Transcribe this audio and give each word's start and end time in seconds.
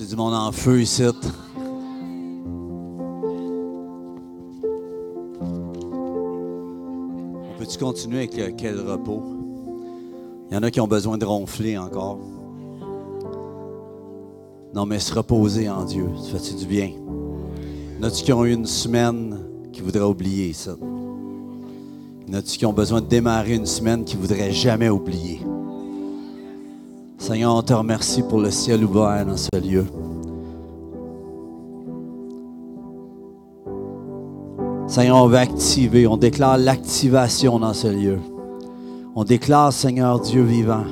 C'est 0.00 0.10
du 0.10 0.14
monde 0.14 0.32
en 0.32 0.52
feu 0.52 0.80
ici. 0.80 1.02
On 1.02 1.12
peut-tu 7.58 7.78
continuer 7.78 8.18
avec 8.18 8.36
le 8.36 8.52
quel 8.52 8.78
repos? 8.78 9.24
Il 10.48 10.54
y 10.54 10.56
en 10.56 10.62
a 10.62 10.70
qui 10.70 10.80
ont 10.80 10.86
besoin 10.86 11.18
de 11.18 11.24
ronfler 11.24 11.76
encore. 11.76 12.20
Non, 14.72 14.86
mais 14.86 15.00
se 15.00 15.12
reposer 15.12 15.68
en 15.68 15.84
Dieu, 15.84 16.08
ça 16.30 16.38
fait 16.38 16.54
du 16.54 16.66
bien? 16.66 16.92
Il 16.94 17.96
y 17.96 18.04
en 18.04 18.06
a 18.06 18.10
qui 18.12 18.32
ont 18.32 18.44
eu 18.44 18.52
une 18.52 18.66
semaine 18.66 19.40
qui 19.72 19.80
voudraient 19.80 20.04
oublier 20.04 20.52
ça? 20.52 20.76
Il 22.28 22.32
y 22.32 22.36
en 22.36 22.38
a 22.38 22.42
qui 22.42 22.64
ont 22.64 22.72
besoin 22.72 23.00
de 23.00 23.06
démarrer 23.08 23.56
une 23.56 23.66
semaine 23.66 24.04
qui 24.04 24.14
voudraient 24.14 24.52
jamais 24.52 24.90
oublier? 24.90 25.40
Seigneur, 27.28 27.56
on 27.56 27.60
te 27.60 27.74
remercie 27.74 28.22
pour 28.22 28.40
le 28.40 28.50
ciel 28.50 28.82
ouvert 28.82 29.26
dans 29.26 29.36
ce 29.36 29.54
lieu. 29.62 29.84
Seigneur, 34.86 35.22
on 35.22 35.28
va 35.28 35.40
activer, 35.40 36.06
on 36.06 36.16
déclare 36.16 36.56
l'activation 36.56 37.58
dans 37.58 37.74
ce 37.74 37.88
lieu. 37.88 38.18
On 39.14 39.24
déclare, 39.24 39.74
Seigneur 39.74 40.20
Dieu 40.20 40.42
vivant, 40.42 40.84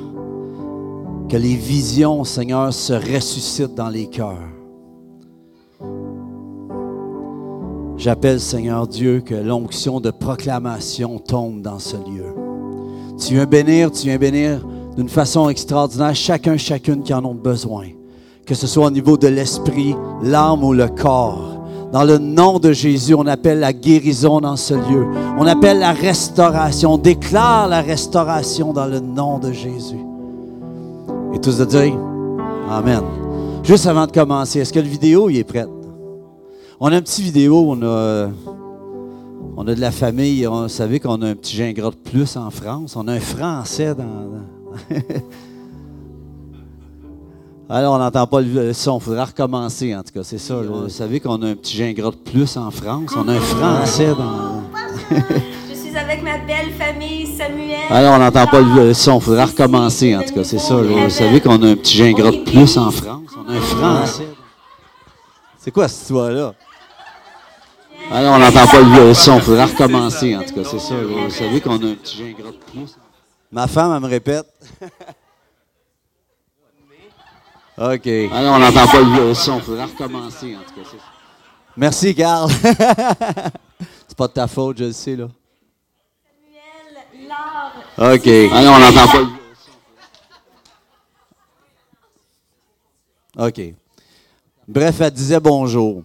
que 1.27 1.37
les 1.37 1.55
visions, 1.55 2.23
Seigneur, 2.23 2.71
se 2.71 2.93
ressuscitent 2.93 3.73
dans 3.73 3.89
les 3.89 4.05
cœurs. 4.05 4.37
J'appelle, 7.97 8.39
Seigneur 8.39 8.87
Dieu, 8.87 9.21
que 9.21 9.33
l'onction 9.33 9.99
de 9.99 10.11
proclamation 10.11 11.17
tombe 11.17 11.63
dans 11.63 11.79
ce 11.79 11.95
lieu. 11.95 12.35
Tu 13.17 13.33
viens 13.33 13.47
bénir, 13.47 13.89
tu 13.89 14.05
viens 14.05 14.19
bénir 14.19 14.63
d'une 14.97 15.09
façon 15.09 15.47
extraordinaire 15.47 16.15
chacun, 16.15 16.57
chacune 16.57 17.03
qui 17.03 17.13
en 17.13 17.23
ont 17.23 17.35
besoin. 17.35 17.85
Que 18.45 18.55
ce 18.55 18.65
soit 18.65 18.87
au 18.87 18.91
niveau 18.91 19.15
de 19.15 19.27
l'esprit, 19.27 19.95
l'âme 20.23 20.63
ou 20.63 20.73
le 20.73 20.87
corps. 20.87 21.57
Dans 21.91 22.03
le 22.03 22.17
nom 22.17 22.59
de 22.59 22.73
Jésus, 22.73 23.13
on 23.13 23.27
appelle 23.27 23.59
la 23.59 23.73
guérison 23.73 24.41
dans 24.41 24.55
ce 24.55 24.73
lieu. 24.73 25.07
On 25.37 25.45
appelle 25.45 25.79
la 25.79 25.93
restauration. 25.93 26.93
On 26.93 26.97
déclare 26.97 27.67
la 27.67 27.81
restauration 27.81 28.73
dans 28.73 28.87
le 28.87 28.99
nom 28.99 29.37
de 29.39 29.51
Jésus. 29.51 29.99
Et 31.33 31.39
tous 31.39 31.57
de 31.57 31.65
dire 31.65 31.97
Amen. 32.69 33.03
Juste 33.63 33.85
avant 33.85 34.07
de 34.07 34.11
commencer, 34.11 34.59
est-ce 34.59 34.73
que 34.73 34.79
le 34.79 34.87
vidéo 34.87 35.29
il 35.29 35.37
est 35.37 35.43
prêt? 35.43 35.65
On 36.79 36.91
a 36.91 36.95
un 36.95 37.01
petit 37.01 37.21
vidéo, 37.21 37.65
on 37.69 37.81
a, 37.83 38.29
on 39.55 39.67
a 39.67 39.75
de 39.75 39.81
la 39.81 39.91
famille. 39.91 40.45
vous 40.45 40.67
savez 40.67 40.99
qu'on 40.99 41.21
a 41.21 41.27
un 41.27 41.35
petit 41.35 41.55
gingras 41.55 41.91
de 41.91 41.95
plus 41.95 42.35
en 42.35 42.49
France. 42.49 42.95
On 42.95 43.07
a 43.07 43.13
un 43.13 43.19
Français 43.19 43.93
dans 43.95 44.56
Alors, 47.69 47.95
on 47.95 47.97
n'entend 47.97 48.25
pas 48.27 48.39
le 48.39 48.71
son. 48.71 48.97
Il 48.97 49.01
faudra 49.01 49.25
recommencer, 49.25 49.93
en 49.93 50.01
tout 50.01 50.13
cas. 50.13 50.23
C'est 50.23 50.37
ça. 50.37 50.55
Vous 50.55 50.87
savez 50.87 51.19
qu'on 51.19 51.41
a 51.41 51.47
un 51.47 51.55
petit 51.55 51.75
gingras 51.75 52.11
de 52.11 52.15
plus 52.15 52.55
en 52.55 52.71
France. 52.71 53.11
On 53.17 53.27
a 53.27 53.33
un 53.33 53.41
Français 53.41 54.07
dans. 54.07 54.63
Je 55.69 55.75
suis 55.75 55.97
avec 55.97 56.23
ma 56.23 56.37
belle 56.37 56.71
famille, 56.77 57.27
Samuel. 57.27 57.79
Alors, 57.89 58.15
on 58.15 58.19
n'entend 58.19 58.47
pas 58.47 58.61
le 58.61 58.93
son. 58.93 59.17
Il 59.17 59.21
faudra 59.21 59.45
recommencer, 59.47 60.15
en 60.15 60.23
tout 60.23 60.33
cas. 60.33 60.45
C'est 60.45 60.59
ça. 60.59 60.75
Vous 60.75 61.09
savez 61.09 61.41
qu'on 61.41 61.61
a 61.61 61.67
un 61.67 61.75
petit 61.75 61.97
gingras 61.97 62.31
de 62.31 62.43
plus 62.43 62.77
en 62.77 62.89
France. 62.89 63.33
On 63.37 63.49
a 63.51 63.55
un 63.57 63.61
Français. 63.61 64.27
C'est 65.57 65.71
quoi 65.71 65.89
cette 65.89 66.03
histoire-là? 66.03 66.53
Alors, 68.09 68.35
on 68.35 68.39
n'entend 68.39 68.65
pas 68.65 68.81
le 68.81 69.13
son. 69.13 69.35
Il 69.35 69.41
faudra 69.41 69.65
recommencer, 69.65 70.37
en 70.37 70.43
tout 70.43 70.53
cas. 70.53 70.63
C'est 70.63 70.79
ça. 70.79 70.95
Vous 70.95 71.29
savez 71.29 71.59
qu'on 71.59 71.71
a 71.71 71.85
un 71.85 71.95
petit 71.95 72.15
gingras 72.15 72.51
de 72.51 72.71
plus. 72.71 72.95
Ma 73.51 73.67
femme, 73.67 73.93
elle 73.93 74.01
me 74.01 74.07
répète. 74.07 74.45
OK. 77.77 78.07
Alors, 78.07 78.55
on 78.55 78.59
n'entend 78.59 78.87
pas 78.87 79.01
le 79.01 79.33
son. 79.33 79.57
Il 79.57 79.63
faudra 79.63 79.85
recommencer, 79.85 80.55
en 80.55 80.59
tout 80.61 80.81
cas. 80.81 80.97
Merci, 81.75 82.15
Carl. 82.15 82.49
C'est 84.07 84.17
pas 84.17 84.27
de 84.27 84.33
ta 84.33 84.47
faute, 84.47 84.79
je 84.79 84.85
le 84.85 84.91
sais, 84.91 85.15
là. 85.15 85.27
Samuel, 87.15 87.29
Laure. 87.29 88.15
OK. 88.15 88.27
Alors, 88.27 88.75
on 88.75 88.79
n'entend 88.79 89.07
pas 89.11 89.19
le 89.19 89.27
OK. 93.37 93.61
Bref, 94.67 94.99
elle 94.99 95.11
disait 95.11 95.39
bonjour. 95.39 96.03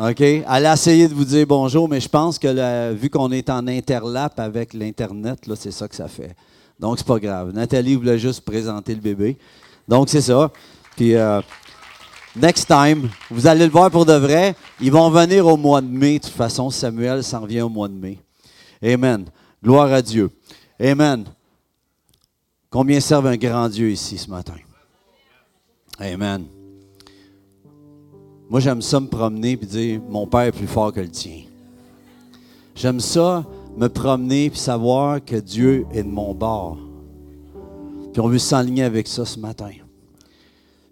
OK? 0.00 0.20
Elle 0.20 0.46
a 0.46 0.72
essayé 0.72 1.06
de 1.06 1.14
vous 1.14 1.26
dire 1.26 1.46
bonjour, 1.46 1.86
mais 1.86 2.00
je 2.00 2.08
pense 2.08 2.38
que 2.38 2.92
vu 2.94 3.10
qu'on 3.10 3.30
est 3.32 3.50
en 3.50 3.66
interlap 3.68 4.40
avec 4.40 4.72
l'Internet, 4.72 5.46
là, 5.46 5.56
c'est 5.56 5.72
ça 5.72 5.86
que 5.86 5.94
ça 5.94 6.08
fait. 6.08 6.34
Donc, 6.80 6.96
c'est 6.96 7.06
pas 7.06 7.18
grave. 7.18 7.52
Nathalie 7.52 7.94
voulait 7.94 8.18
juste 8.18 8.40
présenter 8.40 8.94
le 8.94 9.02
bébé. 9.02 9.36
Donc, 9.86 10.08
c'est 10.08 10.22
ça. 10.22 10.50
Puis, 10.96 11.14
euh, 11.14 11.42
next 12.34 12.66
time, 12.66 13.10
vous 13.30 13.46
allez 13.46 13.66
le 13.66 13.70
voir 13.70 13.90
pour 13.90 14.06
de 14.06 14.14
vrai. 14.14 14.56
Ils 14.80 14.90
vont 14.90 15.10
venir 15.10 15.46
au 15.46 15.58
mois 15.58 15.82
de 15.82 15.86
mai. 15.86 16.18
De 16.18 16.24
toute 16.24 16.32
façon, 16.32 16.70
Samuel 16.70 17.22
s'en 17.22 17.44
vient 17.44 17.66
au 17.66 17.68
mois 17.68 17.88
de 17.88 17.92
mai. 17.92 18.18
Amen. 18.82 19.26
Gloire 19.62 19.92
à 19.92 20.00
Dieu. 20.00 20.30
Amen. 20.80 21.24
Combien 22.70 22.98
servent 22.98 23.26
un 23.26 23.36
grand 23.36 23.68
Dieu 23.68 23.90
ici 23.90 24.16
ce 24.16 24.30
matin? 24.30 24.54
Amen. 25.98 26.46
Moi, 28.48 28.60
j'aime 28.60 28.80
ça 28.80 28.98
me 29.00 29.06
promener 29.06 29.52
et 29.52 29.56
dire 29.56 30.00
Mon 30.08 30.26
Père 30.26 30.40
est 30.40 30.52
plus 30.52 30.66
fort 30.66 30.94
que 30.94 31.00
le 31.00 31.10
tien. 31.10 31.42
J'aime 32.74 33.00
ça 33.00 33.44
me 33.76 33.88
promener 33.88 34.46
et 34.46 34.54
savoir 34.54 35.24
que 35.24 35.36
Dieu 35.36 35.86
est 35.92 36.02
de 36.02 36.08
mon 36.08 36.34
bord. 36.34 36.78
Puis 38.12 38.20
on 38.20 38.28
veut 38.28 38.38
s'enligner 38.38 38.82
avec 38.82 39.06
ça 39.06 39.24
ce 39.24 39.38
matin. 39.38 39.70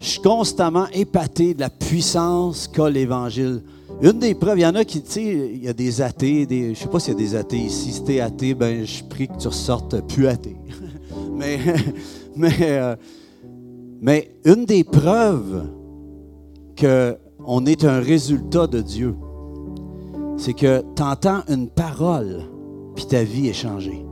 Je 0.01 0.07
suis 0.07 0.23
constamment 0.23 0.87
épaté 0.93 1.55
de 1.55 1.61
la 1.61 1.71
puissance 1.71 2.69
qu'a 2.69 2.89
l'Évangile. 2.89 3.63
Une 4.01 4.21
des 4.21 4.35
preuves, 4.35 4.59
il 4.59 4.63
y 4.63 4.67
en 4.67 4.77
a 4.77 4.85
qui, 4.85 5.03
tu 5.03 5.11
sais, 5.11 5.51
il 5.55 5.65
y 5.65 5.69
a 5.69 5.73
des 5.73 6.01
athées, 6.01 6.47
des, 6.47 6.75
je 6.75 6.81
sais 6.81 6.89
pas 6.89 7.01
s'il 7.01 7.15
y 7.15 7.17
a 7.17 7.19
des 7.19 7.35
athées 7.35 7.59
ici. 7.59 7.93
Si 7.93 8.05
tu 8.05 8.15
es 8.15 8.21
athée, 8.21 8.55
ben, 8.55 8.85
je 8.85 9.03
prie 9.03 9.27
que 9.27 9.37
tu 9.37 9.49
ressortes 9.49 10.01
plus 10.07 10.29
athée. 10.29 10.57
mais, 11.33 11.59
mais, 12.37 12.57
euh, 12.61 12.97
mais 14.01 14.31
une 14.45 14.65
des 14.67 14.85
preuves 14.85 15.69
qu'on 16.79 17.67
est 17.67 17.85
un 17.85 17.99
résultat 17.99 18.69
de 18.69 18.81
Dieu, 18.81 19.17
c'est 20.37 20.55
que 20.55 20.85
tu 20.95 21.03
entends 21.03 21.43
une 21.49 21.69
parole, 21.69 22.45
puis 22.99 23.07
ta 23.07 23.23
vie 23.23 23.47
est 23.47 23.53
changée. 23.53 24.05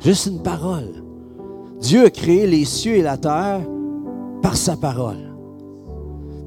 Juste 0.00 0.26
une 0.26 0.42
parole. 0.42 1.04
Dieu 1.78 2.06
a 2.06 2.10
créé 2.10 2.44
les 2.48 2.64
cieux 2.64 2.96
et 2.96 3.02
la 3.02 3.16
terre 3.16 3.60
par 4.42 4.56
sa 4.56 4.74
parole. 4.74 5.32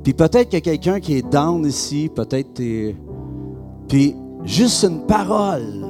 Puis 0.03 0.11
peut-être 0.11 0.49
qu'il 0.49 0.55
y 0.55 0.57
a 0.57 0.61
quelqu'un 0.61 0.99
qui 0.99 1.13
est 1.15 1.21
down 1.21 1.65
ici, 1.65 2.11
peut-être 2.13 2.55
t'es... 2.55 2.93
Puis 3.87 4.17
juste 4.43 4.83
une 4.83 5.05
parole 5.05 5.85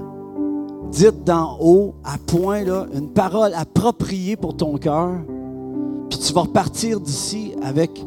dite 0.92 1.24
d'en 1.24 1.58
haut, 1.60 1.96
à 2.04 2.20
point, 2.20 2.64
là, 2.64 2.86
une 2.94 3.10
parole 3.10 3.54
appropriée 3.56 4.36
pour 4.36 4.56
ton 4.56 4.78
cœur, 4.78 5.16
puis 6.12 6.20
tu 6.20 6.32
vas 6.32 6.42
repartir 6.42 7.00
d'ici 7.00 7.54
avec... 7.64 7.92
Tu 7.96 8.06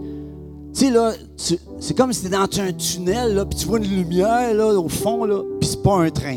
sais, 0.74 0.90
là, 0.90 1.10
c'est 1.36 1.96
comme 1.96 2.12
si 2.12 2.22
tu 2.22 2.28
dans 2.28 2.42
un 2.42 2.72
tunnel, 2.72 3.44
puis 3.50 3.58
tu 3.58 3.66
vois 3.66 3.78
une 3.78 3.90
lumière, 3.90 4.54
là, 4.54 4.78
au 4.78 4.88
fond, 4.88 5.24
là, 5.24 5.42
puis 5.58 5.68
c'est 5.68 5.82
pas 5.82 5.96
un 5.96 6.10
train. 6.10 6.36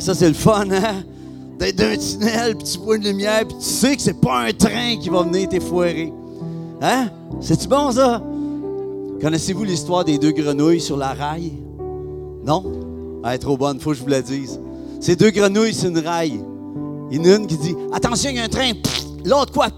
Ça, 0.00 0.14
c'est 0.14 0.28
le 0.28 0.34
fun, 0.34 0.66
hein? 0.70 1.02
D'être 1.58 1.76
dans 1.76 1.84
un 1.84 1.96
tunnel, 1.96 2.56
puis 2.56 2.64
tu 2.64 2.78
vois 2.78 2.96
une 2.96 3.04
lumière, 3.04 3.46
puis 3.46 3.56
tu 3.58 3.64
sais 3.64 3.96
que 3.96 4.02
c'est 4.02 4.20
pas 4.20 4.46
un 4.46 4.52
train 4.52 4.96
qui 5.00 5.08
va 5.08 5.22
venir 5.22 5.48
t'effoirer. 5.48 6.12
Hein? 6.80 7.08
C'est-tu 7.40 7.66
bon, 7.66 7.90
ça? 7.90 8.22
Connaissez-vous 9.20 9.64
l'histoire 9.64 10.04
des 10.04 10.18
deux 10.18 10.30
grenouilles 10.30 10.80
sur 10.80 10.96
la 10.96 11.14
rail? 11.14 11.52
Non? 12.44 12.64
Elle 13.24 13.32
est 13.32 13.38
trop 13.38 13.56
bonne, 13.56 13.80
faut 13.80 13.90
que 13.90 13.96
je 13.96 14.02
vous 14.02 14.08
la 14.08 14.22
dise. 14.22 14.60
Ces 15.00 15.16
deux 15.16 15.30
grenouilles 15.30 15.74
sur 15.74 15.88
une 15.88 15.98
rail. 15.98 16.40
Il 17.10 17.16
y 17.16 17.20
en 17.20 17.32
a 17.32 17.36
une 17.36 17.46
qui 17.46 17.56
dit 17.56 17.74
Attention, 17.92 18.30
il 18.30 18.36
y 18.36 18.40
a 18.40 18.44
un 18.44 18.48
train. 18.48 18.72
L'autre, 19.24 19.52
quoi? 19.52 19.68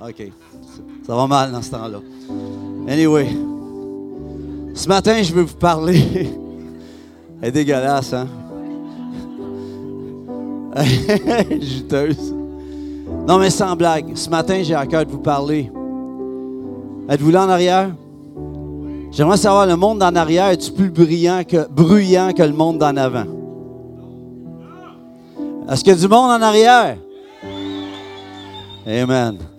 Ah, 0.00 0.08
OK. 0.08 0.32
Ça 1.06 1.14
va 1.14 1.26
mal 1.26 1.52
dans 1.52 1.62
ce 1.62 1.70
temps-là. 1.70 2.00
Anyway. 2.88 3.28
Ce 4.74 4.88
matin, 4.88 5.22
je 5.22 5.32
veux 5.32 5.42
vous 5.42 5.56
parler. 5.56 6.02
Elle 7.42 7.48
est 7.48 7.52
dégueulasse, 7.52 8.12
hein? 8.12 8.26
Juteuse. 11.60 12.34
Non, 13.26 13.38
mais 13.38 13.50
sans 13.50 13.76
blague. 13.76 14.16
Ce 14.16 14.28
matin, 14.30 14.62
j'ai 14.62 14.74
à 14.74 14.86
cœur 14.86 15.04
de 15.04 15.10
vous 15.10 15.18
parler. 15.18 15.70
Êtes-vous 17.08 17.30
là 17.30 17.44
en 17.46 17.48
arrière? 17.48 17.90
J'aimerais 19.10 19.36
savoir, 19.36 19.66
le 19.66 19.76
monde 19.76 20.02
en 20.02 20.14
arrière, 20.16 20.46
est-tu 20.48 20.72
plus 20.72 20.90
brillant 20.90 21.42
que, 21.46 21.68
bruyant 21.68 22.32
que 22.32 22.42
le 22.42 22.52
monde 22.52 22.78
d'en 22.78 22.96
avant? 22.96 23.24
Est-ce 25.70 25.84
qu'il 25.84 25.92
y 25.92 25.96
a 25.96 25.98
du 25.98 26.08
monde 26.08 26.30
en 26.30 26.40
arrière? 26.42 26.96
Amen. 28.86 29.36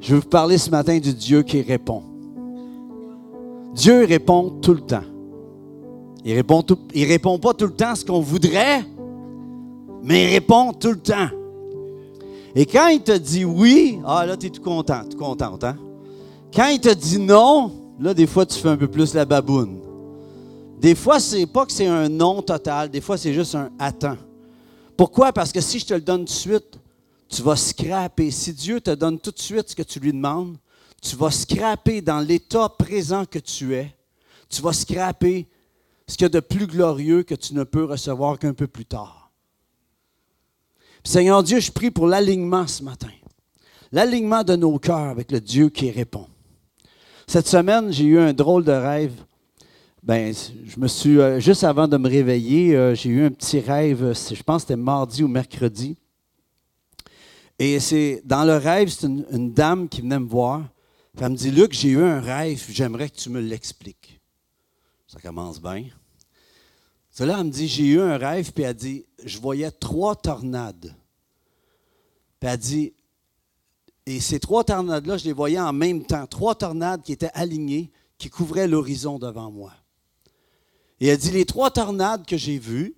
Je 0.00 0.14
veux 0.14 0.20
vous 0.20 0.28
parler 0.28 0.56
ce 0.56 0.70
matin 0.70 0.98
du 0.98 1.12
Dieu 1.12 1.42
qui 1.42 1.60
répond. 1.60 2.02
Dieu 3.74 4.04
répond 4.06 4.50
tout 4.62 4.72
le 4.74 4.80
temps. 4.80 5.04
Il 6.24 6.34
répond, 6.34 6.62
tout- 6.62 6.78
il 6.94 7.06
répond 7.06 7.38
pas 7.38 7.52
tout 7.54 7.66
le 7.66 7.72
temps 7.74 7.94
ce 7.94 8.04
qu'on 8.04 8.20
voudrait, 8.20 8.82
mais 10.02 10.24
il 10.24 10.30
répond 10.30 10.72
tout 10.72 10.90
le 10.90 11.00
temps. 11.00 11.28
Et 12.54 12.66
quand 12.66 12.88
il 12.88 13.02
te 13.02 13.16
dit 13.16 13.44
oui, 13.44 14.00
ah 14.04 14.26
là, 14.26 14.36
tu 14.36 14.46
es 14.46 14.50
tout 14.50 14.62
content, 14.62 15.04
tout 15.08 15.16
contente, 15.16 15.64
hein? 15.64 15.76
Quand 16.54 16.68
il 16.68 16.80
te 16.80 16.92
dit 16.92 17.18
non, 17.18 17.72
là, 18.00 18.12
des 18.12 18.26
fois, 18.26 18.44
tu 18.44 18.58
fais 18.58 18.68
un 18.68 18.76
peu 18.76 18.88
plus 18.88 19.14
la 19.14 19.24
baboune. 19.24 19.78
Des 20.80 20.94
fois, 20.94 21.20
c'est 21.20 21.46
pas 21.46 21.66
que 21.66 21.72
c'est 21.72 21.86
un 21.86 22.08
non 22.08 22.42
total, 22.42 22.88
des 22.88 23.00
fois, 23.00 23.16
c'est 23.16 23.34
juste 23.34 23.54
un 23.54 23.70
attends. 23.78 24.16
Pourquoi? 24.96 25.32
Parce 25.32 25.52
que 25.52 25.60
si 25.60 25.78
je 25.78 25.86
te 25.86 25.94
le 25.94 26.00
donne 26.00 26.20
tout 26.20 26.24
de 26.24 26.30
suite, 26.30 26.78
tu 27.28 27.42
vas 27.42 27.56
scraper. 27.56 28.30
Si 28.30 28.52
Dieu 28.52 28.80
te 28.80 28.90
donne 28.90 29.18
tout 29.18 29.30
de 29.30 29.38
suite 29.38 29.68
ce 29.68 29.76
que 29.76 29.82
tu 29.82 30.00
lui 30.00 30.12
demandes, 30.12 30.56
tu 31.00 31.16
vas 31.16 31.30
scraper 31.30 32.00
dans 32.00 32.20
l'état 32.20 32.68
présent 32.68 33.24
que 33.24 33.38
tu 33.38 33.74
es. 33.74 33.94
Tu 34.48 34.60
vas 34.60 34.72
scraper 34.72 35.46
ce 36.06 36.16
qu'il 36.16 36.24
y 36.24 36.26
a 36.26 36.28
de 36.28 36.40
plus 36.40 36.66
glorieux 36.66 37.22
que 37.22 37.34
tu 37.34 37.54
ne 37.54 37.62
peux 37.62 37.84
recevoir 37.84 38.38
qu'un 38.38 38.52
peu 38.52 38.66
plus 38.66 38.84
tard. 38.84 39.19
Seigneur 41.04 41.42
Dieu, 41.42 41.60
je 41.60 41.72
prie 41.72 41.90
pour 41.90 42.06
l'alignement 42.06 42.66
ce 42.66 42.82
matin. 42.82 43.08
L'alignement 43.92 44.44
de 44.44 44.56
nos 44.56 44.78
cœurs 44.78 45.08
avec 45.08 45.32
le 45.32 45.40
Dieu 45.40 45.68
qui 45.68 45.90
répond. 45.90 46.26
Cette 47.26 47.46
semaine, 47.46 47.92
j'ai 47.92 48.04
eu 48.04 48.18
un 48.18 48.32
drôle 48.32 48.64
de 48.64 48.72
rêve. 48.72 49.14
Ben, 50.02 50.34
je 50.66 50.80
me 50.80 50.88
suis, 50.88 51.18
euh, 51.20 51.40
juste 51.40 51.64
avant 51.64 51.86
de 51.86 51.96
me 51.96 52.08
réveiller, 52.08 52.74
euh, 52.74 52.94
j'ai 52.94 53.10
eu 53.10 53.24
un 53.24 53.30
petit 53.30 53.60
rêve, 53.60 54.14
je 54.14 54.42
pense 54.42 54.62
que 54.62 54.68
c'était 54.68 54.76
mardi 54.76 55.22
ou 55.22 55.28
mercredi. 55.28 55.96
Et 57.58 57.78
c'est 57.78 58.22
dans 58.24 58.44
le 58.44 58.56
rêve, 58.56 58.88
c'est 58.88 59.06
une, 59.06 59.52
dame 59.52 59.88
qui 59.88 60.00
venait 60.00 60.18
me 60.18 60.26
voir. 60.26 60.64
Elle 61.20 61.30
me 61.30 61.36
dit 61.36 61.50
Luc, 61.50 61.74
j'ai 61.74 61.90
eu 61.90 62.02
un 62.02 62.20
rêve, 62.20 62.64
j'aimerais 62.70 63.10
que 63.10 63.16
tu 63.16 63.28
me 63.28 63.40
l'expliques. 63.40 64.18
Ça 65.06 65.20
commence 65.20 65.60
bien. 65.60 65.84
Cela, 67.10 67.42
me 67.42 67.50
dit 67.50 67.68
J'ai 67.68 67.86
eu 67.86 68.00
un 68.00 68.16
rêve, 68.16 68.52
puis 68.52 68.64
elle 68.64 68.74
dit 68.74 69.06
Je 69.24 69.38
voyais 69.38 69.70
trois 69.70 70.16
tornades. 70.16 70.94
Puis 72.38 72.48
elle 72.48 72.58
dit 72.58 72.92
et 74.06 74.18
ces 74.18 74.40
trois 74.40 74.64
tornades-là, 74.64 75.18
je 75.18 75.24
les 75.24 75.32
voyais 75.32 75.60
en 75.60 75.72
même 75.72 76.04
temps. 76.04 76.26
Trois 76.26 76.56
tornades 76.56 77.02
qui 77.02 77.12
étaient 77.12 77.30
alignées, 77.32 77.92
qui 78.18 78.28
couvraient 78.28 78.66
l'horizon 78.66 79.20
devant 79.20 79.52
moi. 79.52 79.72
Et 80.98 81.06
elle 81.06 81.18
dit, 81.18 81.30
les 81.30 81.44
trois 81.44 81.70
tornades 81.70 82.26
que 82.26 82.36
j'ai 82.36 82.58
vues, 82.58 82.96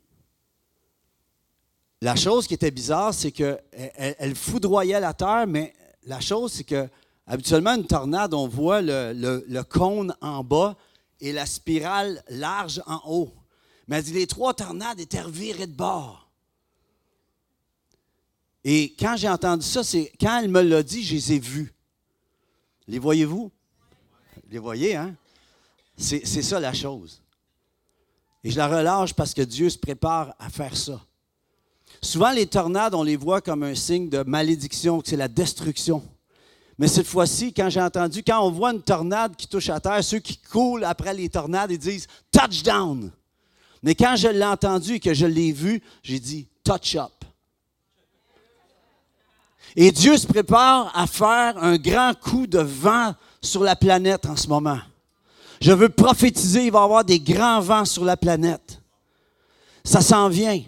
la 2.01 2.17
chose 2.17 2.47
qui 2.47 2.55
était 2.55 2.71
bizarre, 2.71 3.13
c'est 3.13 3.31
qu'elle 3.31 3.61
elle 3.73 4.35
la 5.01 5.13
terre, 5.13 5.45
mais 5.47 5.75
la 6.05 6.21
chose, 6.21 6.53
c'est 6.53 6.65
que 6.65 6.89
habituellement, 7.27 7.75
une 7.75 7.87
tornade, 7.87 8.33
on 8.33 8.49
voit 8.49 8.81
le, 8.83 9.63
cône 9.63 10.17
en 10.23 10.43
bas 10.43 10.77
et 11.21 11.33
la 11.33 11.45
spirale 11.45 12.25
large 12.31 12.83
en 12.87 13.01
haut. 13.07 13.33
Mais 13.89 13.97
elle 13.97 14.05
dit, 14.05 14.13
les 14.13 14.27
trois 14.27 14.55
tornades 14.55 15.01
étaient 15.01 15.21
revirées 15.21 15.67
de 15.67 15.75
bord. 15.75 16.31
Et 18.65 18.95
quand 18.99 19.17
j'ai 19.17 19.29
entendu 19.29 19.67
ça, 19.67 19.83
c'est 19.83 20.13
quand 20.21 20.39
elle 20.39 20.49
me 20.49 20.63
l'a 20.63 20.83
dit, 20.83 21.03
je 21.03 21.15
les 21.15 21.33
ai 21.33 21.39
vus. 21.39 21.73
Les 22.87 22.99
voyez-vous? 22.99 23.51
Les 24.51 24.59
voyez, 24.59 24.97
hein? 24.97 25.15
C'est 25.97 26.25
ça 26.25 26.61
la 26.61 26.73
chose. 26.73 27.21
Et 28.45 28.51
je 28.51 28.57
la 28.57 28.69
relâche 28.69 29.15
parce 29.15 29.35
que 29.35 29.43
Dieu 29.43 29.71
se 29.71 29.79
prépare 29.79 30.35
à 30.39 30.51
faire 30.51 30.77
ça. 30.77 31.01
Souvent, 32.01 32.33
les 32.33 32.47
tornades, 32.47 32.95
on 32.95 33.03
les 33.03 33.17
voit 33.17 33.41
comme 33.41 33.63
un 33.63 33.75
signe 33.75 34.09
de 34.09 34.23
malédiction, 34.23 35.01
que 35.01 35.09
c'est 35.09 35.17
la 35.17 35.29
destruction. 35.29 36.03
Mais 36.79 36.89
cette 36.89 37.07
fois-ci, 37.07 37.53
quand 37.53 37.69
j'ai 37.71 37.81
entendu, 37.81 38.25
quand 38.25 38.45
on 38.45 38.51
voit 38.51 38.73
une 38.73 38.83
tornade 38.83 39.37
qui 39.37 39.47
touche 39.47 39.69
à 39.69 39.79
terre, 39.79 40.03
ceux 40.03 40.19
qui 40.19 40.37
coulent 40.37 40.85
après 40.85 41.15
les 41.15 41.29
tornades, 41.29 41.71
ils 41.71 41.79
disent 41.79 42.09
touchdown. 42.33 43.13
Mais 43.83 43.95
quand 43.95 44.15
je 44.17 44.29
l'ai 44.29 44.45
entendu 44.45 44.95
et 44.95 45.01
que 45.01 45.13
je 45.13 45.27
l'ai 45.27 45.53
vu, 45.53 45.83
j'ai 46.03 46.21
dit 46.21 46.47
touch 46.63 46.97
up. 46.97 47.11
Et 49.75 49.91
Dieu 49.91 50.17
se 50.17 50.27
prépare 50.27 50.93
à 50.95 51.07
faire 51.07 51.63
un 51.63 51.77
grand 51.77 52.13
coup 52.19 52.47
de 52.47 52.61
vent 52.61 53.15
sur 53.41 53.63
la 53.63 53.75
planète 53.75 54.27
en 54.27 54.37
ce 54.37 54.47
moment. 54.47 54.79
Je 55.61 55.73
veux 55.73 55.89
prophétiser, 55.89 56.67
il 56.67 56.73
va 56.73 56.81
y 56.81 56.85
avoir 56.85 57.05
des 57.05 57.21
grands 57.21 57.61
vents 57.61 57.85
sur 57.85 58.05
la 58.05 58.17
planète. 58.17 58.81
Ça 59.85 60.01
s'en 60.01 60.29
vient. 60.29 60.61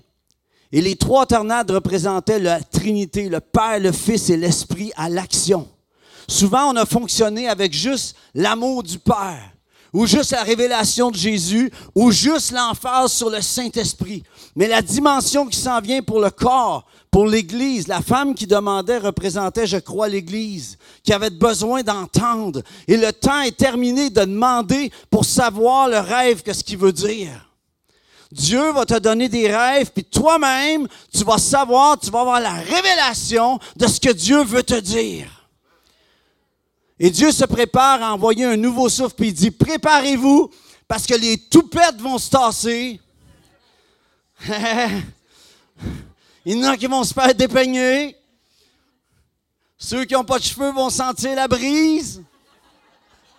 Et 0.72 0.80
les 0.80 0.96
trois 0.96 1.26
tornades 1.26 1.70
représentaient 1.70 2.40
la 2.40 2.60
Trinité, 2.60 3.28
le 3.28 3.40
Père, 3.40 3.78
le 3.78 3.92
Fils 3.92 4.30
et 4.30 4.36
l'Esprit 4.36 4.90
à 4.96 5.08
l'action. 5.08 5.68
Souvent, 6.26 6.72
on 6.72 6.76
a 6.76 6.86
fonctionné 6.86 7.48
avec 7.48 7.72
juste 7.72 8.16
l'amour 8.34 8.82
du 8.82 8.98
Père 8.98 9.53
ou 9.94 10.06
juste 10.06 10.32
la 10.32 10.42
révélation 10.42 11.10
de 11.10 11.16
Jésus, 11.16 11.70
ou 11.94 12.10
juste 12.10 12.50
l'emphase 12.50 13.12
sur 13.12 13.30
le 13.30 13.40
Saint-Esprit. 13.40 14.24
Mais 14.56 14.66
la 14.66 14.82
dimension 14.82 15.46
qui 15.46 15.58
s'en 15.58 15.80
vient 15.80 16.02
pour 16.02 16.20
le 16.20 16.30
corps, 16.30 16.84
pour 17.12 17.26
l'Église, 17.26 17.86
la 17.86 18.02
femme 18.02 18.34
qui 18.34 18.48
demandait 18.48 18.98
représentait, 18.98 19.68
je 19.68 19.76
crois, 19.76 20.08
l'Église, 20.08 20.76
qui 21.04 21.12
avait 21.12 21.30
besoin 21.30 21.84
d'entendre. 21.84 22.60
Et 22.88 22.96
le 22.96 23.12
temps 23.12 23.40
est 23.42 23.56
terminé 23.56 24.10
de 24.10 24.24
demander 24.24 24.90
pour 25.10 25.24
savoir 25.24 25.88
le 25.88 26.00
rêve, 26.00 26.42
qu'est-ce 26.42 26.64
qu'il 26.64 26.78
veut 26.78 26.92
dire. 26.92 27.48
Dieu 28.32 28.72
va 28.72 28.84
te 28.84 28.98
donner 28.98 29.28
des 29.28 29.54
rêves, 29.54 29.92
puis 29.94 30.02
toi-même, 30.02 30.88
tu 31.16 31.22
vas 31.22 31.38
savoir, 31.38 31.96
tu 32.00 32.10
vas 32.10 32.22
avoir 32.22 32.40
la 32.40 32.54
révélation 32.54 33.60
de 33.76 33.86
ce 33.86 34.00
que 34.00 34.10
Dieu 34.10 34.42
veut 34.42 34.64
te 34.64 34.80
dire. 34.80 35.43
Et 36.98 37.10
Dieu 37.10 37.32
se 37.32 37.44
prépare 37.44 38.02
à 38.02 38.12
envoyer 38.14 38.44
un 38.44 38.56
nouveau 38.56 38.88
souffle, 38.88 39.14
puis 39.16 39.28
il 39.28 39.34
dit, 39.34 39.50
préparez-vous, 39.50 40.50
parce 40.86 41.06
que 41.06 41.14
les 41.14 41.38
toupettes 41.38 42.00
vont 42.00 42.18
se 42.18 42.30
tasser. 42.30 43.00
il 46.44 46.58
y 46.58 46.64
en 46.64 46.68
a 46.68 46.76
qui 46.76 46.86
vont 46.86 47.02
se 47.02 47.12
faire 47.12 47.34
dépeigner. 47.34 48.16
Ceux 49.76 50.04
qui 50.04 50.14
n'ont 50.14 50.24
pas 50.24 50.38
de 50.38 50.44
cheveux 50.44 50.70
vont 50.72 50.90
sentir 50.90 51.34
la 51.34 51.48
brise. 51.48 52.22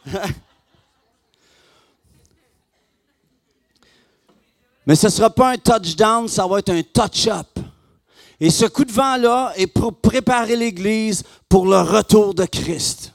Mais 4.86 4.96
ce 4.96 5.08
ne 5.08 5.12
sera 5.12 5.30
pas 5.32 5.52
un 5.52 5.58
touchdown, 5.58 6.28
ça 6.28 6.46
va 6.46 6.60
être 6.60 6.70
un 6.70 6.84
touch-up. 6.84 7.48
Et 8.40 8.52
ce 8.52 8.66
coup 8.66 8.86
de 8.86 8.92
vent-là 8.92 9.54
est 9.56 9.66
pour 9.68 9.96
préparer 9.96 10.56
l'Église 10.56 11.24
pour 11.48 11.66
le 11.66 11.80
retour 11.80 12.36
de 12.36 12.46
Christ. 12.46 13.15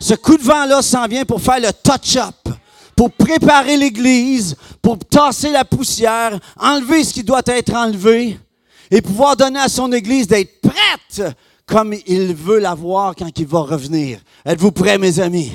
Ce 0.00 0.14
coup 0.14 0.36
de 0.36 0.42
vent-là 0.42 0.82
s'en 0.82 1.06
vient 1.06 1.24
pour 1.24 1.40
faire 1.40 1.60
le 1.60 1.72
touch-up, 1.72 2.48
pour 2.94 3.10
préparer 3.12 3.76
l'Église, 3.76 4.56
pour 4.80 4.98
tasser 4.98 5.50
la 5.50 5.64
poussière, 5.64 6.38
enlever 6.56 7.04
ce 7.04 7.14
qui 7.14 7.24
doit 7.24 7.42
être 7.46 7.74
enlevé 7.74 8.38
et 8.90 9.02
pouvoir 9.02 9.36
donner 9.36 9.60
à 9.60 9.68
son 9.68 9.92
Église 9.92 10.26
d'être 10.26 10.60
prête 10.60 11.36
comme 11.66 11.94
il 12.06 12.34
veut 12.34 12.58
la 12.58 12.74
voir 12.74 13.14
quand 13.14 13.30
il 13.38 13.46
va 13.46 13.60
revenir. 13.60 14.20
Êtes-vous 14.44 14.72
prêts, 14.72 14.98
mes 14.98 15.20
amis? 15.20 15.52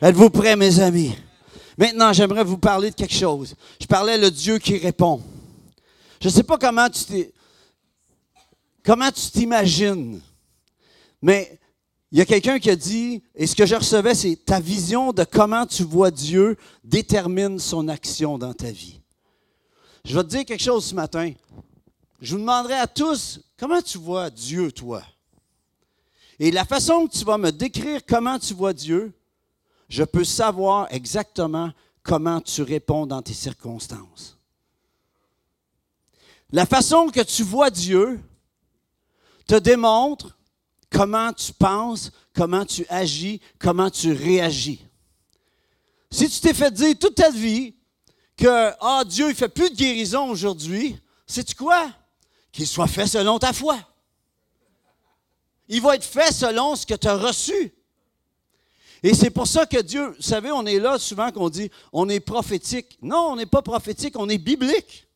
Êtes-vous 0.00 0.30
prêts, 0.30 0.56
mes 0.56 0.80
amis? 0.80 1.16
Maintenant, 1.78 2.12
j'aimerais 2.12 2.44
vous 2.44 2.58
parler 2.58 2.90
de 2.90 2.96
quelque 2.96 3.14
chose. 3.14 3.54
Je 3.80 3.86
parlais 3.86 4.18
le 4.18 4.30
Dieu 4.30 4.58
qui 4.58 4.76
répond. 4.78 5.22
Je 6.20 6.28
ne 6.28 6.32
sais 6.32 6.42
pas 6.42 6.58
comment 6.58 6.88
tu 6.88 7.32
comment 8.84 9.10
tu 9.10 9.30
t'imagines, 9.30 10.20
mais 11.20 11.58
il 12.12 12.18
y 12.18 12.20
a 12.20 12.26
quelqu'un 12.26 12.58
qui 12.58 12.68
a 12.68 12.76
dit, 12.76 13.22
et 13.34 13.46
ce 13.46 13.56
que 13.56 13.64
je 13.64 13.74
recevais, 13.74 14.14
c'est 14.14 14.36
ta 14.36 14.60
vision 14.60 15.14
de 15.14 15.24
comment 15.24 15.64
tu 15.64 15.82
vois 15.82 16.10
Dieu 16.10 16.58
détermine 16.84 17.58
son 17.58 17.88
action 17.88 18.36
dans 18.36 18.52
ta 18.52 18.70
vie. 18.70 19.00
Je 20.04 20.14
vais 20.14 20.22
te 20.22 20.28
dire 20.28 20.44
quelque 20.44 20.62
chose 20.62 20.84
ce 20.84 20.94
matin. 20.94 21.32
Je 22.20 22.34
vous 22.34 22.40
demanderai 22.40 22.74
à 22.74 22.86
tous, 22.86 23.40
comment 23.58 23.80
tu 23.80 23.96
vois 23.96 24.28
Dieu, 24.28 24.70
toi? 24.70 25.02
Et 26.38 26.50
la 26.50 26.66
façon 26.66 27.06
que 27.06 27.16
tu 27.16 27.24
vas 27.24 27.38
me 27.38 27.50
décrire 27.50 28.04
comment 28.06 28.38
tu 28.38 28.52
vois 28.52 28.74
Dieu, 28.74 29.14
je 29.88 30.04
peux 30.04 30.24
savoir 30.24 30.88
exactement 30.90 31.72
comment 32.02 32.42
tu 32.42 32.60
réponds 32.60 33.06
dans 33.06 33.22
tes 33.22 33.32
circonstances. 33.32 34.36
La 36.50 36.66
façon 36.66 37.08
que 37.08 37.22
tu 37.22 37.42
vois 37.42 37.70
Dieu 37.70 38.20
te 39.46 39.54
démontre 39.54 40.36
comment 40.92 41.32
tu 41.32 41.52
penses, 41.52 42.12
comment 42.34 42.64
tu 42.64 42.86
agis, 42.88 43.40
comment 43.58 43.90
tu 43.90 44.12
réagis. 44.12 44.84
Si 46.10 46.28
tu 46.28 46.40
t'es 46.40 46.54
fait 46.54 46.70
dire 46.70 46.94
toute 46.98 47.14
ta 47.14 47.30
vie 47.30 47.74
que 48.36 48.72
ah, 48.80 49.02
Dieu 49.06 49.28
ne 49.28 49.34
fait 49.34 49.48
plus 49.48 49.70
de 49.70 49.76
guérison 49.76 50.28
aujourd'hui, 50.28 50.96
sais-tu 51.26 51.54
quoi? 51.54 51.90
Qu'il 52.52 52.66
soit 52.66 52.86
fait 52.86 53.06
selon 53.06 53.38
ta 53.38 53.52
foi. 53.52 53.78
Il 55.68 55.80
va 55.80 55.94
être 55.94 56.04
fait 56.04 56.32
selon 56.32 56.76
ce 56.76 56.84
que 56.84 56.94
tu 56.94 57.08
as 57.08 57.16
reçu. 57.16 57.72
Et 59.02 59.14
c'est 59.14 59.30
pour 59.30 59.46
ça 59.46 59.64
que 59.66 59.80
Dieu, 59.80 60.08
vous 60.08 60.22
savez, 60.22 60.52
on 60.52 60.64
est 60.66 60.78
là 60.78 60.98
souvent 60.98 61.32
qu'on 61.32 61.48
dit 61.48 61.70
on 61.92 62.08
est 62.08 62.20
prophétique. 62.20 62.98
Non, 63.00 63.30
on 63.30 63.36
n'est 63.36 63.46
pas 63.46 63.62
prophétique, 63.62 64.14
on 64.18 64.28
est 64.28 64.38
biblique. 64.38 65.08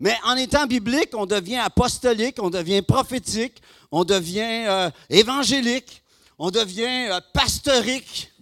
Mais 0.00 0.16
en 0.24 0.36
étant 0.36 0.66
biblique, 0.66 1.10
on 1.14 1.26
devient 1.26 1.56
apostolique, 1.56 2.36
on 2.40 2.50
devient 2.50 2.82
prophétique, 2.82 3.60
on 3.90 4.04
devient 4.04 4.64
euh, 4.68 4.90
évangélique, 5.10 6.02
on 6.38 6.50
devient 6.50 7.08
euh, 7.10 7.20
pastourique 7.32 8.32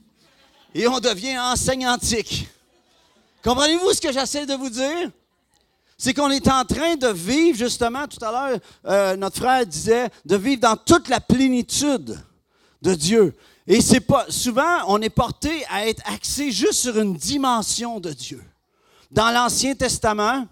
et 0.75 0.87
on 0.87 1.01
devient 1.01 1.39
enseignantique. 1.39 2.49
Comprenez-vous 3.43 3.93
ce 3.93 4.01
que 4.01 4.13
j'essaie 4.13 4.45
de 4.45 4.55
vous 4.55 4.69
dire? 4.69 5.11
C'est 5.97 6.13
qu'on 6.13 6.31
est 6.31 6.47
en 6.49 6.65
train 6.67 6.97
de 6.97 7.09
vivre, 7.09 7.57
justement, 7.57 8.07
tout 8.07 8.23
à 8.23 8.31
l'heure, 8.31 8.61
euh, 8.85 9.17
notre 9.17 9.37
frère 9.37 9.65
disait, 9.65 10.11
de 10.27 10.37
vivre 10.37 10.61
dans 10.61 10.77
toute 10.77 11.09
la 11.09 11.21
plénitude 11.21 12.21
de 12.83 12.95
Dieu. 12.95 13.35
Et 13.67 13.81
c'est 13.81 14.01
pas, 14.01 14.27
souvent, 14.29 14.85
on 14.89 15.01
est 15.01 15.09
porté 15.09 15.65
à 15.71 15.89
être 15.89 16.03
axé 16.05 16.53
juste 16.53 16.81
sur 16.81 16.99
une 16.99 17.17
dimension 17.17 17.99
de 17.99 18.13
Dieu. 18.13 18.43
Dans 19.11 19.31
l'Ancien 19.31 19.75
Testament, 19.75 20.47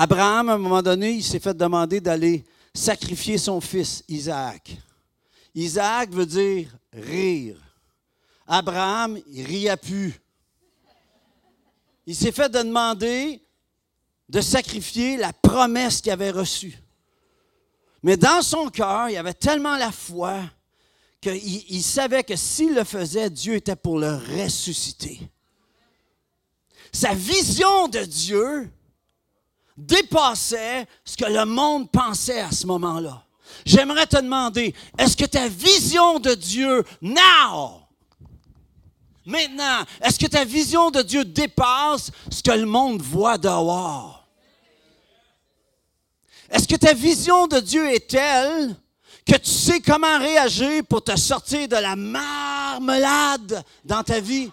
Abraham, 0.00 0.48
à 0.48 0.52
un 0.52 0.58
moment 0.58 0.80
donné, 0.80 1.10
il 1.10 1.24
s'est 1.24 1.40
fait 1.40 1.56
demander 1.56 2.00
d'aller 2.00 2.44
sacrifier 2.72 3.36
son 3.36 3.60
fils, 3.60 4.04
Isaac. 4.06 4.76
Isaac 5.56 6.10
veut 6.10 6.24
dire 6.24 6.70
rire. 6.92 7.56
Abraham, 8.46 9.18
il 9.26 9.44
riait 9.44 9.76
plus. 9.76 10.14
Il 12.06 12.14
s'est 12.14 12.30
fait 12.30 12.48
demander 12.48 13.42
de 14.28 14.40
sacrifier 14.40 15.16
la 15.16 15.32
promesse 15.32 16.00
qu'il 16.00 16.12
avait 16.12 16.30
reçue. 16.30 16.78
Mais 18.04 18.16
dans 18.16 18.40
son 18.40 18.68
cœur, 18.68 19.08
il 19.08 19.16
avait 19.16 19.34
tellement 19.34 19.76
la 19.76 19.90
foi 19.90 20.42
qu'il 21.20 21.82
savait 21.82 22.22
que 22.22 22.36
s'il 22.36 22.72
le 22.72 22.84
faisait, 22.84 23.30
Dieu 23.30 23.56
était 23.56 23.74
pour 23.74 23.98
le 23.98 24.14
ressusciter. 24.14 25.18
Sa 26.92 27.14
vision 27.14 27.88
de 27.88 28.04
Dieu 28.04 28.70
dépassait 29.78 30.86
ce 31.04 31.16
que 31.16 31.24
le 31.24 31.44
monde 31.44 31.90
pensait 31.90 32.40
à 32.40 32.50
ce 32.50 32.66
moment-là. 32.66 33.22
J'aimerais 33.64 34.06
te 34.06 34.16
demander, 34.16 34.74
est-ce 34.98 35.16
que 35.16 35.24
ta 35.24 35.48
vision 35.48 36.18
de 36.18 36.34
Dieu, 36.34 36.84
now, 37.00 37.80
maintenant, 39.24 39.84
est-ce 40.02 40.18
que 40.18 40.26
ta 40.26 40.44
vision 40.44 40.90
de 40.90 41.02
Dieu 41.02 41.24
dépasse 41.24 42.10
ce 42.30 42.42
que 42.42 42.50
le 42.50 42.66
monde 42.66 43.00
voit 43.00 43.38
dehors? 43.38 44.26
Est-ce 46.50 46.66
que 46.66 46.76
ta 46.76 46.92
vision 46.92 47.46
de 47.46 47.60
Dieu 47.60 47.88
est 47.90 48.08
telle 48.08 48.74
que 49.24 49.36
tu 49.36 49.50
sais 49.50 49.80
comment 49.80 50.18
réagir 50.18 50.82
pour 50.88 51.04
te 51.04 51.16
sortir 51.16 51.68
de 51.68 51.76
la 51.76 51.94
marmelade 51.94 53.62
dans 53.84 54.02
ta 54.02 54.18
vie? 54.18 54.50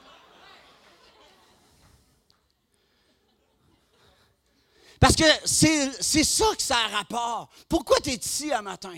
Parce 4.99 5.15
que 5.15 5.23
c'est 5.45 6.23
ça 6.23 6.45
que 6.55 6.61
ça 6.61 6.77
a 6.77 6.97
rapport. 6.97 7.49
Pourquoi 7.67 7.99
tu 7.99 8.11
es 8.11 8.15
ici 8.15 8.51
à 8.51 8.61
matin? 8.61 8.97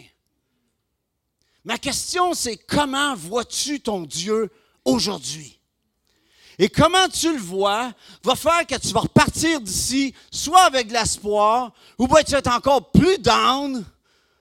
Ma 1.63 1.77
question, 1.77 2.34
c'est 2.34 2.58
comment 2.58 3.16
vois-tu 3.16 3.82
ton 3.82 4.01
Dieu 4.04 4.50
aujourd'hui? 4.86 5.60
Et 6.60 6.70
comment 6.70 7.08
tu 7.08 7.32
le 7.32 7.39
vois 7.39 7.94
va 8.24 8.36
faire 8.36 8.66
que 8.66 8.75
tu 8.75 8.88
vas 8.89 9.01
repartir 9.01 9.62
d'ici, 9.62 10.13
soit 10.32 10.63
avec 10.63 10.88
de 10.88 10.94
l'espoir, 10.94 11.72
ou 12.00 12.08
bien 12.08 12.24
tu 12.24 12.32
vas 12.32 12.39
être 12.39 12.51
encore 12.51 12.92
plus 12.92 13.20
down, 13.20 13.86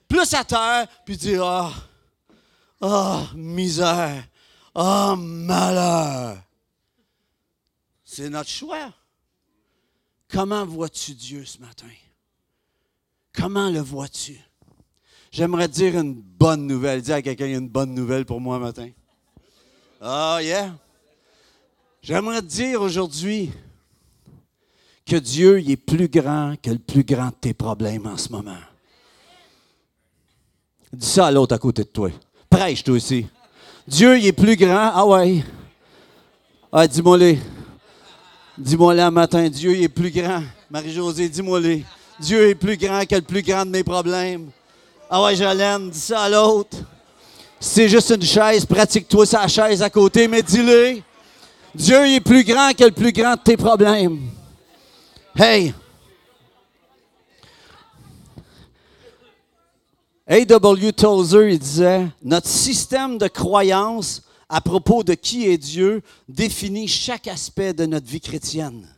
plus 0.09 0.33
à 0.33 0.45
terre, 0.45 0.87
puis 1.05 1.17
dire 1.17 1.45
Ah, 1.45 1.73
oh, 2.81 2.87
oh, 2.87 3.37
misère, 3.37 4.25
ah, 4.75 5.13
oh, 5.13 5.17
malheur. 5.17 6.39
C'est 8.05 8.31
notre 8.31 8.51
choix. 8.51 8.93
Comment 10.29 10.65
vois-tu 10.65 11.15
Dieu 11.15 11.45
ce 11.45 11.59
matin? 11.59 11.87
Comment 13.33 13.71
le 13.71 13.81
vois-tu? 13.81 14.41
J'aimerais 15.31 15.69
dire 15.69 15.99
une 15.99 16.15
bonne 16.15 16.67
nouvelle. 16.67 17.03
Dis 17.03 17.13
à 17.13 17.23
quelqu'un, 17.23 17.47
il 17.47 17.53
y 17.53 17.55
a 17.55 17.59
une 17.59 17.69
bonne 17.69 17.95
nouvelle 17.95 18.25
pour 18.25 18.41
moi 18.41 18.59
matin. 18.59 18.89
Ah, 20.01 20.39
yeah. 20.43 20.75
J'aimerais 22.03 22.43
dire 22.43 22.81
aujourd'hui 22.81 23.51
que 25.05 25.17
Dieu 25.17 25.59
est 25.69 25.77
plus 25.77 26.09
grand 26.09 26.55
que 26.61 26.71
le 26.71 26.79
plus 26.79 27.05
grand 27.05 27.29
de 27.29 27.35
tes 27.41 27.55
problèmes 27.55 28.07
en 28.07 28.17
ce 28.17 28.31
moment. 28.31 28.59
Dis 30.93 31.07
ça 31.07 31.27
à 31.27 31.31
l'autre 31.31 31.55
à 31.55 31.59
côté 31.59 31.85
de 31.85 31.89
toi. 31.89 32.11
Prêche 32.49 32.83
toi 32.83 32.95
aussi. 32.95 33.27
Dieu 33.87 34.19
est 34.19 34.33
plus 34.33 34.57
grand. 34.57 34.91
Ah 34.95 35.07
ouais. 35.07 35.45
Ah, 36.73 36.87
dis-moi-le. 36.89 37.37
Dis-moi-le 38.59 39.01
un 39.01 39.11
matin. 39.11 39.49
Dieu 39.49 39.77
est 39.83 39.89
plus 39.89 40.11
grand. 40.11 40.43
Marie-Josée, 40.71 41.29
dis-moi-le. 41.29 41.81
Dieu 42.19 42.49
est 42.49 42.55
plus 42.55 42.79
grand 42.79 43.05
que 43.05 43.17
le 43.17 43.21
plus 43.21 43.43
grand 43.43 43.67
de 43.67 43.71
mes 43.71 43.85
problèmes. 43.85 44.51
Ah 45.11 45.23
ouais, 45.23 45.37
Jolène, 45.37 45.91
dis 45.91 46.01
ça 46.01 46.23
à 46.23 46.29
l'autre. 46.31 46.79
C'est 47.61 47.89
juste 47.89 48.11
une 48.11 48.23
chaise, 48.23 48.65
pratique-toi 48.65 49.27
sa 49.27 49.47
chaise 49.47 49.83
à 49.83 49.91
côté, 49.91 50.27
mais 50.27 50.43
dis-le. 50.43 51.01
Dieu 51.75 52.07
est 52.07 52.21
plus 52.21 52.45
grand 52.45 52.73
que 52.73 52.85
le 52.85 52.91
plus 52.91 53.13
grand 53.13 53.35
de 53.35 53.41
tes 53.41 53.57
problèmes. 53.57 54.21
Hey! 55.39 55.75
A.W. 60.27 60.93
Tozer, 60.93 61.53
il 61.53 61.59
disait, 61.59 62.07
notre 62.23 62.49
système 62.49 63.19
de 63.19 63.29
croyance 63.29 64.23
à 64.49 64.61
propos 64.61 65.03
de 65.03 65.15
qui 65.15 65.47
est 65.47 65.59
Dieu 65.59 66.03
définit 66.29 66.89
chaque 66.89 67.27
aspect 67.27 67.73
de 67.73 67.87
notre 67.87 68.07
vie 68.07 68.21
chrétienne. 68.21 68.89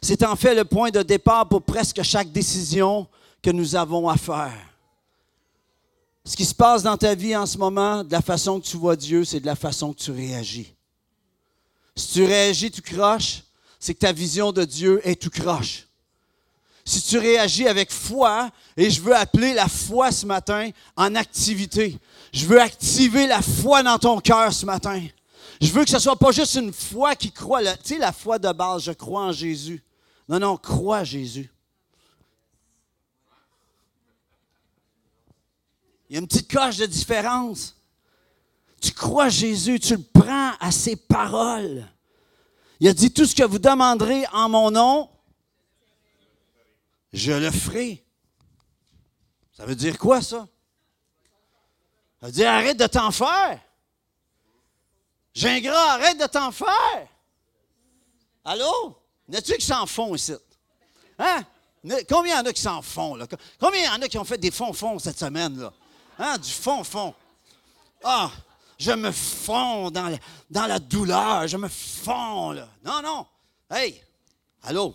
C'est 0.00 0.22
en 0.24 0.36
fait 0.36 0.54
le 0.54 0.64
point 0.64 0.90
de 0.90 1.02
départ 1.02 1.48
pour 1.48 1.62
presque 1.62 2.02
chaque 2.02 2.32
décision 2.32 3.06
que 3.42 3.50
nous 3.50 3.76
avons 3.76 4.08
à 4.08 4.16
faire. 4.16 4.68
Ce 6.24 6.36
qui 6.36 6.44
se 6.44 6.54
passe 6.54 6.82
dans 6.82 6.96
ta 6.96 7.14
vie 7.14 7.34
en 7.34 7.46
ce 7.46 7.58
moment, 7.58 8.04
de 8.04 8.12
la 8.12 8.20
façon 8.20 8.60
que 8.60 8.66
tu 8.66 8.76
vois 8.76 8.96
Dieu, 8.96 9.24
c'est 9.24 9.40
de 9.40 9.46
la 9.46 9.56
façon 9.56 9.92
que 9.92 9.98
tu 9.98 10.10
réagis. 10.10 10.74
Si 11.96 12.12
tu 12.12 12.24
réagis 12.24 12.70
tout 12.70 12.82
croche, 12.82 13.42
c'est 13.80 13.94
que 13.94 14.00
ta 14.00 14.12
vision 14.12 14.52
de 14.52 14.64
Dieu 14.64 15.00
est 15.04 15.20
tout 15.20 15.30
croche. 15.30 15.86
Si 16.84 17.02
tu 17.02 17.18
réagis 17.18 17.66
avec 17.66 17.90
foi, 17.90 18.50
et 18.76 18.90
je 18.90 19.00
veux 19.00 19.14
appeler 19.14 19.52
la 19.52 19.68
foi 19.68 20.12
ce 20.12 20.24
matin 20.24 20.70
en 20.96 21.14
activité. 21.14 21.98
Je 22.32 22.46
veux 22.46 22.60
activer 22.60 23.26
la 23.26 23.42
foi 23.42 23.82
dans 23.82 23.98
ton 23.98 24.20
cœur 24.20 24.52
ce 24.52 24.66
matin. 24.66 25.02
Je 25.60 25.72
veux 25.72 25.84
que 25.84 25.90
ce 25.90 25.96
ne 25.96 26.00
soit 26.00 26.16
pas 26.16 26.30
juste 26.30 26.54
une 26.54 26.72
foi 26.72 27.16
qui 27.16 27.32
croit, 27.32 27.62
tu 27.76 27.94
sais, 27.94 27.98
la 27.98 28.12
foi 28.12 28.38
de 28.38 28.52
base, 28.52 28.84
je 28.84 28.92
crois 28.92 29.22
en 29.22 29.32
Jésus. 29.32 29.82
Non, 30.28 30.38
non, 30.38 30.56
crois 30.56 31.04
Jésus. 31.04 31.50
Il 36.08 36.14
y 36.14 36.16
a 36.16 36.20
une 36.20 36.28
petite 36.28 36.50
coche 36.50 36.76
de 36.76 36.86
différence. 36.86 37.74
Tu 38.80 38.92
crois 38.92 39.28
Jésus, 39.28 39.80
tu 39.80 39.96
le 39.96 40.02
prends 40.02 40.52
à 40.60 40.70
ses 40.70 40.96
paroles. 40.96 41.86
Il 42.80 42.88
a 42.88 42.94
dit, 42.94 43.12
tout 43.12 43.26
ce 43.26 43.34
que 43.34 43.42
vous 43.42 43.58
demanderez 43.58 44.24
en 44.32 44.48
mon 44.48 44.70
nom, 44.70 45.10
je 47.12 47.32
le 47.32 47.50
ferai. 47.50 48.04
Ça 49.56 49.66
veut 49.66 49.74
dire 49.74 49.98
quoi 49.98 50.22
ça? 50.22 50.46
Veut 52.20 52.32
dire 52.32 52.50
arrête 52.50 52.76
de 52.76 52.86
t'en 52.86 53.10
faire. 53.10 53.60
Gingras, 55.34 55.92
arrête 55.94 56.18
de 56.18 56.26
t'en 56.26 56.50
faire. 56.50 57.08
Allô? 58.44 58.96
N'as-tu 59.28 59.56
qui 59.56 59.66
s'en 59.66 59.86
font 59.86 60.14
ici? 60.14 60.34
Hein? 61.18 61.44
Combien 62.08 62.34
il 62.34 62.38
y 62.38 62.40
en 62.40 62.46
a 62.46 62.52
qui 62.52 62.62
s'en 62.62 62.82
font? 62.82 63.14
Là? 63.14 63.26
Combien 63.60 63.80
il 63.80 63.84
y 63.84 63.88
en 63.88 64.02
a 64.02 64.08
qui 64.08 64.18
ont 64.18 64.24
fait 64.24 64.38
des 64.38 64.50
fonds-fonds 64.50 64.98
cette 64.98 65.18
semaine? 65.18 65.58
Là? 65.60 65.72
Hein? 66.18 66.38
Du 66.38 66.50
fond-fond. 66.50 67.14
Ah! 68.02 68.30
je 68.78 68.92
me 68.92 69.10
fonds 69.10 69.90
dans 69.90 70.08
la, 70.08 70.18
dans 70.50 70.66
la 70.66 70.78
douleur, 70.78 71.48
je 71.48 71.56
me 71.56 71.68
fonds. 71.68 72.52
Là. 72.52 72.68
Non, 72.84 73.02
non. 73.02 73.26
Hey, 73.70 74.00
allô? 74.62 74.94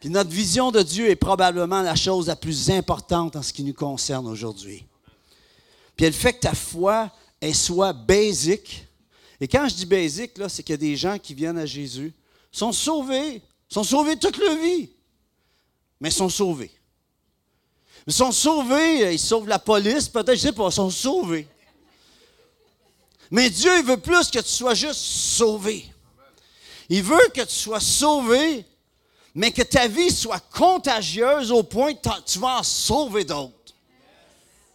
Puis 0.00 0.10
notre 0.10 0.30
vision 0.30 0.72
de 0.72 0.82
Dieu 0.82 1.08
est 1.08 1.16
probablement 1.16 1.80
la 1.80 1.94
chose 1.94 2.26
la 2.26 2.34
plus 2.34 2.70
importante 2.70 3.36
en 3.36 3.42
ce 3.42 3.52
qui 3.52 3.62
nous 3.62 3.72
concerne 3.72 4.26
aujourd'hui. 4.26 4.84
Puis 6.02 6.08
elle 6.08 6.14
fait 6.14 6.32
que 6.32 6.40
ta 6.40 6.52
foi 6.52 7.12
est 7.40 7.52
soit 7.52 7.92
basique. 7.92 8.88
Et 9.40 9.46
quand 9.46 9.68
je 9.68 9.74
dis 9.76 9.86
basique, 9.86 10.36
là, 10.36 10.48
c'est 10.48 10.64
qu'il 10.64 10.72
y 10.72 10.74
a 10.74 10.76
des 10.76 10.96
gens 10.96 11.16
qui 11.16 11.32
viennent 11.32 11.58
à 11.58 11.64
Jésus, 11.64 12.12
sont 12.50 12.72
sauvés, 12.72 13.40
sont 13.68 13.84
sauvés 13.84 14.16
toute 14.16 14.36
leur 14.36 14.56
vie, 14.56 14.90
mais 16.00 16.10
sont 16.10 16.28
sauvés. 16.28 16.72
Ils 18.04 18.12
sont 18.12 18.32
sauvés, 18.32 19.14
ils 19.14 19.18
sauvent 19.20 19.46
la 19.46 19.60
police, 19.60 20.08
peut-être, 20.08 20.34
je 20.34 20.40
sais 20.40 20.52
pas, 20.52 20.66
ils 20.66 20.72
sont 20.72 20.90
sauvés. 20.90 21.46
Mais 23.30 23.48
Dieu, 23.48 23.70
il 23.78 23.84
veut 23.84 23.96
plus 23.96 24.28
que 24.28 24.40
tu 24.40 24.50
sois 24.50 24.74
juste 24.74 24.98
sauvé. 24.98 25.86
Il 26.88 27.04
veut 27.04 27.30
que 27.32 27.42
tu 27.42 27.54
sois 27.54 27.78
sauvé, 27.78 28.64
mais 29.36 29.52
que 29.52 29.62
ta 29.62 29.86
vie 29.86 30.10
soit 30.10 30.42
contagieuse 30.50 31.52
au 31.52 31.62
point 31.62 31.94
que 31.94 32.08
tu 32.26 32.40
vas 32.40 32.58
en 32.58 32.64
sauver 32.64 33.24
d'autres. 33.24 33.61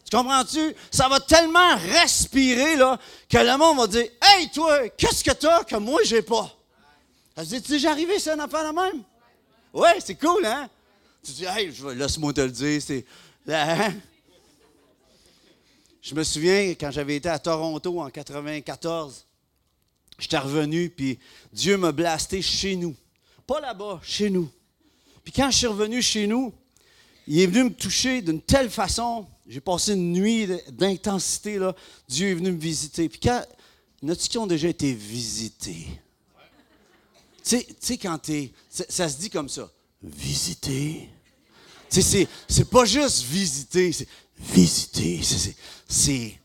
Tu 0.10 0.16
comprends-tu? 0.16 0.74
Ça 0.90 1.10
va 1.10 1.20
tellement 1.20 1.76
respirer 1.76 2.78
là, 2.78 2.98
que 3.28 3.38
le 3.38 3.58
monde 3.58 3.78
va 3.78 3.88
dire 3.88 4.10
Hey, 4.22 4.50
toi, 4.52 4.88
qu'est-ce 4.90 5.22
que 5.22 5.34
tu 5.34 5.48
as 5.48 5.66
que 5.66 5.76
moi, 5.76 6.00
j'ai 6.06 6.22
pas? 6.22 6.50
Ça 7.36 7.44
se 7.44 7.50
dit 7.50 7.62
Tu 7.62 7.72
es 7.72 7.76
déjà 7.76 7.92
arrivé, 7.92 8.18
c'est 8.18 8.32
un 8.32 8.40
affaire 8.40 8.64
la 8.64 8.72
même? 8.72 9.04
Oui, 9.74 9.90
c'est 10.00 10.16
cool, 10.16 10.46
hein? 10.46 10.70
Tu 11.22 11.34
dis 11.34 11.46
Hey, 11.46 11.74
laisse-moi 11.96 12.32
te 12.32 12.42
le 12.42 12.52
dire, 12.52 12.82
c'est. 12.82 13.06
Hein? 13.50 13.94
Je 16.02 16.16
me 16.16 16.24
souviens 16.24 16.70
quand 16.70 16.90
j'avais 16.90 17.18
été 17.18 17.28
à 17.28 17.38
Toronto 17.38 18.00
en 18.00 18.10
94, 18.10 19.26
j'étais 20.18 20.38
revenu, 20.38 20.90
puis 20.90 21.20
Dieu 21.52 21.76
m'a 21.76 21.92
blasté 21.92 22.42
chez 22.42 22.78
nous. 22.78 22.96
Pas 23.46 23.60
là-bas, 23.60 24.00
chez 24.04 24.30
nous. 24.30 24.50
Puis 25.26 25.34
quand 25.34 25.52
je 25.52 25.58
suis 25.58 25.68
revenu 25.68 26.02
chez 26.02 26.28
nous, 26.28 26.54
il 27.28 27.42
est 27.42 27.48
venu 27.48 27.66
me 27.66 27.74
toucher 27.74 28.22
d'une 28.22 28.42
telle 28.42 28.70
façon. 28.70 29.28
J'ai 29.48 29.62
passé 29.62 29.94
une 29.94 30.12
nuit 30.12 30.48
d'intensité. 30.70 31.60
Dieu 32.08 32.32
est 32.32 32.34
venu 32.36 32.51
me 32.51 32.60
visiter. 32.60 33.08
Puis 33.08 33.20
quand, 33.20 33.46
y 34.04 34.12
qui 34.30 34.38
ont 34.38 34.48
déjà 34.48 34.68
été 34.68 34.94
visités? 34.94 35.88
Tu 37.44 37.63
sais, 37.80 37.98
quand 37.98 38.20
tu 38.20 38.51
ça 38.70 39.08
se 39.08 39.18
dit 39.18 39.30
comme 39.30 39.48
ça, 39.48 39.72
visiter. 40.04 41.10
Tu 41.89 42.01
sais, 42.01 42.27
c'est 42.48 42.70
pas 42.70 42.84
juste 42.84 43.24
visiter, 43.24 43.94
c'est 43.94 44.08
visiter. 44.38 45.22
C'est, 45.88 46.39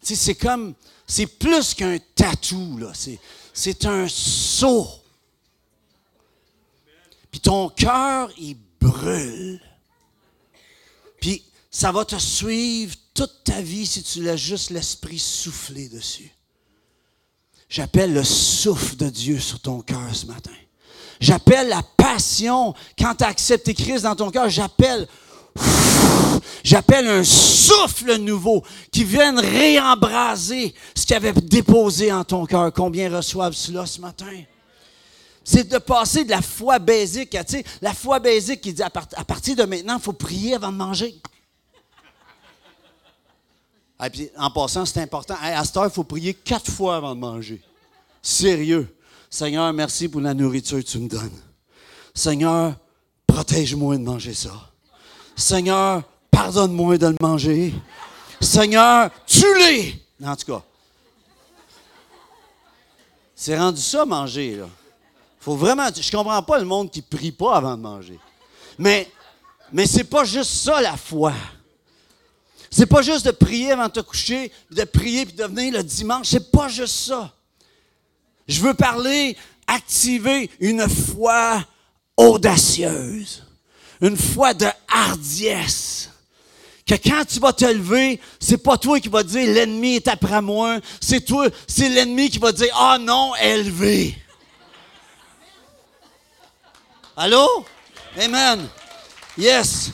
c'est 0.00 0.34
comme, 0.36 0.74
c'est 1.04 1.26
plus 1.26 1.74
qu'un 1.74 1.98
tatou, 2.14 2.78
là. 2.78 2.92
C'est 3.52 3.84
un 3.86 4.06
saut. 4.08 4.88
Puis 7.32 7.40
ton 7.40 7.68
cœur, 7.70 8.30
il 8.38 8.56
brûle. 8.80 9.60
Ça 11.70 11.92
va 11.92 12.04
te 12.04 12.16
suivre 12.16 12.94
toute 13.14 13.44
ta 13.44 13.60
vie 13.60 13.86
si 13.86 14.02
tu 14.02 14.22
laisses 14.22 14.40
juste 14.40 14.70
l'esprit 14.70 15.18
souffler 15.18 15.88
dessus. 15.88 16.32
J'appelle 17.68 18.14
le 18.14 18.24
souffle 18.24 18.96
de 18.96 19.10
Dieu 19.10 19.38
sur 19.38 19.60
ton 19.60 19.82
cœur 19.82 20.14
ce 20.14 20.26
matin. 20.26 20.52
J'appelle 21.20 21.68
la 21.68 21.82
passion 21.82 22.74
quand 22.98 23.14
tu 23.16 23.24
as 23.24 23.28
accepté 23.28 23.74
Christ 23.74 24.02
dans 24.02 24.16
ton 24.16 24.30
cœur. 24.30 24.48
J'appelle 24.48 25.06
J'appelle 26.62 27.06
un 27.08 27.24
souffle 27.24 28.16
nouveau 28.16 28.62
qui 28.92 29.04
vienne 29.04 29.38
réembraser 29.38 30.74
ce 30.94 31.06
qui 31.06 31.14
avait 31.14 31.32
déposé 31.32 32.12
en 32.12 32.24
ton 32.24 32.46
cœur. 32.46 32.72
Combien 32.72 33.14
reçoivent 33.14 33.54
cela 33.54 33.86
ce 33.86 34.00
matin? 34.00 34.26
C'est 35.44 35.68
de 35.68 35.78
passer 35.78 36.24
de 36.24 36.30
la 36.30 36.42
foi 36.42 36.78
basique 36.78 37.34
à, 37.34 37.44
tu 37.44 37.56
sais, 37.56 37.64
la 37.80 37.94
foi 37.94 38.18
basique 38.18 38.60
qui 38.60 38.72
dit 38.72 38.82
à, 38.82 38.90
partir 38.90 39.56
de 39.56 39.62
maintenant, 39.64 39.96
il 39.96 40.02
faut 40.02 40.12
prier 40.12 40.54
avant 40.54 40.70
de 40.70 40.76
manger. 40.76 41.18
Puis, 44.12 44.30
en 44.36 44.50
passant, 44.50 44.86
c'est 44.86 45.00
important. 45.00 45.34
À 45.42 45.64
cette 45.64 45.76
heure, 45.76 45.86
il 45.86 45.90
faut 45.90 46.04
prier 46.04 46.32
quatre 46.34 46.70
fois 46.70 46.96
avant 46.96 47.14
de 47.14 47.20
manger. 47.20 47.60
Sérieux. 48.22 48.94
Seigneur, 49.28 49.72
merci 49.72 50.08
pour 50.08 50.20
la 50.20 50.34
nourriture 50.34 50.78
que 50.78 50.88
tu 50.88 50.98
me 50.98 51.08
donnes. 51.08 51.36
Seigneur, 52.14 52.74
protège-moi 53.26 53.96
de 53.96 54.02
manger 54.02 54.34
ça. 54.34 54.52
Seigneur, 55.36 56.02
pardonne-moi 56.30 56.96
de 56.98 57.08
le 57.08 57.16
manger. 57.20 57.74
Seigneur, 58.40 59.10
tue-les. 59.26 60.00
En 60.24 60.36
tout 60.36 60.46
cas, 60.46 60.62
c'est 63.34 63.58
rendu 63.58 63.80
ça 63.80 64.04
manger. 64.04 64.62
Faut 65.40 65.56
vraiment. 65.56 65.88
Je 65.94 66.10
comprends 66.10 66.42
pas 66.42 66.58
le 66.58 66.64
monde 66.64 66.90
qui 66.90 67.02
prie 67.02 67.32
pas 67.32 67.56
avant 67.56 67.76
de 67.76 67.82
manger. 67.82 68.18
Mais, 68.78 69.08
mais 69.72 69.86
c'est 69.86 70.04
pas 70.04 70.24
juste 70.24 70.50
ça 70.50 70.80
la 70.80 70.96
foi. 70.96 71.32
C'est 72.70 72.86
pas 72.86 73.02
juste 73.02 73.26
de 73.26 73.30
prier 73.30 73.72
avant 73.72 73.86
de 73.86 73.92
te 73.92 74.00
coucher, 74.00 74.52
de 74.70 74.84
prier 74.84 75.24
puis 75.24 75.34
de 75.34 75.44
venir 75.44 75.72
le 75.74 75.82
dimanche. 75.82 76.28
C'est 76.28 76.50
pas 76.50 76.68
juste 76.68 76.94
ça. 76.94 77.32
Je 78.46 78.60
veux 78.60 78.74
parler, 78.74 79.36
activer 79.66 80.50
une 80.60 80.88
foi 80.88 81.64
audacieuse, 82.16 83.44
une 84.00 84.16
foi 84.16 84.54
de 84.54 84.66
hardiesse. 84.88 86.10
Que 86.86 86.94
quand 86.94 87.24
tu 87.26 87.38
vas 87.38 87.52
te 87.52 87.66
lever, 87.66 88.18
c'est 88.40 88.56
pas 88.56 88.78
toi 88.78 88.98
qui 88.98 89.08
vas 89.08 89.22
dire 89.22 89.46
l'ennemi 89.52 89.96
est 89.96 90.08
après 90.08 90.40
moi, 90.40 90.78
c'est 91.00 91.20
toi, 91.20 91.46
c'est 91.66 91.90
l'ennemi 91.90 92.30
qui 92.30 92.38
va 92.38 92.50
dire 92.50 92.74
ah 92.74 92.96
oh 92.96 93.02
non, 93.02 93.36
élevé. 93.36 94.16
Allô? 97.14 97.66
Amen. 98.16 98.68
Yes. 99.36 99.90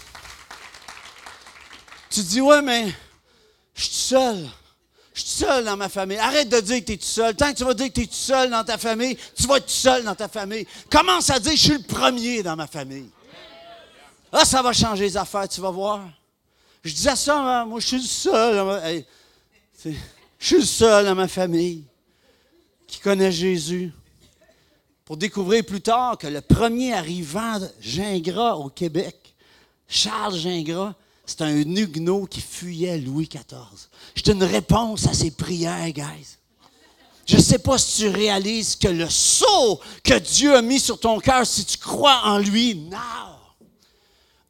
Tu 2.14 2.22
dis, 2.22 2.40
ouais, 2.40 2.62
mais 2.62 2.92
je 3.74 3.82
suis 3.82 3.92
seul. 3.92 4.48
Je 5.12 5.20
suis 5.20 5.30
seul 5.30 5.64
dans 5.64 5.76
ma 5.76 5.88
famille. 5.88 6.16
Arrête 6.16 6.48
de 6.48 6.60
dire 6.60 6.78
que 6.78 6.84
tu 6.84 6.92
es 6.92 6.96
tout 6.96 7.04
seul. 7.04 7.34
Tant 7.34 7.52
que 7.52 7.58
tu 7.58 7.64
vas 7.64 7.74
dire 7.74 7.88
que 7.88 7.94
tu 7.94 8.02
es 8.02 8.06
tout 8.06 8.12
seul 8.14 8.50
dans 8.50 8.62
ta 8.62 8.78
famille, 8.78 9.18
tu 9.36 9.48
vas 9.48 9.56
être 9.56 9.66
tout 9.66 9.72
seul 9.72 10.04
dans 10.04 10.14
ta 10.14 10.28
famille. 10.28 10.64
Commence 10.88 11.28
à 11.30 11.40
dire, 11.40 11.50
je 11.52 11.56
suis 11.56 11.72
le 11.72 11.82
premier 11.82 12.44
dans 12.44 12.54
ma 12.54 12.68
famille. 12.68 13.10
Ah, 14.30 14.44
ça 14.44 14.62
va 14.62 14.72
changer 14.72 15.06
les 15.06 15.16
affaires, 15.16 15.48
tu 15.48 15.60
vas 15.60 15.72
voir. 15.72 16.08
Je 16.84 16.92
disais 16.92 17.16
ça, 17.16 17.36
hein, 17.36 17.64
moi, 17.64 17.80
je 17.80 17.86
suis 17.86 17.98
le 17.98 18.02
seul. 18.04 19.04
je 19.84 19.90
suis 20.38 20.58
le 20.58 20.64
seul 20.64 21.06
dans 21.06 21.16
ma 21.16 21.26
famille 21.26 21.82
qui 22.86 23.00
connaît 23.00 23.32
Jésus. 23.32 23.92
Pour 25.04 25.16
découvrir 25.16 25.64
plus 25.66 25.80
tard 25.80 26.16
que 26.16 26.28
le 26.28 26.42
premier 26.42 26.94
arrivant 26.94 27.58
Gingras 27.80 28.54
au 28.54 28.68
Québec, 28.68 29.34
Charles 29.88 30.36
Gingras, 30.36 30.94
c'est 31.26 31.42
un 31.42 31.56
huguenot 31.56 32.26
qui 32.26 32.40
fuyait 32.40 32.98
Louis 32.98 33.28
XIV. 33.28 33.88
C'est 34.14 34.28
une 34.28 34.44
réponse 34.44 35.06
à 35.06 35.14
ses 35.14 35.30
prières, 35.30 35.90
guys. 35.90 36.38
Je 37.26 37.36
ne 37.36 37.42
sais 37.42 37.58
pas 37.58 37.78
si 37.78 38.02
tu 38.02 38.08
réalises 38.08 38.76
que 38.76 38.88
le 38.88 39.08
saut 39.08 39.80
que 40.02 40.18
Dieu 40.18 40.54
a 40.54 40.62
mis 40.62 40.80
sur 40.80 41.00
ton 41.00 41.18
cœur, 41.20 41.46
si 41.46 41.64
tu 41.64 41.78
crois 41.78 42.20
en 42.24 42.38
lui, 42.38 42.74
now. 42.74 42.98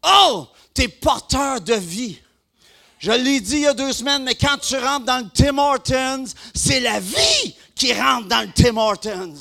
Oh, 0.03 0.49
tu 0.75 0.83
es 0.83 0.89
porteur 0.89 1.61
de 1.61 1.75
vie. 1.75 2.19
Je 2.99 3.13
l'ai 3.13 3.41
dit 3.41 3.57
il 3.57 3.61
y 3.61 3.67
a 3.67 3.75
deux 3.75 3.93
semaines, 3.93 4.25
mais 4.25 4.35
quand 4.35 4.59
tu 4.59 4.77
rentres 4.77 5.05
dans 5.05 5.19
le 5.19 5.31
Tim 5.33 5.59
Hortons, 5.59 6.25
c'est 6.55 6.81
la 6.81 6.99
vie 6.99 7.55
qui 7.77 7.93
rentre 7.93 8.29
dans 8.29 8.41
le 8.41 8.53
Tim 8.53 8.77
Hortons. 8.77 9.35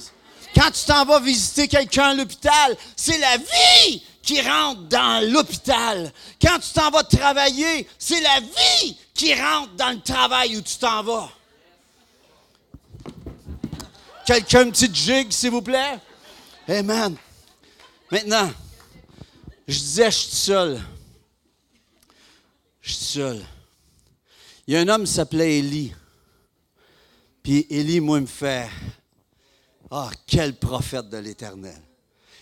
Quand 0.53 0.69
tu 0.69 0.85
t'en 0.85 1.05
vas 1.05 1.19
visiter 1.19 1.67
quelqu'un 1.67 2.09
à 2.09 2.13
l'hôpital, 2.13 2.77
c'est 2.95 3.17
la 3.17 3.37
vie 3.37 4.03
qui 4.23 4.41
rentre 4.41 4.83
dans 4.83 5.31
l'hôpital. 5.31 6.11
Quand 6.41 6.57
tu 6.57 6.71
t'en 6.71 6.89
vas 6.89 7.03
travailler, 7.03 7.87
c'est 7.99 8.21
la 8.21 8.39
vie 8.39 8.97
qui 9.13 9.35
rentre 9.35 9.73
dans 9.75 9.91
le 9.91 10.01
travail 10.01 10.55
où 10.55 10.61
tu 10.61 10.77
t'en 10.77 11.03
vas. 11.03 11.29
Quelqu'un, 14.25 14.63
une 14.63 14.71
petite 14.71 14.95
gigue, 14.95 15.31
s'il 15.31 15.51
vous 15.51 15.61
plaît? 15.61 15.99
Amen. 16.69 17.17
Maintenant, 18.09 18.49
je 19.67 19.77
disais, 19.77 20.09
je 20.09 20.17
suis 20.17 20.35
seul. 20.35 20.81
Je 22.81 22.93
suis 22.93 23.05
seul. 23.05 23.45
Il 24.65 24.73
y 24.73 24.77
a 24.77 24.79
un 24.79 24.87
homme 24.87 25.03
qui 25.03 25.11
s'appelait 25.11 25.59
Élie. 25.59 25.93
Puis 27.43 27.67
Élie, 27.69 27.99
moi, 27.99 28.21
me 28.21 28.25
fait 28.25 28.69
Ah, 29.91 30.09
quel 30.25 30.55
prophète 30.55 31.09
de 31.09 31.17
l'Éternel. 31.17 31.81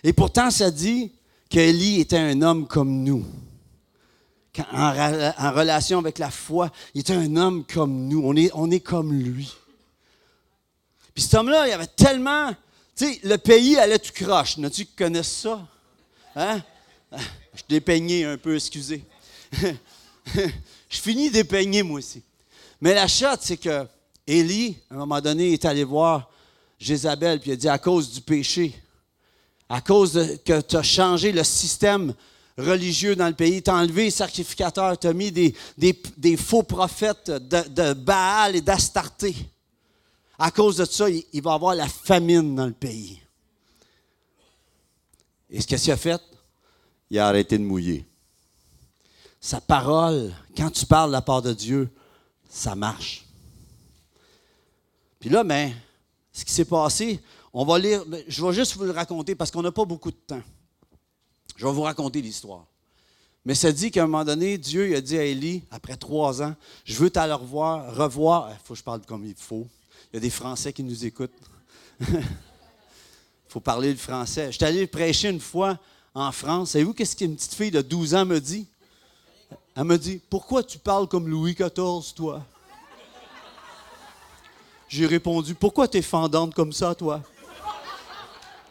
Et 0.04 0.13
pourtant, 0.13 0.52
ça 0.52 0.70
dit 0.70 1.12
qu'Élie 1.52 2.00
était 2.00 2.18
un 2.18 2.42
homme 2.42 2.66
comme 2.66 3.04
nous. 3.04 3.26
En, 4.74 5.52
relation 5.52 6.00
avec 6.00 6.18
la 6.18 6.32
foi, 6.32 6.72
il 6.94 7.02
était 7.02 7.14
un 7.14 7.36
homme 7.36 7.64
comme 7.66 8.08
nous. 8.08 8.22
On 8.24 8.72
est, 8.72 8.80
comme 8.80 9.14
lui. 9.14 9.54
Puis 11.14 11.24
cet 11.24 11.36
homme-là, 11.36 11.68
il 11.68 11.74
avait 11.74 11.88
tellement. 11.88 12.50
Tu 12.96 13.06
sais, 13.06 13.20
le 13.24 13.38
pays 13.38 13.78
allait 13.78 14.00
tout 14.00 14.14
croche. 14.14 14.58
N'as-tu 14.58 14.86
qui 14.86 14.96
connaissent 14.96 15.42
ça? 15.42 15.68
Hein? 16.36 16.62
Je 17.12 17.64
dépeignais 17.68 18.24
un 18.26 18.38
peu, 18.38 18.56
excusez. 18.56 19.04
Je 20.34 21.00
finis 21.00 21.30
dépeigner, 21.30 21.84
moi 21.84 22.00
aussi. 22.00 22.24
Mais 22.80 22.94
la 22.94 23.08
chatte, 23.08 23.42
c'est 23.44 23.58
que 23.58 23.86
Élie, 24.26 24.78
à 24.90 24.96
un 24.96 24.98
moment 24.98 25.22
donné, 25.22 25.54
est 25.54 25.66
allé 25.66 25.84
voir 25.84 26.30
Jézabel, 26.80 27.40
puis 27.40 27.52
il 27.52 27.54
a 27.54 27.58
dit 27.58 27.70
à 27.70 27.78
cause 27.78 28.12
du 28.12 28.22
péché, 28.22 28.74
à 29.71 29.79
cause 29.79 30.12
de, 30.12 30.36
que 30.43 30.60
tu 30.60 30.75
as 30.75 30.84
changé 30.84 31.31
le 31.31 31.45
système 31.45 32.13
religieux 32.57 33.15
dans 33.15 33.29
le 33.29 33.34
pays, 33.34 33.63
tu 33.63 33.71
as 33.71 33.75
enlevé 33.75 34.03
les 34.03 34.12
sacrificateurs, 34.12 34.99
tu 34.99 35.07
as 35.07 35.13
mis 35.13 35.31
des, 35.31 35.55
des, 35.77 36.36
faux 36.36 36.63
prophètes 36.63 37.31
de, 37.31 37.69
de 37.69 37.93
Baal 37.93 38.57
et 38.57 38.62
d'Astarté. 38.62 39.34
À 40.38 40.51
cause 40.51 40.75
de 40.75 40.84
ça, 40.84 41.10
il, 41.10 41.23
il 41.31 41.41
va 41.41 41.51
y 41.51 41.55
avoir 41.55 41.73
la 41.73 41.88
famine 41.88 42.53
dans 42.53 42.65
le 42.65 42.73
pays. 42.73 43.21
Et 45.49 45.62
ce 45.62 45.67
qu'il 45.67 45.91
a 45.91 45.97
fait? 45.97 46.21
Il 47.10 47.17
a 47.17 47.29
arrêté 47.29 47.57
de 47.57 47.63
mouiller. 47.63 48.05
Sa 49.39 49.62
parole, 49.62 50.34
quand 50.55 50.69
tu 50.69 50.86
parles 50.86 51.12
de 51.12 51.13
la 51.13 51.21
part 51.21 51.41
de 51.41 51.53
Dieu, 51.53 51.89
ça 52.49 52.75
marche. 52.75 53.25
Puis 55.17 55.29
là, 55.29 55.45
mais, 55.45 55.73
ce 56.34 56.43
qui 56.43 56.51
s'est 56.51 56.65
passé, 56.65 57.21
on 57.54 57.66
va 57.66 57.80
lire, 57.80 58.04
je 58.28 58.46
vais 58.46 58.54
juste 58.54 58.76
vous 58.76 58.86
le 58.86 58.92
raconter 58.92 59.36
parce 59.36 59.52
qu'on 59.52 59.62
n'a 59.62 59.72
pas 59.72 59.86
beaucoup 59.86 60.12
de 60.12 60.18
temps. 60.28 60.42
Je 61.58 61.66
vais 61.66 61.72
vous 61.72 61.82
raconter 61.82 62.22
l'histoire. 62.22 62.66
Mais 63.44 63.56
ça 63.56 63.72
dit 63.72 63.90
qu'à 63.92 64.04
un 64.04 64.08
moment 64.08 64.24
donné, 64.24 64.58
Dieu 64.58 64.96
a 64.96 65.02
dit 65.02 65.18
à 65.18 65.24
Élie, 65.24 65.64
après 65.72 65.98
trois 65.98 66.42
ans, 66.42 66.56
je 66.86 66.96
veux 66.96 67.10
t'aller 67.10 67.34
revoir, 67.34 67.96
revoir. 67.96 68.50
Il 68.52 68.58
faut 68.64 68.74
que 68.74 68.80
je 68.80 68.84
parle 68.84 69.02
comme 69.02 69.26
il 69.26 69.36
faut. 69.36 69.68
Il 70.12 70.16
y 70.16 70.18
a 70.18 70.20
des 70.20 70.30
Français 70.30 70.72
qui 70.74 70.84
nous 70.84 71.06
écoutent. 71.06 71.32
Il 72.00 72.24
faut 73.48 73.60
parler 73.60 73.92
le 73.92 73.98
français. 73.98 74.48
Je 74.52 74.58
suis 74.58 74.66
allé 74.66 74.88
prêcher 74.88 75.30
une 75.30 75.40
fois 75.40 75.80
en 76.14 76.32
France. 76.32 76.72
Savez-vous 76.72 76.94
qu'est-ce 76.94 77.16
qu'une 77.16 77.36
petite 77.36 77.54
fille 77.54 77.72
de 77.72 77.82
12 77.82 78.16
ans 78.16 78.26
me 78.26 78.40
dit? 78.40 78.68
Elle 79.76 79.86
me 79.86 79.98
dit 79.98 80.20
Pourquoi 80.30 80.64
tu 80.64 80.78
parles 80.78 81.08
comme 81.08 81.28
Louis 81.28 81.54
XIV, 81.56 82.14
toi? 82.16 82.46
J'ai 84.88 85.06
répondu 85.06 85.56
Pourquoi 85.56 85.88
tu 85.88 85.98
es 85.98 86.02
fendante 86.02 86.54
comme 86.54 86.74
ça, 86.74 86.94
toi? 86.96 87.22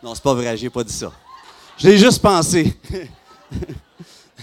Non, 0.03 0.15
c'est 0.15 0.23
pas 0.23 0.35
vrai, 0.35 0.57
j'ai 0.57 0.71
pas 0.71 0.83
dit 0.83 0.93
ça. 0.93 1.13
J'ai 1.77 1.99
juste 1.99 2.23
pensé. 2.23 2.75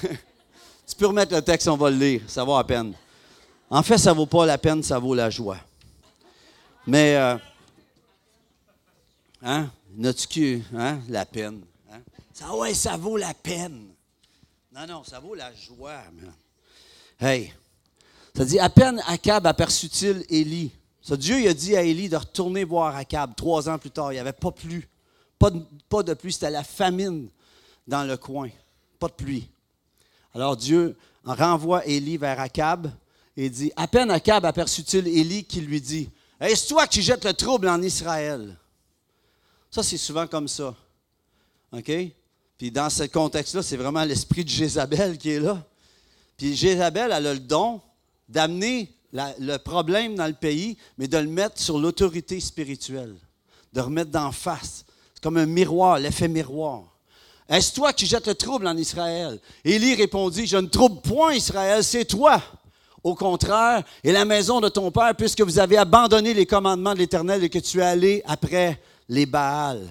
tu 0.01 0.95
peux 0.97 1.07
remettre 1.07 1.33
le 1.33 1.41
texte, 1.41 1.67
on 1.67 1.77
va 1.77 1.89
le 1.89 1.97
lire. 1.97 2.21
Ça 2.27 2.43
vaut 2.43 2.57
la 2.57 2.63
peine. 2.63 2.93
En 3.69 3.83
fait, 3.83 3.97
ça 3.97 4.13
vaut 4.13 4.25
pas 4.25 4.45
la 4.45 4.57
peine, 4.57 4.83
ça 4.83 4.99
vaut 4.99 5.15
la 5.15 5.29
joie. 5.29 5.57
Mais, 6.85 7.15
euh, 7.15 7.37
hein, 9.41 9.69
notre 9.95 10.25
hein, 10.75 10.99
la 11.09 11.25
peine. 11.25 11.61
Hein? 11.91 11.99
Ça, 12.33 12.55
ouais, 12.55 12.73
ça 12.73 12.95
vaut 12.95 13.17
la 13.17 13.33
peine. 13.33 13.87
Non, 14.73 14.85
non, 14.87 15.03
ça 15.03 15.19
vaut 15.19 15.33
la 15.33 15.51
joie, 15.53 16.03
man. 16.13 16.31
Hey, 17.19 17.51
ça 18.35 18.45
dit, 18.45 18.59
à 18.59 18.69
peine 18.69 19.01
Akab 19.07 19.47
aperçut-il 19.47 20.23
Élie. 20.29 20.71
Ça, 21.01 21.17
Dieu 21.17 21.39
il 21.39 21.47
a 21.47 21.53
dit 21.53 21.75
à 21.75 21.81
Élie 21.81 22.09
de 22.09 22.17
retourner 22.17 22.63
voir 22.63 22.95
Akab 22.95 23.35
trois 23.35 23.67
ans 23.67 23.79
plus 23.79 23.89
tard. 23.89 24.11
Il 24.11 24.15
n'y 24.15 24.19
avait 24.19 24.33
pas 24.33 24.51
plu. 24.51 24.87
Pas 25.39 25.51
de, 25.51 25.61
pas 25.89 26.03
de 26.03 26.13
pluie, 26.13 26.33
c'était 26.33 26.49
la 26.49 26.63
famine 26.63 27.29
dans 27.87 28.03
le 28.03 28.17
coin. 28.17 28.49
Pas 28.99 29.07
de 29.07 29.13
pluie. 29.13 29.47
Alors 30.33 30.57
Dieu 30.57 30.97
renvoie 31.23 31.85
Élie 31.85 32.17
vers 32.17 32.39
Akab 32.39 32.91
et 33.35 33.49
dit, 33.49 33.71
à 33.75 33.87
peine 33.87 34.11
Akab 34.11 34.45
aperçut-il 34.45 35.07
Élie 35.07 35.43
qui 35.43 35.61
lui 35.61 35.81
dit, 35.81 36.09
est-ce 36.39 36.69
toi 36.69 36.87
qui 36.87 37.01
jettes 37.01 37.25
le 37.25 37.33
trouble 37.33 37.67
en 37.67 37.81
Israël? 37.81 38.57
Ça, 39.71 39.83
c'est 39.83 39.97
souvent 39.97 40.27
comme 40.27 40.47
ça. 40.47 40.75
OK? 41.71 41.91
Puis 42.57 42.71
dans 42.71 42.89
ce 42.89 43.03
contexte-là, 43.03 43.61
c'est 43.61 43.77
vraiment 43.77 44.03
l'esprit 44.03 44.43
de 44.43 44.49
Jézabel 44.49 45.17
qui 45.17 45.31
est 45.31 45.39
là. 45.39 45.63
Puis 46.37 46.55
Jézabel, 46.55 47.11
elle 47.11 47.27
a 47.27 47.33
le 47.33 47.39
don 47.39 47.81
d'amener 48.29 48.91
le 49.11 49.57
problème 49.57 50.15
dans 50.15 50.27
le 50.27 50.33
pays, 50.33 50.77
mais 50.97 51.07
de 51.07 51.17
le 51.17 51.27
mettre 51.27 51.59
sur 51.59 51.79
l'autorité 51.79 52.39
spirituelle, 52.39 53.15
de 53.73 53.81
remettre 53.81 54.11
d'en 54.11 54.31
face. 54.31 54.85
Comme 55.21 55.37
un 55.37 55.45
miroir, 55.45 55.99
l'effet 55.99 56.27
miroir. 56.27 56.83
Est-ce 57.49 57.73
toi 57.73 57.93
qui 57.93 58.05
jettes 58.05 58.27
le 58.27 58.35
trouble 58.35 58.67
en 58.67 58.75
Israël? 58.75 59.39
Élie 59.63 59.95
répondit, 59.95 60.47
je 60.47 60.57
ne 60.57 60.67
trouble 60.67 61.01
point 61.01 61.33
Israël, 61.33 61.83
c'est 61.83 62.05
toi. 62.05 62.41
Au 63.03 63.15
contraire, 63.15 63.83
et 64.03 64.11
la 64.11 64.25
maison 64.25 64.59
de 64.59 64.67
ton 64.67 64.91
père, 64.91 65.15
puisque 65.15 65.41
vous 65.41 65.59
avez 65.59 65.77
abandonné 65.77 66.33
les 66.33 66.45
commandements 66.45 66.93
de 66.93 66.99
l'Éternel 66.99 67.43
et 67.43 67.49
que 67.49 67.59
tu 67.59 67.79
es 67.79 67.83
allé 67.83 68.21
après 68.25 68.81
les 69.07 69.25
Baals. 69.25 69.87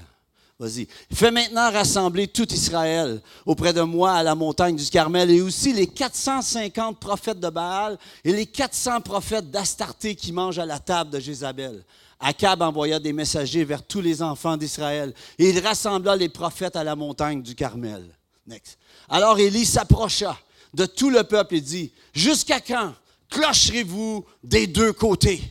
Vas-y. 0.58 0.88
Fais 1.12 1.30
maintenant 1.30 1.70
rassembler 1.70 2.28
tout 2.28 2.50
Israël 2.52 3.20
auprès 3.44 3.74
de 3.74 3.82
moi 3.82 4.12
à 4.12 4.22
la 4.22 4.34
montagne 4.34 4.74
du 4.74 4.86
Carmel 4.86 5.30
et 5.30 5.42
aussi 5.42 5.74
les 5.74 5.86
450 5.86 6.98
prophètes 6.98 7.40
de 7.40 7.50
Baal 7.50 7.98
et 8.24 8.32
les 8.32 8.46
400 8.46 9.02
prophètes 9.02 9.50
d'Astarté 9.50 10.14
qui 10.14 10.32
mangent 10.32 10.58
à 10.58 10.64
la 10.64 10.78
table 10.78 11.10
de 11.10 11.20
Jézabel. 11.20 11.84
Akab 12.18 12.62
envoya 12.62 12.98
des 12.98 13.12
messagers 13.12 13.64
vers 13.64 13.82
tous 13.82 14.00
les 14.00 14.22
enfants 14.22 14.56
d'Israël 14.56 15.12
et 15.38 15.50
il 15.50 15.58
rassembla 15.58 16.16
les 16.16 16.28
prophètes 16.28 16.76
à 16.76 16.84
la 16.84 16.96
montagne 16.96 17.42
du 17.42 17.54
Carmel. 17.54 18.04
Alors 19.08 19.38
Élie 19.38 19.66
s'approcha 19.66 20.38
de 20.72 20.86
tout 20.86 21.10
le 21.10 21.24
peuple 21.24 21.56
et 21.56 21.60
dit, 21.60 21.92
Jusqu'à 22.14 22.60
quand 22.60 22.94
clocherez-vous 23.30 24.24
des 24.42 24.66
deux 24.66 24.92
côtés? 24.92 25.42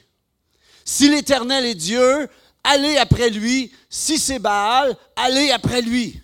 Si 0.83 1.09
l'Éternel 1.09 1.65
est 1.65 1.75
Dieu, 1.75 2.27
allez 2.63 2.97
après 2.97 3.29
lui. 3.29 3.71
Si 3.89 4.17
c'est 4.17 4.39
Baal, 4.39 4.95
allez 5.15 5.51
après 5.51 5.81
lui. 5.81 6.21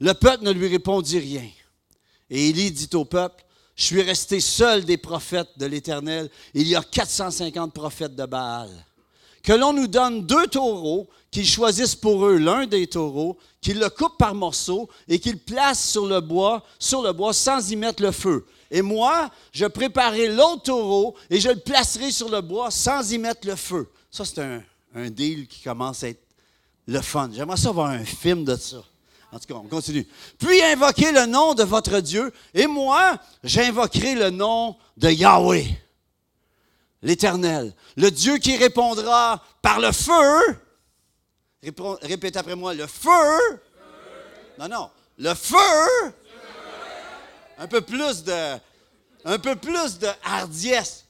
Le 0.00 0.12
peuple 0.12 0.44
ne 0.44 0.50
lui 0.50 0.68
répondit 0.68 1.18
rien. 1.18 1.48
Et 2.28 2.48
Élie 2.48 2.72
dit 2.72 2.90
au 2.94 3.04
peuple, 3.04 3.44
je 3.76 3.84
suis 3.84 4.02
resté 4.02 4.40
seul 4.40 4.84
des 4.84 4.96
prophètes 4.96 5.50
de 5.56 5.66
l'Éternel. 5.66 6.30
Il 6.54 6.66
y 6.66 6.74
a 6.74 6.82
450 6.82 7.72
prophètes 7.72 8.16
de 8.16 8.26
Baal. 8.26 8.70
Que 9.46 9.52
l'on 9.52 9.72
nous 9.72 9.86
donne 9.86 10.26
deux 10.26 10.48
taureaux, 10.48 11.08
qu'ils 11.30 11.46
choisissent 11.46 11.94
pour 11.94 12.26
eux 12.26 12.36
l'un 12.36 12.66
des 12.66 12.88
taureaux, 12.88 13.38
qu'ils 13.60 13.78
le 13.78 13.88
coupent 13.88 14.18
par 14.18 14.34
morceaux 14.34 14.90
et 15.06 15.20
qu'ils 15.20 15.38
placent 15.38 15.88
sur 15.88 16.04
le 16.04 16.20
bois, 16.20 16.64
sur 16.80 17.00
le 17.00 17.12
bois 17.12 17.32
sans 17.32 17.70
y 17.70 17.76
mettre 17.76 18.02
le 18.02 18.10
feu. 18.10 18.44
Et 18.72 18.82
moi, 18.82 19.30
je 19.52 19.64
préparerai 19.66 20.34
l'autre 20.34 20.62
taureau 20.64 21.14
et 21.30 21.38
je 21.38 21.50
le 21.50 21.60
placerai 21.60 22.10
sur 22.10 22.28
le 22.28 22.40
bois 22.40 22.72
sans 22.72 23.12
y 23.12 23.18
mettre 23.18 23.46
le 23.46 23.54
feu. 23.54 23.88
Ça, 24.10 24.24
c'est 24.24 24.40
un, 24.40 25.10
deal 25.10 25.46
qui 25.46 25.62
commence 25.62 26.02
à 26.02 26.08
être 26.08 26.22
le 26.88 27.00
fun. 27.00 27.30
J'aimerais 27.32 27.56
ça 27.56 27.70
un 27.70 28.04
film 28.04 28.44
de 28.44 28.56
ça. 28.56 28.82
En 29.30 29.38
tout 29.38 29.46
cas, 29.46 29.54
on 29.54 29.68
continue. 29.68 30.08
Puis 30.40 30.60
invoquez 30.60 31.12
le 31.12 31.26
nom 31.26 31.54
de 31.54 31.62
votre 31.62 32.00
Dieu, 32.00 32.32
et 32.52 32.66
moi, 32.66 33.16
j'invoquerai 33.44 34.16
le 34.16 34.30
nom 34.30 34.74
de 34.96 35.08
Yahweh, 35.08 35.66
l'Éternel, 37.02 37.72
le 37.96 38.10
Dieu 38.10 38.38
qui 38.38 38.56
répondra 38.56 39.42
par 39.62 39.80
le 39.80 39.92
feu. 39.92 40.60
Répète 42.02 42.36
après 42.36 42.54
moi, 42.54 42.74
le 42.74 42.86
feu. 42.86 43.60
Non, 44.58 44.68
non, 44.68 44.90
le 45.18 45.34
feu. 45.34 46.14
Un 47.58 47.66
peu 47.66 47.80
plus 47.80 48.24
de, 48.24 48.56
un 49.24 49.38
peu 49.38 49.56
plus 49.56 49.98
de 49.98 50.08
hardiesse. 50.24 51.04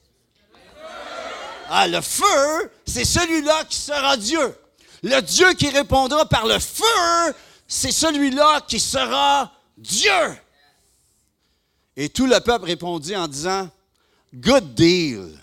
Ah, 1.69 1.87
le 1.87 2.01
feu, 2.01 2.71
c'est 2.85 3.03
celui-là 3.05 3.65
qui 3.65 3.77
sera 3.77 4.15
Dieu. 4.15 4.55
Le 5.03 5.19
Dieu 5.21 5.53
qui 5.53 5.69
répondra 5.69 6.25
par 6.27 6.47
le 6.47 6.59
feu, 6.59 7.33
c'est 7.67 7.91
celui-là 7.91 8.61
qui 8.67 8.79
sera 8.79 9.51
Dieu. 9.77 10.37
Et 11.95 12.09
tout 12.09 12.25
le 12.25 12.39
peuple 12.39 12.65
répondit 12.65 13.15
en 13.15 13.27
disant, 13.27 13.69
Good 14.33 14.73
deal. 14.75 15.39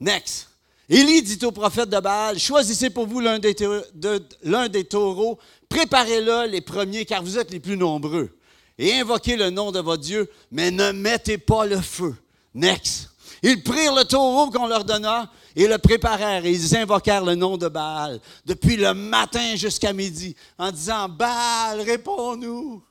Next. 0.00 0.48
Élie 0.88 1.22
dit 1.22 1.44
au 1.44 1.52
prophète 1.52 1.90
de 1.90 2.00
Baal, 2.00 2.38
choisissez 2.38 2.88
pour 2.88 3.06
vous 3.06 3.20
l'un 3.20 3.38
des, 3.38 4.84
taureaux, 4.84 5.38
préparez-le 5.68 6.46
les 6.46 6.62
premiers, 6.62 7.04
car 7.04 7.22
vous 7.22 7.36
êtes 7.36 7.50
les 7.50 7.60
plus 7.60 7.76
nombreux, 7.76 8.30
et 8.78 8.94
invoquez 8.94 9.36
le 9.36 9.50
nom 9.50 9.70
de 9.70 9.80
votre 9.80 10.02
Dieu, 10.02 10.30
mais 10.50 10.70
ne 10.70 10.92
mettez 10.92 11.36
pas 11.36 11.66
le 11.66 11.80
feu. 11.80 12.14
Next. 12.54 13.10
Ils 13.42 13.62
prirent 13.62 13.94
le 13.94 14.04
taureau 14.04 14.50
qu'on 14.50 14.66
leur 14.66 14.84
donna 14.84 15.30
et 15.54 15.68
le 15.68 15.78
préparèrent 15.78 16.44
et 16.44 16.52
ils 16.52 16.76
invoquèrent 16.76 17.24
le 17.24 17.34
nom 17.34 17.56
de 17.56 17.68
Baal 17.68 18.20
depuis 18.46 18.76
le 18.76 18.94
matin 18.94 19.54
jusqu'à 19.54 19.92
midi 19.92 20.34
en 20.56 20.72
disant 20.72 21.08
Baal, 21.08 21.80
réponds-nous. 21.82 22.82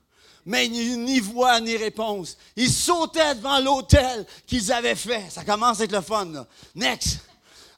Mais 0.47 0.69
ni 0.69 1.19
voix 1.19 1.59
ni 1.59 1.75
réponse. 1.75 2.37
Ils 2.55 2.71
sautaient 2.71 3.35
devant 3.35 3.59
l'autel 3.59 4.25
qu'ils 4.47 4.71
avaient 4.71 4.95
fait. 4.95 5.25
Ça 5.29 5.43
commence 5.43 5.81
à 5.81 5.83
être 5.83 5.91
le 5.91 5.99
fun. 5.99 6.25
Là. 6.25 6.47
Next. 6.73 7.19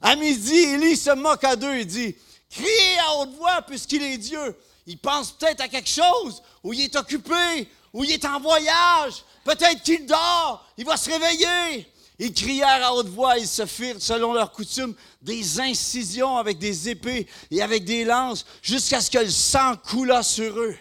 À 0.00 0.14
midi, 0.14 0.54
Élie 0.54 0.96
se 0.96 1.10
moque 1.10 1.42
à 1.42 1.56
deux 1.56 1.74
et 1.74 1.84
dit 1.84 2.14
Criez 2.48 2.98
à 3.00 3.16
haute 3.16 3.34
voix 3.36 3.60
puisqu'il 3.62 4.04
est 4.04 4.18
Dieu. 4.18 4.56
Il 4.86 4.98
pense 4.98 5.32
peut-être 5.32 5.60
à 5.60 5.68
quelque 5.68 5.88
chose, 5.88 6.42
ou 6.62 6.72
il 6.72 6.82
est 6.82 6.96
occupé, 6.96 7.68
ou 7.92 8.04
il 8.04 8.12
est 8.12 8.24
en 8.24 8.38
voyage. 8.38 9.24
Peut-être 9.44 9.82
qu'il 9.82 10.06
dort. 10.06 10.64
Il 10.78 10.84
va 10.84 10.96
se 10.96 11.10
réveiller. 11.10 11.88
Ils 12.20 12.32
crièrent 12.32 12.84
à 12.84 12.94
haute 12.94 13.08
voix, 13.08 13.36
ils 13.36 13.48
se 13.48 13.66
firent, 13.66 14.00
selon 14.00 14.32
leur 14.32 14.52
coutume, 14.52 14.94
des 15.20 15.58
incisions 15.58 16.36
avec 16.36 16.58
des 16.58 16.88
épées 16.88 17.26
et 17.50 17.62
avec 17.62 17.84
des 17.84 18.04
lances, 18.04 18.46
jusqu'à 18.62 19.00
ce 19.00 19.10
que 19.10 19.18
le 19.18 19.30
sang 19.30 19.74
coulât 19.76 20.22
sur 20.22 20.56
eux. 20.56 20.76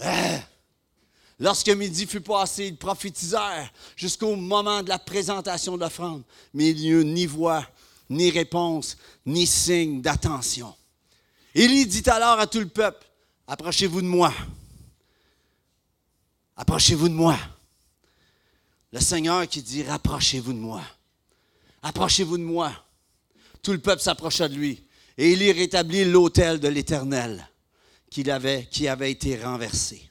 Ah! 0.00 0.40
Lorsque 1.40 1.70
midi 1.70 2.06
fut 2.06 2.20
passé, 2.20 2.66
ils 2.66 2.76
prophétisèrent 2.76 3.72
jusqu'au 3.96 4.36
moment 4.36 4.82
de 4.82 4.90
la 4.90 4.98
présentation 4.98 5.74
de 5.76 5.80
l'offrande, 5.80 6.22
mais 6.52 6.68
il 6.68 6.76
n'y 6.76 6.88
eut 6.90 7.04
ni 7.04 7.24
voix, 7.24 7.66
ni 8.10 8.30
réponse, 8.30 8.98
ni 9.24 9.46
signe 9.46 10.02
d'attention. 10.02 10.74
Élie 11.54 11.86
dit 11.86 12.08
alors 12.10 12.38
à 12.38 12.46
tout 12.46 12.60
le 12.60 12.68
peuple, 12.68 13.06
approchez-vous 13.46 14.02
de 14.02 14.06
moi. 14.06 14.34
Approchez-vous 16.56 17.08
de 17.08 17.14
moi. 17.14 17.38
Le 18.92 19.00
Seigneur 19.00 19.48
qui 19.48 19.62
dit, 19.62 19.82
rapprochez-vous 19.82 20.52
de 20.52 20.58
moi. 20.58 20.82
Approchez-vous 21.82 22.36
de 22.36 22.42
moi. 22.42 22.70
Tout 23.62 23.72
le 23.72 23.78
peuple 23.78 24.02
s'approcha 24.02 24.46
de 24.46 24.54
lui. 24.54 24.84
Et 25.16 25.30
y 25.30 25.52
rétablit 25.52 26.04
l'autel 26.04 26.60
de 26.60 26.68
l'Éternel 26.68 27.48
qui 28.10 28.28
avait 28.30 29.10
été 29.10 29.42
renversé. 29.42 30.09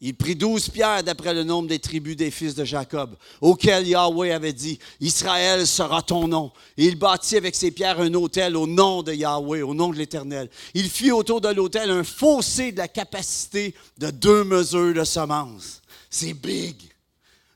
Il 0.00 0.14
prit 0.14 0.36
douze 0.36 0.68
pierres 0.68 1.02
d'après 1.02 1.34
le 1.34 1.42
nombre 1.42 1.68
des 1.68 1.80
tribus 1.80 2.16
des 2.16 2.30
fils 2.30 2.54
de 2.54 2.64
Jacob, 2.64 3.16
auxquelles 3.40 3.88
Yahweh 3.88 4.32
avait 4.32 4.52
dit, 4.52 4.78
Israël 5.00 5.66
sera 5.66 6.02
ton 6.02 6.28
nom. 6.28 6.52
Et 6.76 6.84
il 6.84 6.96
bâtit 6.96 7.36
avec 7.36 7.56
ces 7.56 7.72
pierres 7.72 8.00
un 8.00 8.14
autel 8.14 8.56
au 8.56 8.66
nom 8.66 9.02
de 9.02 9.12
Yahweh, 9.12 9.62
au 9.62 9.74
nom 9.74 9.90
de 9.90 9.96
l'Éternel. 9.96 10.48
Il 10.74 10.88
fit 10.88 11.10
autour 11.10 11.40
de 11.40 11.48
l'autel 11.48 11.90
un 11.90 12.04
fossé 12.04 12.70
de 12.70 12.78
la 12.78 12.86
capacité 12.86 13.74
de 13.98 14.10
deux 14.10 14.44
mesures 14.44 14.94
de 14.94 15.04
semences. 15.04 15.82
C'est 16.10 16.34
big 16.34 16.76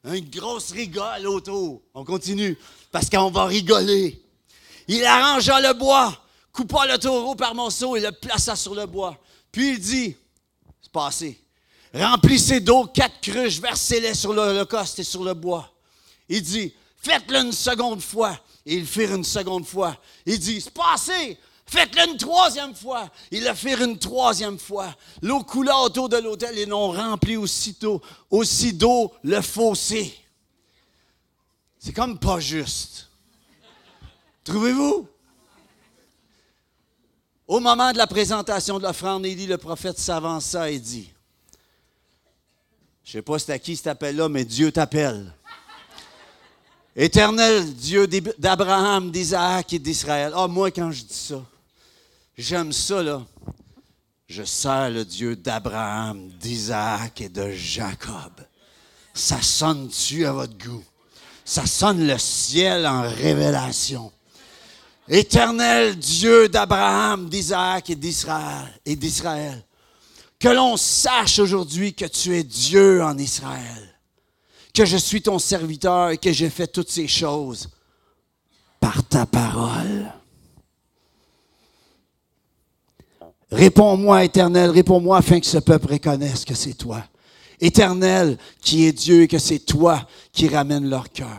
une 0.04 0.28
grosse 0.28 0.72
rigole 0.72 1.26
autour. 1.26 1.82
On 1.94 2.04
continue, 2.04 2.58
parce 2.90 3.08
qu'on 3.08 3.30
va 3.30 3.44
rigoler. 3.44 4.20
Il 4.88 5.04
arrangea 5.04 5.60
le 5.60 5.74
bois, 5.74 6.24
coupa 6.52 6.86
le 6.86 6.98
taureau 6.98 7.34
par 7.34 7.54
morceaux 7.54 7.96
et 7.96 8.00
le 8.00 8.12
plaça 8.12 8.56
sur 8.56 8.74
le 8.74 8.86
bois. 8.86 9.16
Puis 9.50 9.74
il 9.74 9.78
dit, 9.78 10.16
c'est 10.80 10.92
passé, 10.92 11.40
remplissez 11.94 12.60
d'eau 12.60 12.86
quatre 12.86 13.20
cruches, 13.20 13.60
versez-les 13.60 14.14
sur 14.14 14.32
l'holocauste 14.32 14.98
et 14.98 15.04
sur 15.04 15.24
le 15.24 15.34
bois. 15.34 15.72
Il 16.28 16.42
dit, 16.42 16.72
faites-le 16.98 17.38
une 17.38 17.52
seconde 17.52 18.00
fois. 18.00 18.38
Et 18.64 18.76
ils 18.76 18.86
firent 18.86 19.14
une 19.14 19.24
seconde 19.24 19.66
fois. 19.66 19.96
Il 20.24 20.38
dit, 20.38 20.60
c'est 20.60 20.72
passé, 20.72 21.38
Faites-le 21.72 22.10
une 22.10 22.16
troisième 22.18 22.74
fois. 22.74 23.08
Ils 23.30 23.44
le 23.44 23.54
firent 23.54 23.82
une 23.82 23.98
troisième 23.98 24.58
fois. 24.58 24.94
L'eau 25.22 25.42
coula 25.42 25.78
autour 25.78 26.10
de 26.10 26.18
l'autel 26.18 26.58
et 26.58 26.66
l'on 26.66 26.90
remplit 26.90 27.38
aussitôt, 27.38 28.02
aussi 28.30 28.74
d'eau 28.74 29.10
le 29.22 29.40
fossé. 29.40 30.14
C'est 31.78 31.94
comme 31.94 32.18
pas 32.18 32.40
juste. 32.40 33.08
Trouvez-vous? 34.44 35.08
Au 37.48 37.60
moment 37.60 37.92
de 37.92 37.98
la 37.98 38.06
présentation 38.06 38.78
de 38.78 38.82
l'offrande, 38.82 39.24
Élie, 39.24 39.46
le 39.46 39.58
prophète, 39.58 39.98
s'avança 39.98 40.70
et 40.70 40.78
dit 40.78 41.11
Je 43.04 43.10
ne 43.10 43.12
sais 43.12 43.22
pas 43.22 43.38
c'est 43.38 43.52
à 43.52 43.58
qui 43.58 43.76
cet 43.76 43.88
appel-là, 43.88 44.28
mais 44.28 44.44
Dieu 44.44 44.70
t'appelle. 44.70 45.32
Éternel 46.94 47.72
Dieu 47.74 48.06
d'Abraham, 48.38 49.10
d'Isaac 49.10 49.72
et 49.72 49.78
d'Israël. 49.78 50.32
Ah, 50.36 50.46
moi, 50.46 50.70
quand 50.70 50.90
je 50.90 51.02
dis 51.02 51.14
ça, 51.14 51.42
j'aime 52.36 52.72
ça, 52.72 53.02
là. 53.02 53.22
Je 54.28 54.44
sers 54.44 54.90
le 54.90 55.04
Dieu 55.04 55.36
d'Abraham, 55.36 56.30
d'Isaac 56.38 57.20
et 57.20 57.28
de 57.28 57.50
Jacob. 57.50 58.32
Ça 59.12 59.42
sonne-tu 59.42 60.24
à 60.24 60.32
votre 60.32 60.56
goût? 60.56 60.84
Ça 61.44 61.66
sonne 61.66 62.06
le 62.06 62.16
ciel 62.18 62.86
en 62.86 63.02
révélation. 63.02 64.12
Éternel 65.08 65.98
Dieu 65.98 66.48
d'Abraham, 66.48 67.28
d'Isaac 67.28 67.90
et 67.90 67.96
d'Israël. 67.96 69.64
Que 70.42 70.48
l'on 70.48 70.76
sache 70.76 71.38
aujourd'hui 71.38 71.94
que 71.94 72.04
tu 72.04 72.36
es 72.36 72.42
Dieu 72.42 73.02
en 73.02 73.16
Israël 73.16 73.92
que 74.74 74.84
je 74.84 74.96
suis 74.96 75.22
ton 75.22 75.38
serviteur 75.38 76.10
et 76.10 76.18
que 76.18 76.32
j'ai 76.32 76.50
fait 76.50 76.66
toutes 76.66 76.90
ces 76.90 77.08
choses 77.08 77.68
par 78.80 79.04
ta 79.04 79.26
parole. 79.26 80.10
Réponds-moi, 83.50 84.24
Éternel, 84.24 84.70
réponds-moi 84.70 85.18
afin 85.18 85.38
que 85.40 85.46
ce 85.46 85.58
peuple 85.58 85.92
reconnaisse 85.92 86.44
que 86.44 86.54
c'est 86.54 86.72
toi. 86.72 87.04
Éternel, 87.60 88.38
qui 88.62 88.86
est 88.86 88.92
Dieu 88.92 89.22
et 89.22 89.28
que 89.28 89.38
c'est 89.38 89.60
toi 89.60 90.08
qui 90.32 90.48
ramène 90.48 90.88
leur 90.88 91.10
cœur. 91.10 91.38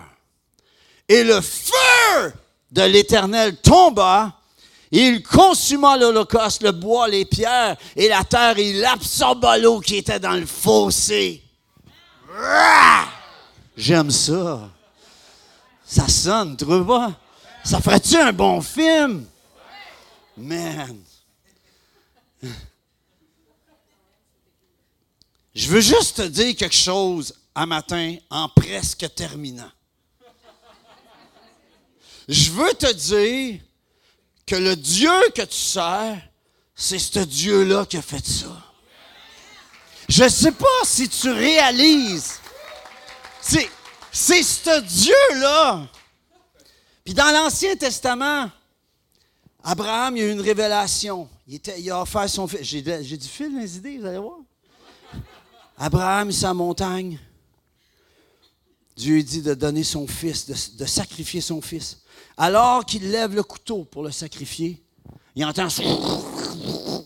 Et 1.10 1.24
le 1.24 1.42
feu 1.42 2.34
de 2.72 2.84
l'Éternel 2.84 3.58
tomba, 3.58 4.40
il 4.96 5.24
consuma 5.24 5.98
l'Holocauste, 5.98 6.62
le 6.62 6.72
bois, 6.72 7.08
les 7.08 7.26
pierres 7.26 7.76
et 7.96 8.08
la 8.08 8.24
terre, 8.24 8.60
il 8.60 8.86
absorba 8.86 9.58
l'eau 9.58 9.80
qui 9.80 9.96
était 9.96 10.20
dans 10.20 10.34
le 10.34 10.46
fossé. 10.46 11.44
J'aime 13.76 14.12
ça. 14.12 14.70
Ça 15.84 16.08
sonne, 16.08 16.56
tu 16.56 16.66
vois? 16.66 17.12
Ça 17.64 17.82
ferait-tu 17.82 18.18
un 18.18 18.32
bon 18.32 18.62
film? 18.62 19.26
Man. 20.38 21.00
Je 25.56 25.70
veux 25.70 25.82
juste 25.82 26.18
te 26.18 26.28
dire 26.28 26.56
quelque 26.56 26.76
chose 26.76 27.34
un 27.56 27.66
matin 27.66 28.16
en 28.30 28.48
presque 28.48 29.12
terminant. 29.16 29.72
Je 32.28 32.52
veux 32.52 32.74
te 32.74 32.94
dire 32.94 33.60
que 34.46 34.56
le 34.56 34.76
Dieu 34.76 35.12
que 35.36 35.42
tu 35.44 35.58
sers, 35.58 36.18
c'est 36.76 37.00
ce 37.00 37.20
Dieu-là 37.20 37.86
qui 37.86 37.98
a 37.98 38.02
fait 38.02 38.26
ça. 38.26 38.62
Je 40.10 40.24
ne 40.24 40.30
sais 40.30 40.52
pas 40.52 40.66
si 40.84 41.08
tu 41.08 41.32
réalises 41.32 42.40
c'est, 43.44 43.70
c'est 44.12 44.42
ce 44.42 44.80
Dieu-là. 44.80 45.86
Puis 47.04 47.14
dans 47.14 47.32
l'Ancien 47.32 47.76
Testament, 47.76 48.50
Abraham, 49.64 50.16
il 50.16 50.24
a 50.24 50.26
eu 50.28 50.32
une 50.32 50.42
révélation. 50.42 51.28
Il, 51.46 51.92
a 51.92 52.02
offert 52.02 52.30
son 52.30 52.48
fils. 52.48 52.62
J'ai, 52.64 52.82
du 52.82 53.28
fil 53.28 53.54
les 53.60 53.78
idées, 53.78 53.98
vous 53.98 54.06
allez 54.06 54.18
voir. 54.18 54.38
Abraham, 55.78 56.32
la 56.42 56.54
montagne. 56.54 57.20
Dieu 58.96 59.22
dit 59.24 59.42
de 59.42 59.54
donner 59.54 59.84
son 59.84 60.08
fils, 60.08 60.46
de, 60.48 60.86
sacrifier 60.86 61.42
son 61.42 61.62
fils. 61.62 62.02
Alors 62.38 62.86
qu'il 62.86 63.10
lève 63.10 63.36
le 63.36 63.44
couteau 63.44 63.84
pour 63.86 64.04
le 64.04 64.12
sacrifier, 64.12 64.82
il 65.36 65.46
entend 65.46 65.68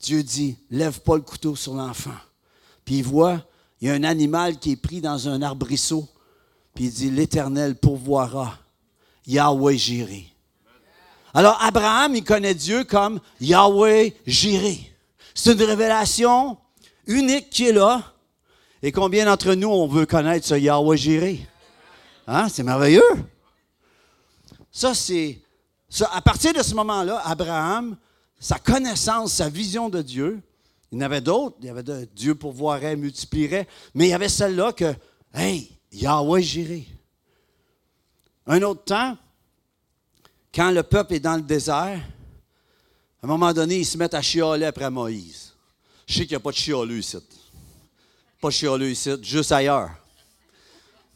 Dieu 0.00 0.22
dit, 0.22 0.56
lève 0.70 1.00
pas 1.00 1.16
le 1.16 1.22
couteau 1.22 1.56
sur 1.56 1.74
l'enfant. 1.74 2.14
Puis 2.84 2.98
il 2.98 3.04
voit 3.04 3.44
il 3.80 3.88
y 3.88 3.90
a 3.90 3.94
un 3.94 4.04
animal 4.04 4.58
qui 4.58 4.72
est 4.72 4.76
pris 4.76 5.00
dans 5.00 5.28
un 5.28 5.40
arbrisseau, 5.42 6.08
puis 6.74 6.86
il 6.86 6.92
dit, 6.92 7.10
l'Éternel 7.10 7.76
pourvoira, 7.76 8.58
Yahweh 9.26 9.76
Jiré. 9.76 10.26
Alors 11.34 11.58
Abraham, 11.62 12.16
il 12.16 12.24
connaît 12.24 12.54
Dieu 12.54 12.84
comme 12.84 13.20
Yahweh 13.40 14.14
Jiré. 14.26 14.92
C'est 15.34 15.52
une 15.52 15.62
révélation 15.62 16.56
unique 17.06 17.50
qui 17.50 17.66
est 17.68 17.72
là. 17.72 18.14
Et 18.82 18.92
combien 18.92 19.24
d'entre 19.24 19.54
nous, 19.54 19.68
on 19.68 19.86
veut 19.88 20.06
connaître 20.06 20.46
ce 20.46 20.54
Yahweh 20.54 20.96
Jiré? 20.96 21.46
Hein? 22.26 22.48
C'est 22.48 22.62
merveilleux. 22.62 23.02
Ça, 24.70 24.94
c'est. 24.94 25.40
à 26.12 26.20
partir 26.20 26.52
de 26.52 26.62
ce 26.62 26.74
moment-là, 26.74 27.20
Abraham, 27.24 27.96
sa 28.38 28.58
connaissance, 28.58 29.32
sa 29.34 29.48
vision 29.48 29.88
de 29.88 30.02
Dieu, 30.02 30.40
il 30.92 30.98
y 30.98 31.02
en 31.02 31.04
avait 31.04 31.20
d'autres. 31.20 31.56
Il 31.60 31.66
y 31.66 31.70
avait 31.70 31.82
Dieu 32.14 32.34
pourvoirait, 32.34 32.96
multiplierait. 32.96 33.66
Mais 33.94 34.06
il 34.06 34.10
y 34.10 34.14
avait 34.14 34.28
celle-là 34.28 34.72
que, 34.72 34.94
hey, 35.34 35.70
Yahweh 35.92 36.42
j'irai. 36.42 36.84
Un 38.46 38.62
autre 38.62 38.84
temps, 38.84 39.16
quand 40.54 40.70
le 40.70 40.82
peuple 40.82 41.14
est 41.14 41.20
dans 41.20 41.36
le 41.36 41.42
désert, 41.42 42.00
à 43.20 43.26
un 43.26 43.26
moment 43.26 43.52
donné, 43.52 43.78
ils 43.78 43.84
se 43.84 43.98
mettent 43.98 44.14
à 44.14 44.22
chialer 44.22 44.66
après 44.66 44.90
Moïse. 44.90 45.52
Je 46.06 46.14
sais 46.14 46.20
qu'il 46.20 46.30
n'y 46.30 46.36
a 46.36 46.40
pas 46.40 46.50
de 46.50 46.56
chialeux 46.56 46.98
ici. 46.98 47.18
Pas 48.40 48.50
chialeux 48.50 48.90
ici, 48.90 49.10
juste 49.22 49.52
ailleurs. 49.52 49.90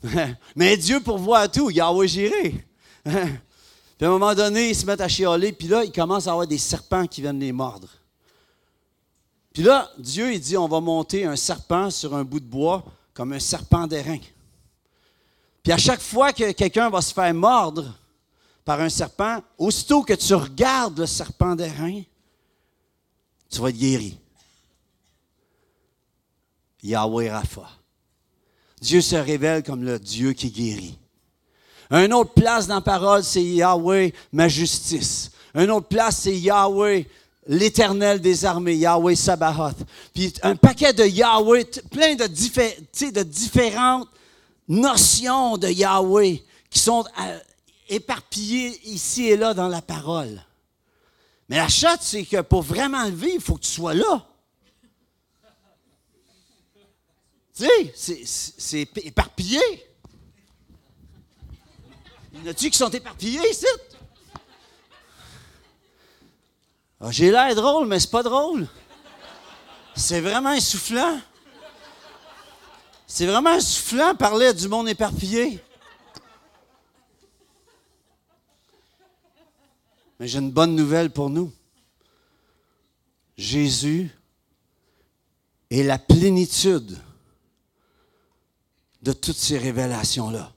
Mais 0.57 0.77
Dieu 0.77 1.01
pourvoit 1.01 1.41
à 1.41 1.49
tout, 1.49 1.71
Yahweh 1.71 2.09
j'irai. 2.09 2.65
Puis 3.05 4.07
à 4.07 4.09
un 4.09 4.11
moment 4.11 4.35
donné, 4.35 4.71
ils 4.71 4.75
se 4.75 4.85
mettent 4.85 5.01
à 5.01 5.09
chialer, 5.09 5.53
puis 5.53 5.69
là, 5.69 5.85
il 5.85 5.93
commence 5.93 6.27
à 6.27 6.33
avoir 6.33 6.47
des 6.47 6.59
serpents 6.59 7.07
qui 7.07 7.21
viennent 7.21 7.39
les 7.39 7.53
mordre. 7.53 7.89
Puis 9.53 9.63
là, 9.63 9.91
Dieu, 9.99 10.33
il 10.33 10.41
dit, 10.41 10.57
on 10.57 10.67
va 10.67 10.81
monter 10.81 11.25
un 11.25 11.37
serpent 11.37 11.91
sur 11.91 12.15
un 12.15 12.25
bout 12.25 12.41
de 12.41 12.47
bois 12.47 12.83
comme 13.15 13.33
un 13.33 13.39
serpent 13.39 13.87
d'airain. 13.87 14.19
Puis 15.63 15.73
à 15.73 15.79
chaque 15.79 16.01
fois 16.01 16.33
que 16.33 16.51
quelqu'un 16.53 16.91
va 16.91 17.01
se 17.01 17.13
faire 17.13 17.33
mordre 17.33 17.95
par 18.65 18.81
un 18.81 18.89
serpent, 18.89 19.41
aussitôt 19.59 20.03
que 20.03 20.15
tu 20.15 20.35
regardes 20.35 20.99
le 20.99 21.07
serpent 21.07 21.55
d'airain, 21.55 22.03
tu 23.51 23.61
vas 23.61 23.69
être 23.69 23.79
guéri. 23.79 24.19
Yahweh 26.83 27.31
Rapha. 27.31 27.69
Dieu 28.81 29.01
se 29.01 29.17
révèle 29.17 29.63
comme 29.63 29.85
le 29.85 29.99
Dieu 29.99 30.33
qui 30.33 30.51
guérit. 30.51 30.99
Un 31.91 32.11
autre 32.11 32.33
place 32.33 32.67
dans 32.67 32.77
la 32.77 32.81
parole, 32.81 33.23
c'est 33.23 33.45
Yahweh, 33.45 34.13
ma 34.33 34.49
justice. 34.49 35.31
Un 35.55 35.69
autre 35.69 35.89
place, 35.89 36.23
c'est 36.23 36.37
Yahweh, 36.37 37.07
l'Éternel 37.47 38.21
des 38.21 38.45
armées, 38.45 38.77
Yahweh 38.77 39.15
Sabaoth. 39.15 39.77
Puis 40.15 40.33
un 40.43 40.57
paquet 40.57 40.93
de 40.93 41.05
Yahweh, 41.05 41.65
plein 41.91 42.15
de, 42.15 42.27
de 42.27 43.23
différentes 43.23 44.09
notions 44.67 45.59
de 45.59 45.69
Yahweh 45.69 46.43
qui 46.71 46.79
sont 46.79 47.05
euh, 47.21 47.39
éparpillées 47.89 48.81
ici 48.89 49.27
et 49.27 49.37
là 49.37 49.55
dans 49.55 49.69
la 49.69 49.83
parole. 49.83 50.43
Mais 51.49 51.57
la 51.59 51.69
chose, 51.69 51.99
c'est 52.01 52.25
que 52.25 52.41
pour 52.41 52.63
vraiment 52.63 53.05
le 53.05 53.11
vivre, 53.11 53.35
il 53.35 53.41
faut 53.41 53.57
que 53.57 53.61
tu 53.61 53.71
sois 53.71 53.95
là. 53.95 54.27
Tu 57.55 57.67
sais, 57.95 58.23
c'est 58.25 58.89
éparpillé. 59.05 59.61
Il 62.33 62.41
y 62.41 62.49
en 62.49 62.51
a-tu 62.51 62.71
qui 62.71 62.79
sont 62.79 62.89
éparpillés 62.89 63.51
ici? 63.51 63.67
Ah, 66.99 67.11
j'ai 67.11 67.31
l'air 67.31 67.55
drôle, 67.55 67.87
mais 67.87 68.01
c'est 68.01 68.11
pas 68.11 68.23
drôle. 68.23 68.67
C'est 69.95 70.21
vraiment 70.21 70.53
essoufflant. 70.53 71.21
C'est 73.07 73.27
vraiment 73.27 73.55
essoufflant 73.55 74.15
parler 74.15 74.55
du 74.55 74.69
monde 74.69 74.89
éparpillé. 74.89 75.63
Mais 80.19 80.27
j'ai 80.27 80.39
une 80.39 80.53
bonne 80.53 80.75
nouvelle 80.75 81.11
pour 81.11 81.29
nous. 81.29 81.53
Jésus 83.37 84.11
est 85.71 85.83
la 85.83 85.99
plénitude 85.99 86.99
de 89.03 89.13
toutes 89.13 89.37
ces 89.37 89.59
révélations-là. 89.59 90.55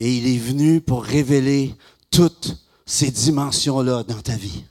Et 0.00 0.16
il 0.16 0.26
est 0.26 0.38
venu 0.38 0.80
pour 0.80 1.04
révéler 1.04 1.74
toutes 2.10 2.56
ces 2.86 3.10
dimensions-là 3.10 4.02
dans 4.02 4.20
ta 4.20 4.36
vie. 4.36 4.64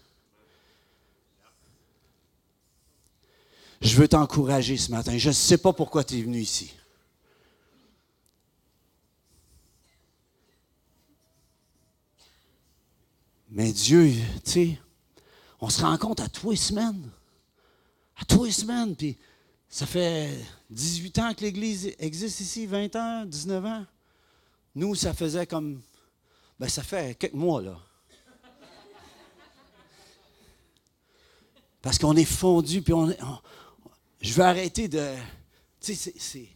Je 3.82 3.96
veux 3.98 4.08
t'encourager 4.08 4.78
ce 4.78 4.92
matin. 4.92 5.18
Je 5.18 5.30
ne 5.30 5.34
sais 5.34 5.58
pas 5.58 5.74
pourquoi 5.74 6.04
tu 6.04 6.18
es 6.18 6.22
venu 6.22 6.40
ici. 6.40 6.74
Mais 13.50 13.72
Dieu, 13.72 14.12
tu 14.44 14.52
sais, 14.52 14.80
on 15.60 15.70
se 15.70 15.82
rend 15.82 15.98
compte 15.98 16.22
à 16.22 16.30
tous 16.30 16.52
les 16.52 16.58
semaines. 16.58 17.12
À 18.18 18.26
tous 18.26 18.46
les 18.46 18.52
semaines. 18.52 18.96
Puis 18.96 19.18
ça 19.74 19.88
fait 19.88 20.30
18 20.70 21.18
ans 21.18 21.34
que 21.34 21.42
l'Église 21.42 21.96
existe 21.98 22.42
ici, 22.42 22.68
20 22.68 22.96
ans, 22.96 23.26
19 23.26 23.66
ans. 23.66 23.86
Nous, 24.76 24.94
ça 24.94 25.16
faisait 25.16 25.48
comme. 25.48 25.82
Ben, 26.60 26.70
ça 26.70 26.84
fait 26.84 27.18
quelques 27.18 27.34
mois, 27.34 27.60
là. 27.60 27.80
Parce 31.82 31.98
qu'on 31.98 32.16
est 32.16 32.24
fondu, 32.24 32.84
puis 32.84 32.94
on, 32.94 33.12
je 34.22 34.34
vais 34.36 34.44
arrêter 34.44 34.88
de. 34.88 35.16
Tu 35.82 35.96
sais, 35.96 36.14
c'est 36.20 36.50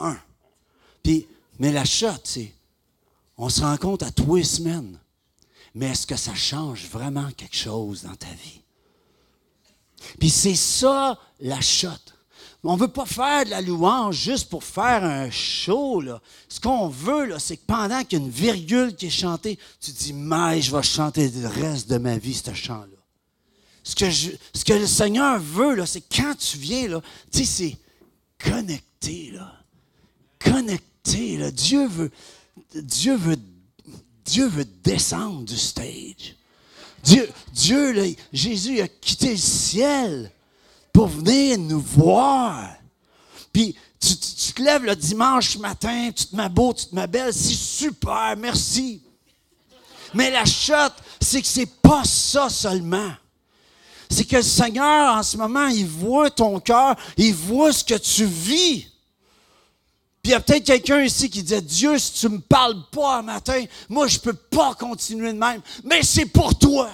un. 0.00 0.18
Puis, 1.04 1.28
mais 1.60 1.70
la 1.70 1.84
shot, 1.84 2.18
c'est. 2.24 2.52
On 3.36 3.48
se 3.48 3.60
rend 3.60 3.76
compte 3.76 4.02
à 4.02 4.10
tous 4.10 4.34
les 4.34 4.42
semaines. 4.42 4.98
Mais 5.72 5.90
est-ce 5.90 6.04
que 6.04 6.16
ça 6.16 6.34
change 6.34 6.88
vraiment 6.88 7.30
quelque 7.30 7.56
chose 7.56 8.02
dans 8.02 8.16
ta 8.16 8.26
vie? 8.26 8.60
Puis 10.18 10.30
c'est 10.30 10.56
ça 10.56 11.16
la 11.38 11.60
shot. 11.60 12.13
On 12.66 12.76
ne 12.76 12.80
veut 12.80 12.88
pas 12.88 13.04
faire 13.04 13.44
de 13.44 13.50
la 13.50 13.60
louange 13.60 14.16
juste 14.16 14.48
pour 14.48 14.64
faire 14.64 15.04
un 15.04 15.30
show. 15.30 16.00
Là. 16.00 16.20
Ce 16.48 16.58
qu'on 16.58 16.88
veut, 16.88 17.34
c'est 17.38 17.58
que 17.58 17.66
pendant 17.66 18.02
qu'il 18.02 18.18
y 18.18 18.22
a 18.22 18.24
une 18.24 18.30
virgule 18.30 18.96
qui 18.96 19.06
est 19.06 19.10
chantée, 19.10 19.58
tu 19.80 19.90
dis, 19.90 20.14
mais 20.14 20.62
je 20.62 20.74
vais 20.74 20.82
chanter 20.82 21.28
le 21.28 21.46
reste 21.46 21.90
de 21.90 21.98
ma 21.98 22.16
vie, 22.16 22.32
ce 22.34 22.54
chant-là. 22.54 22.86
Ce 23.82 23.94
que, 23.94 24.10
ce 24.10 24.64
que 24.64 24.72
le 24.72 24.86
Seigneur 24.86 25.38
veut, 25.38 25.84
c'est 25.84 26.00
quand 26.00 26.34
tu 26.38 26.56
viens, 26.56 26.88
là, 26.88 27.02
tu 27.30 27.44
sais, 27.44 27.44
c'est 27.44 28.50
connecté. 28.50 29.32
Là. 29.34 29.52
Connecté. 30.38 31.36
Là. 31.36 31.50
Dieu, 31.50 31.86
veut, 31.86 32.10
Dieu, 32.74 33.14
veut, 33.14 33.38
Dieu 34.24 34.46
veut 34.46 34.66
descendre 34.82 35.42
du 35.42 35.58
stage. 35.58 36.34
Dieu, 37.02 37.28
Dieu 37.52 37.92
là, 37.92 38.04
Jésus 38.32 38.80
a 38.80 38.88
quitté 38.88 39.32
le 39.32 39.36
ciel 39.36 40.32
pour 40.94 41.08
venir 41.08 41.58
nous 41.58 41.80
voir. 41.80 42.68
Puis 43.52 43.76
tu, 44.00 44.16
te 44.16 44.62
lèves 44.62 44.84
le 44.84 44.94
dimanche 44.94 45.58
matin, 45.58 46.10
tu 46.14 46.26
te 46.26 46.36
mets 46.36 46.48
beau, 46.48 46.72
tu 46.72 46.86
te 46.86 46.94
mets 46.94 47.08
belle, 47.08 47.34
c'est 47.34 47.52
super, 47.52 48.34
merci. 48.38 49.02
Mais 50.14 50.30
la 50.30 50.44
chute, 50.44 50.94
c'est 51.20 51.42
que 51.42 51.48
c'est 51.48 51.80
pas 51.82 52.04
ça 52.04 52.48
seulement. 52.48 53.10
C'est 54.08 54.24
que 54.24 54.36
le 54.36 54.42
Seigneur, 54.42 55.16
en 55.16 55.22
ce 55.24 55.36
moment, 55.36 55.66
il 55.66 55.86
voit 55.86 56.30
ton 56.30 56.60
cœur, 56.60 56.94
il 57.16 57.34
voit 57.34 57.72
ce 57.72 57.82
que 57.82 57.98
tu 57.98 58.24
vis. 58.24 58.86
Puis 60.22 60.30
il 60.30 60.30
y 60.30 60.34
a 60.34 60.40
peut-être 60.40 60.64
quelqu'un 60.64 61.02
ici 61.02 61.28
qui 61.28 61.42
dit 61.42 61.60
Dieu, 61.60 61.98
si 61.98 62.12
tu 62.12 62.26
ne 62.26 62.36
me 62.36 62.38
parles 62.38 62.80
pas 62.92 63.18
un 63.18 63.22
matin, 63.22 63.64
moi, 63.88 64.06
je 64.06 64.18
ne 64.18 64.22
peux 64.22 64.32
pas 64.32 64.74
continuer 64.74 65.32
de 65.32 65.38
même. 65.38 65.60
Mais 65.82 66.04
c'est 66.04 66.26
pour 66.26 66.56
toi. 66.56 66.88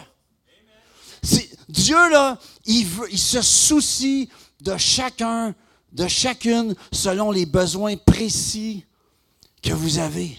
Dieu, 1.71 2.11
là, 2.11 2.39
il, 2.67 2.87
il 3.11 3.19
se 3.19 3.43
soucie 3.43 4.29
de 4.61 4.77
chacun, 4.77 5.55
de 5.93 6.07
chacune, 6.07 6.75
selon 6.93 7.31
les 7.31 7.47
besoins 7.47 7.97
précis 7.97 8.85
que 9.63 9.73
vous 9.73 9.99
avez. 9.99 10.37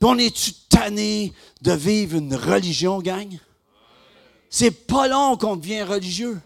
On 0.00 0.16
est-tu 0.16 0.52
tanné 0.68 1.32
de 1.60 1.72
vivre 1.72 2.16
une 2.16 2.34
religion, 2.34 3.00
gang? 3.00 3.38
C'est 4.48 4.70
pas 4.70 5.08
long 5.08 5.36
qu'on 5.36 5.56
devient 5.56 5.82
religieux. 5.82 6.40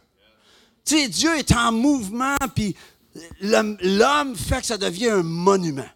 Tu 0.85 0.97
sais, 0.97 1.09
Dieu 1.09 1.39
est 1.39 1.53
en 1.53 1.71
mouvement, 1.71 2.37
puis 2.55 2.75
l'homme 3.41 4.37
fait 4.37 4.61
que 4.61 4.67
ça 4.67 4.79
devient 4.79 5.11
un 5.11 5.23
monument. 5.23 5.89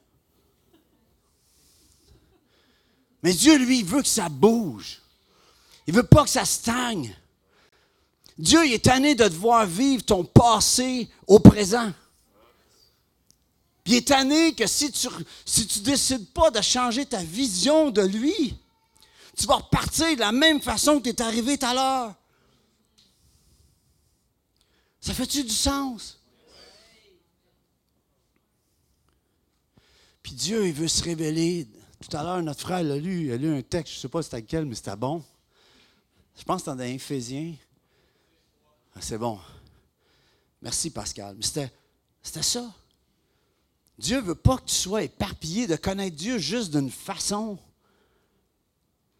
Mais 3.23 3.33
Dieu, 3.33 3.57
lui, 3.59 3.83
veut 3.83 4.03
que 4.03 4.09
ça 4.09 4.29
bouge. 4.29 5.01
Il 5.87 5.95
veut 5.95 6.05
pas 6.05 6.25
que 6.25 6.31
ça 6.31 6.45
stagne. 6.45 7.17
Dieu 8.39 8.71
est 8.71 8.85
tanné 8.85 9.15
de 9.15 9.27
te 9.27 9.35
voir 9.35 9.67
vivre 9.67 10.05
ton 10.05 10.25
passé 10.25 11.09
au 11.27 11.39
présent. 11.41 11.93
il 13.87 13.95
est 13.95 14.09
tanné 14.09 14.55
que 14.55 14.67
si 14.67 14.91
tu 14.91 15.07
ne 15.07 15.13
si 15.45 15.67
tu 15.67 15.81
décides 15.81 16.29
pas 16.33 16.51
de 16.51 16.61
changer 16.61 17.07
ta 17.07 17.23
vision 17.23 17.91
de 17.91 18.03
lui, 18.03 18.55
tu 19.37 19.47
vas 19.47 19.57
repartir 19.57 20.15
de 20.15 20.21
la 20.21 20.33
même 20.33 20.61
façon 20.61 20.99
que 21.01 21.05
tu 21.05 21.11
es 21.11 21.23
arrivé 21.23 21.57
tout 21.57 21.67
à 21.67 21.75
l'heure. 21.75 22.15
Ça 25.01 25.15
fait-tu 25.15 25.45
du 25.45 25.55
sens? 25.55 26.19
Puis 30.23 30.33
Dieu, 30.33 30.67
il 30.67 30.73
veut 30.73 30.89
se 30.89 31.05
révéler. 31.05 31.69
Tout 32.01 32.17
à 32.17 32.23
l'heure, 32.23 32.43
notre 32.43 32.61
frère 32.61 32.83
l'a 32.83 32.97
lu, 32.97 33.27
il 33.27 33.33
a 33.33 33.37
lu 33.37 33.57
un 33.57 33.63
texte, 33.63 33.93
je 33.93 33.99
ne 33.99 34.03
sais 34.03 34.09
pas 34.09 34.23
c'était 34.23 34.41
lequel, 34.41 34.67
mais 34.67 34.75
c'était 34.75 34.97
bon. 34.97 35.23
Je 36.37 36.43
pense 36.43 36.63
que 36.63 36.71
c'était 36.71 36.85
dans 36.85 36.95
Éphésiens. 36.95 37.55
Ah, 38.97 39.01
c'est 39.01 39.19
bon. 39.19 39.39
Merci, 40.63 40.91
Pascal. 40.91 41.37
Mais 41.37 41.45
c'était, 41.45 41.71
ça. 42.43 42.65
Dieu 43.99 44.17
ne 44.17 44.23
veut 44.23 44.35
pas 44.35 44.57
que 44.57 44.65
tu 44.65 44.75
sois 44.75 45.03
éparpillé 45.03 45.67
de 45.67 45.77
connaître 45.77 46.17
Dieu 46.17 46.39
juste 46.39 46.71
d'une 46.75 46.91
façon. 46.91 47.59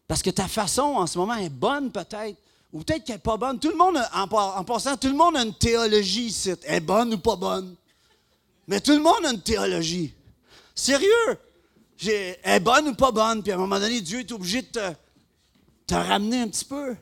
Parce 0.07 0.23
que 0.23 0.31
ta 0.31 0.47
façon 0.47 0.81
en 0.81 1.05
ce 1.05 1.17
moment 1.17 1.35
est 1.35 1.49
bonne 1.49 1.91
peut-être, 1.91 2.37
ou 2.73 2.81
peut-être 2.83 3.03
qu'elle 3.03 3.17
n'est 3.17 3.21
pas 3.21 3.37
bonne. 3.37 3.59
Tout 3.59 3.69
le 3.69 3.77
monde, 3.77 3.97
en, 4.13 4.63
passant, 4.63 4.97
tout 4.97 5.07
le 5.07 5.15
monde 5.15 5.37
a 5.37 5.43
une 5.43 5.53
théologie 5.53 6.27
ici. 6.27 6.53
Elle 6.63 6.75
est 6.75 6.79
bonne 6.79 7.13
ou 7.13 7.17
pas 7.19 7.35
bonne. 7.35 7.75
Mais 8.67 8.81
tout 8.81 8.93
le 8.93 9.01
monde 9.01 9.25
a 9.25 9.31
une 9.31 9.41
théologie. 9.41 10.13
Sérieux? 10.73 11.39
elle 12.03 12.37
est 12.43 12.59
bonne 12.59 12.89
ou 12.89 12.95
pas 12.95 13.11
bonne? 13.11 13.43
Puis 13.43 13.51
à 13.51 13.55
un 13.55 13.59
moment 13.59 13.79
donné, 13.79 14.01
Dieu 14.01 14.19
est 14.19 14.31
obligé 14.31 14.63
de 14.63 14.67
te, 14.67 14.93
te 15.87 15.95
ramener 15.95 16.41
un 16.41 16.47
petit 16.47 16.65
peu. 16.65 16.95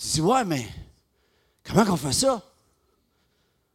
Tu 0.00 0.06
dis, 0.06 0.20
ouais, 0.22 0.44
mais 0.46 0.66
comment 1.62 1.84
qu'on 1.84 1.96
fait 1.96 2.12
ça? 2.12 2.42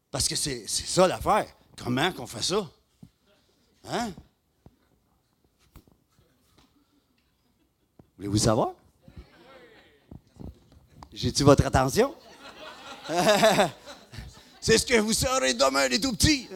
Parce 0.09 0.27
que 0.27 0.35
c'est 0.35 0.67
ça 0.67 1.07
l'affaire. 1.07 1.45
Comment 1.77 2.11
qu'on 2.13 2.25
fait 2.25 2.41
ça? 2.41 2.67
Hein? 3.87 4.11
Voulez-vous 8.17 8.37
savoir? 8.37 8.71
J'ai-tu 11.13 11.43
votre 11.43 11.65
attention? 11.65 12.15
C'est 14.59 14.79
ce 14.79 14.85
que 14.85 14.99
vous 14.99 15.13
serez 15.13 15.53
demain, 15.53 15.87
les 15.87 16.01
tout 16.01 16.11
petits. 16.13 16.49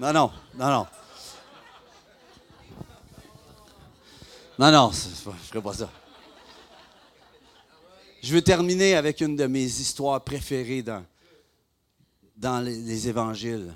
Non, 0.00 0.12
non, 0.12 0.32
non, 0.54 0.68
non. 0.68 0.86
Non, 4.58 4.70
non, 4.72 4.90
je 4.90 5.30
ne 5.30 5.34
ferai 5.36 5.62
pas 5.62 5.72
ça. 5.74 5.88
Je 8.22 8.32
veux 8.32 8.42
terminer 8.42 8.94
avec 8.94 9.20
une 9.20 9.34
de 9.34 9.46
mes 9.46 9.64
histoires 9.64 10.22
préférées 10.22 10.84
dans, 10.84 11.04
les 12.64 13.08
évangiles. 13.08 13.74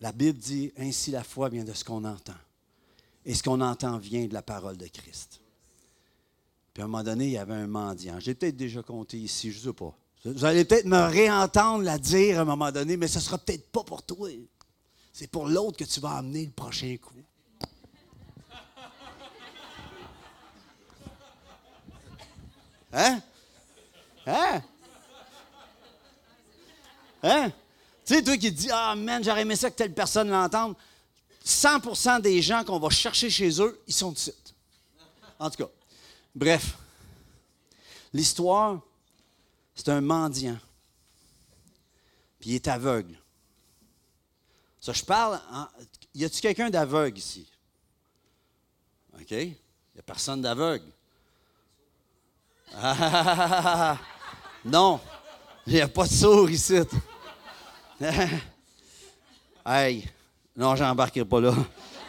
La 0.00 0.12
Bible 0.12 0.38
dit 0.38 0.72
ainsi 0.78 1.10
la 1.10 1.22
foi 1.22 1.50
vient 1.50 1.64
de 1.64 1.74
ce 1.74 1.84
qu'on 1.84 2.04
entend. 2.04 2.34
Et 3.26 3.34
ce 3.34 3.42
qu'on 3.42 3.60
entend 3.60 3.98
vient 3.98 4.26
de 4.26 4.32
la 4.32 4.42
parole 4.42 4.78
de 4.78 4.86
Christ. 4.86 5.40
Puis 6.72 6.82
à 6.82 6.86
un 6.86 6.88
moment 6.88 7.02
donné, 7.02 7.26
il 7.26 7.32
y 7.32 7.38
avait 7.38 7.54
un 7.54 7.66
mendiant. 7.66 8.20
J'ai 8.20 8.34
peut-être 8.34 8.56
déjà 8.56 8.82
compté 8.82 9.18
ici, 9.18 9.52
je 9.52 9.58
ne 9.58 9.64
sais 9.64 9.72
pas. 9.72 9.94
Vous 10.24 10.44
allez 10.44 10.64
peut-être 10.64 10.86
me 10.86 11.08
réentendre 11.08 11.84
la 11.84 11.98
dire 11.98 12.38
à 12.38 12.42
un 12.42 12.44
moment 12.46 12.72
donné, 12.72 12.96
mais 12.96 13.08
ce 13.08 13.18
ne 13.18 13.22
sera 13.22 13.38
peut-être 13.38 13.70
pas 13.70 13.84
pour 13.84 14.02
toi. 14.02 14.30
C'est 15.12 15.30
pour 15.30 15.46
l'autre 15.46 15.76
que 15.76 15.84
tu 15.84 16.00
vas 16.00 16.16
amener 16.16 16.46
le 16.46 16.52
prochain 16.52 16.96
coup. 16.96 17.14
Hein? 22.96 23.22
Hein? 24.26 24.62
Hein? 27.22 27.52
Tu 28.06 28.14
sais, 28.14 28.22
toi 28.22 28.38
qui 28.38 28.50
dis, 28.50 28.70
ah, 28.72 28.94
man, 28.96 29.22
j'aurais 29.22 29.42
aimé 29.42 29.54
ça 29.54 29.70
que 29.70 29.76
telle 29.76 29.92
personne 29.92 30.30
l'entende. 30.30 30.74
100% 31.44 32.22
des 32.22 32.40
gens 32.40 32.64
qu'on 32.64 32.78
va 32.78 32.88
chercher 32.88 33.28
chez 33.28 33.60
eux, 33.60 33.80
ils 33.86 33.94
sont 33.94 34.12
de 34.12 34.18
site. 34.18 34.54
En 35.38 35.50
tout 35.50 35.58
cas, 35.64 35.70
bref. 36.34 36.78
L'histoire, 38.14 38.80
c'est 39.74 39.90
un 39.90 40.00
mendiant. 40.00 40.58
Puis 42.40 42.50
il 42.50 42.54
est 42.54 42.68
aveugle. 42.68 43.18
Ça, 44.80 44.94
je 44.94 45.04
parle. 45.04 45.38
Y 46.14 46.24
a-t-il 46.24 46.40
quelqu'un 46.40 46.70
d'aveugle 46.70 47.18
ici? 47.18 47.46
OK? 49.20 49.30
Il 49.32 49.48
n'y 49.48 50.00
a 50.00 50.02
personne 50.02 50.40
d'aveugle. 50.40 50.90
Non, 54.64 55.00
il 55.66 55.74
n'y 55.74 55.80
a 55.80 55.88
pas 55.88 56.06
de 56.06 56.12
sourd 56.12 56.50
ici. 56.50 56.74
hey, 59.64 60.08
non, 60.56 60.74
j'embarquerai 60.74 61.24
pas 61.24 61.40
là. 61.40 61.54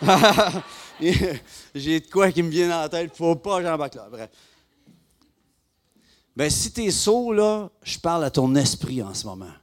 J'ai 1.75 1.99
de 1.99 2.09
quoi 2.09 2.31
qui 2.31 2.41
me 2.41 2.49
vient 2.49 2.69
dans 2.69 2.81
la 2.81 2.89
tête, 2.89 3.15
faut 3.15 3.35
pas 3.35 3.61
j'embarque 3.61 3.95
là. 3.95 4.07
Bref. 4.09 4.29
Ben, 6.35 6.49
si 6.49 6.71
tu 6.71 6.83
es 6.83 6.91
sourd, 6.91 7.33
là, 7.33 7.69
je 7.83 7.97
parle 7.99 8.23
à 8.23 8.31
ton 8.31 8.53
esprit 8.55 9.01
en 9.03 9.13
ce 9.13 9.25
moment. 9.25 9.53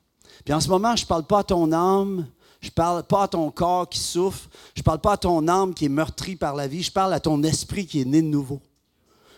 Puis 0.44 0.54
en 0.54 0.60
ce 0.60 0.68
moment, 0.68 0.94
je 0.96 1.02
ne 1.04 1.08
parle 1.08 1.24
pas 1.24 1.40
à 1.40 1.44
ton 1.44 1.72
âme, 1.72 2.26
Je 2.60 2.70
parle 2.70 3.02
pas 3.02 3.24
à 3.24 3.28
ton 3.28 3.50
corps 3.50 3.88
qui 3.88 3.98
souffre. 3.98 4.48
Je 4.74 4.82
parle 4.82 5.00
pas 5.00 5.12
à 5.12 5.16
ton 5.16 5.46
âme 5.48 5.74
qui 5.74 5.84
est 5.84 5.90
meurtrie 5.90 6.36
par 6.36 6.54
la 6.54 6.66
vie. 6.66 6.82
Je 6.82 6.92
parle 6.92 7.12
à 7.12 7.20
ton 7.20 7.42
esprit 7.42 7.86
qui 7.86 8.00
est 8.00 8.04
né 8.04 8.22
de 8.22 8.26
nouveau. 8.26 8.60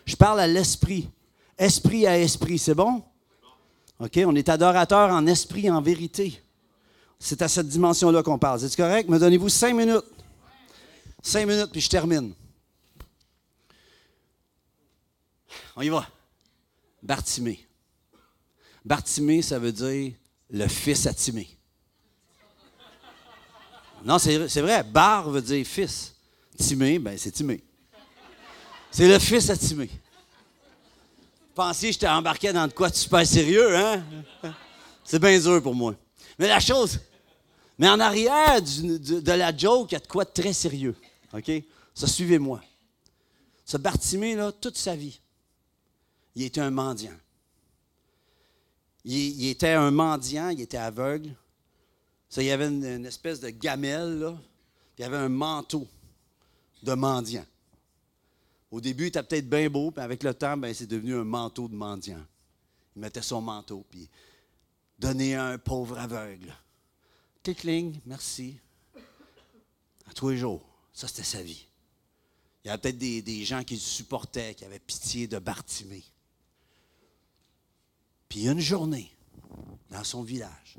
Je 0.05 0.15
parle 0.15 0.41
à 0.41 0.47
l'esprit. 0.47 1.09
Esprit 1.59 2.07
à 2.07 2.19
esprit, 2.19 2.59
c'est 2.59 2.75
bon? 2.75 3.03
OK? 3.99 4.19
On 4.27 4.35
est 4.35 4.49
adorateur 4.49 5.11
en 5.11 5.27
esprit, 5.27 5.71
en 5.71 5.81
vérité. 5.81 6.43
C'est 7.19 7.41
à 7.41 7.49
cette 7.49 7.69
dimension-là 7.69 8.23
qu'on 8.23 8.39
parle. 8.39 8.61
C'est 8.61 8.77
correct? 8.77 9.09
Me 9.09 9.19
donnez-vous 9.19 9.49
cinq 9.49 9.75
minutes. 9.75 10.05
Cinq 11.23 11.47
minutes, 11.47 11.73
puis 11.73 11.81
je 11.81 11.89
termine. 11.89 12.35
On 15.75 15.83
y 15.83 15.89
va. 15.89 16.07
Bartimée. 17.03 17.67
Bartimée, 18.85 19.43
ça 19.43 19.59
veut 19.59 19.73
dire 19.73 20.13
le 20.51 20.69
fils 20.69 21.07
à 21.07 21.15
Timée. 21.15 21.49
Non, 24.05 24.19
c'est 24.19 24.61
vrai. 24.61 24.85
Bar 24.85 25.31
veut 25.31 25.43
dire 25.43 25.67
fils. 25.67 26.15
Timée, 26.57 26.99
ben 26.99 27.19
c'est 27.19 27.33
Timée. 27.33 27.65
C'est 28.91 29.09
le 29.09 29.19
fils 29.19 29.51
à 29.51 29.57
Timée. 29.57 29.91
Pensiez 31.57 31.89
que 31.89 31.95
j'étais 31.95 32.09
embarqué 32.09 32.53
dans 32.53 32.67
de 32.67 32.73
quoi 32.75 32.91
de 32.91 32.95
super 32.95 33.27
sérieux, 33.27 33.75
hein? 33.75 34.05
C'est 35.03 35.19
bien 35.19 35.41
dur 35.41 35.63
pour 35.63 35.75
moi. 35.75 35.95
Mais 36.39 36.49
la 36.49 36.61
chose, 36.61 37.01
mais 37.79 37.89
en 37.89 37.99
arrière 37.99 38.61
de, 38.61 39.33
la 39.33 39.57
joke, 39.57 39.91
il 39.91 39.95
y 39.95 39.97
a 39.97 40.01
de 40.01 40.07
quoi 40.07 40.27
de 40.27 40.31
très 40.31 40.53
sérieux. 40.53 40.95
OK? 41.33 41.51
Ça, 41.95 42.07
suivez-moi. 42.07 42.61
Ce 43.65 43.79
Bartimée, 43.79 44.35
là, 44.35 44.53
toute 44.53 44.77
sa 44.77 44.95
vie, 44.95 45.19
il 46.35 46.43
était 46.43 46.61
un 46.61 46.71
mendiant. 46.71 47.17
Il, 49.07 49.49
était 49.49 49.73
un 49.73 49.91
mendiant, 49.91 50.51
il 50.51 50.61
était 50.61 50.77
aveugle. 50.77 51.31
Ça, 52.29 52.43
il 52.43 52.49
y 52.49 52.51
avait 52.51 52.69
une, 52.69 53.07
espèce 53.07 53.41
de 53.41 53.49
gamelle, 53.49 54.37
il 54.99 55.03
y 55.03 55.05
avait 55.05 55.17
un 55.17 55.31
manteau 55.31 55.89
de 56.83 56.93
mendiant. 56.93 57.47
Au 58.71 58.81
début, 58.81 59.07
était 59.07 59.23
peut-être 59.23 59.49
bien 59.49 59.71
beau, 59.71 59.91
puis 59.91 60.03
avec 60.03 60.23
le 60.23 60.35
temps, 60.35 60.57
ben, 60.57 60.75
c'est 60.75 60.87
devenu 60.87 61.15
un 61.15 61.25
manteau 61.25 61.69
de 61.69 61.75
mendiant. 61.75 62.25
Il 62.95 63.03
mettait 63.03 63.23
son 63.23 63.41
manteau, 63.41 63.85
puis 63.91 64.09
donnait 64.99 65.35
à 65.35 65.47
un 65.47 65.59
pauvre 65.59 65.99
aveugle. 65.99 66.53
Clic, 67.43 68.01
merci. 68.05 68.59
À 70.09 70.13
tous 70.13 70.31
les 70.31 70.39
jours. 70.39 70.65
Ça, 70.93 71.07
c'était 71.07 71.23
sa 71.23 71.43
vie. 71.43 71.67
Il 72.65 72.69
y 72.69 72.71
avait 72.71 72.81
peut-être 72.81 72.99
des, 72.99 73.23
des, 73.23 73.45
gens 73.45 73.63
qui 73.63 73.75
le 73.75 73.81
supportaient, 73.81 74.55
qui 74.55 74.65
avaient 74.65 74.81
pitié 74.81 75.29
de 75.29 75.39
Bartimée. 75.39 76.05
Puis 78.29 78.49
une 78.49 78.59
journée, 78.59 79.13
dans 79.91 80.03
son 80.03 80.23
village, 80.23 80.77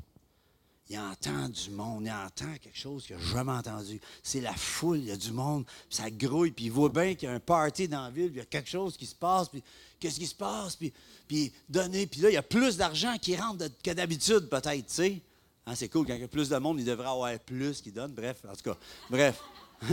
il 0.90 0.98
entend 0.98 1.48
du 1.48 1.70
monde, 1.70 2.04
il 2.06 2.10
entend 2.10 2.52
quelque 2.58 2.78
chose 2.78 3.06
qu'il 3.06 3.16
n'a 3.16 3.22
jamais 3.22 3.52
entendu. 3.52 4.00
C'est 4.22 4.40
la 4.40 4.54
foule, 4.54 4.98
il 4.98 5.04
y 5.06 5.10
a 5.10 5.16
du 5.16 5.32
monde, 5.32 5.64
ça 5.90 6.10
grouille, 6.10 6.50
puis 6.50 6.66
il 6.66 6.72
voit 6.72 6.88
bien 6.88 7.14
qu'il 7.14 7.28
y 7.28 7.32
a 7.32 7.34
un 7.34 7.40
party 7.40 7.88
dans 7.88 8.04
la 8.04 8.10
ville, 8.10 8.28
puis 8.28 8.36
il 8.36 8.38
y 8.38 8.42
a 8.42 8.46
quelque 8.46 8.70
chose 8.70 8.96
qui 8.96 9.06
se 9.06 9.14
passe, 9.14 9.48
puis 9.48 9.62
qu'est-ce 10.00 10.18
qui 10.18 10.26
se 10.26 10.34
passe, 10.34 10.76
puis, 10.76 10.92
puis 11.26 11.52
donner, 11.68 12.06
puis 12.06 12.20
là, 12.22 12.30
il 12.30 12.34
y 12.34 12.38
a 12.38 12.42
plus 12.42 12.76
d'argent 12.76 13.16
qui 13.18 13.36
rentre 13.36 13.66
que 13.82 13.90
d'habitude, 13.90 14.48
peut-être, 14.48 14.86
tu 14.86 14.94
sais. 14.94 15.20
Hein, 15.66 15.74
c'est 15.74 15.88
cool, 15.88 16.06
quand 16.06 16.14
il 16.14 16.22
y 16.22 16.24
a 16.24 16.28
plus 16.28 16.48
de 16.48 16.56
monde, 16.56 16.80
il 16.80 16.86
devrait 16.86 17.08
avoir 17.08 17.38
plus 17.40 17.82
qui 17.82 17.92
donne, 17.92 18.12
bref, 18.12 18.38
en 18.48 18.54
tout 18.54 18.70
cas, 18.70 18.78
bref. 19.10 19.42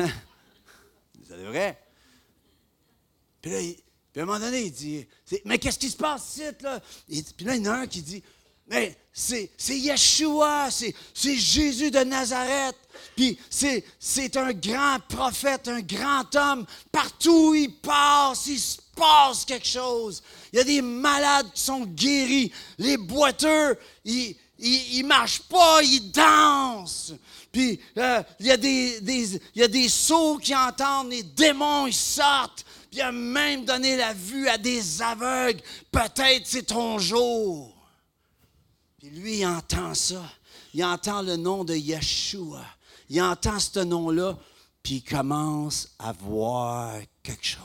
ça 1.28 1.38
devrait. 1.38 1.78
Puis 3.42 3.52
là, 3.52 3.62
il, 3.62 3.76
puis 4.16 4.22
à 4.22 4.24
un 4.24 4.28
moment 4.28 4.40
donné, 4.40 4.62
il 4.62 4.72
dit 4.72 5.06
Mais 5.44 5.60
qu'est-ce 5.60 5.78
qui 5.78 5.90
se 5.90 5.98
passe 5.98 6.38
ici, 6.38 6.44
là? 6.62 6.80
Puis 7.36 7.46
là, 7.46 7.54
il 7.58 7.66
y 7.66 7.68
en 7.68 7.74
a 7.74 7.76
un 7.80 7.86
qui 7.88 8.02
dit 8.02 8.24
Mais 8.66 8.98
c'est, 9.18 9.50
Yeshua, 9.70 10.68
c'est, 10.70 10.94
Jésus 11.38 11.90
de 11.90 12.00
Nazareth. 12.00 12.76
Puis 13.16 13.40
c'est, 13.50 14.36
un 14.36 14.52
grand 14.52 14.98
prophète, 15.08 15.70
un 15.70 15.80
grand 15.80 16.36
homme. 16.36 16.66
Partout 16.92 17.56
il 17.56 17.74
passe, 17.76 18.48
il 18.48 18.60
se 18.60 18.78
passe 18.94 19.46
quelque 19.46 19.68
chose. 19.68 20.22
Il 20.52 20.58
y 20.58 20.60
a 20.60 20.66
des 20.66 20.82
malades 20.82 21.48
qui 21.54 21.62
sont 21.62 21.86
guéris. 21.86 22.52
Les 22.78 22.98
boiteux, 22.98 23.78
ils 24.04 24.36
ne 24.60 25.08
marchent 25.08 25.44
pas, 25.44 25.82
ils 25.82 26.12
dansent. 26.12 27.14
Puis 27.54 27.80
euh, 27.98 28.22
il, 28.42 28.48
y 28.48 28.52
a 28.52 28.58
des, 28.58 29.00
des, 29.00 29.42
y 29.56 29.64
a 29.64 29.70
des 29.70 29.88
sourds 29.88 30.42
qui 30.42 30.54
entendent, 30.54 31.12
les 31.12 31.24
démons, 31.24 31.88
ils 31.88 31.94
sortent. 31.94 32.66
Il 32.92 33.02
a 33.02 33.14
même 33.14 33.64
donné 33.64 33.96
la 33.96 34.12
vue 34.12 34.50
à 34.50 34.58
des 34.58 35.02
aveugles. 35.02 35.62
Peut-être 35.90 36.44
c'est 36.46 36.64
ton 36.64 37.00
jour. 37.00 37.75
Lui, 39.12 39.40
il 39.40 39.46
entend 39.46 39.94
ça. 39.94 40.24
Il 40.74 40.84
entend 40.84 41.22
le 41.22 41.36
nom 41.36 41.64
de 41.64 41.76
Yeshua. 41.76 42.66
Il 43.10 43.22
entend 43.22 43.60
ce 43.60 43.80
nom-là, 43.80 44.38
puis 44.82 44.96
il 44.96 45.04
commence 45.04 45.90
à 46.00 46.12
voir 46.12 47.00
quelque 47.24 47.46
chose. 47.46 47.62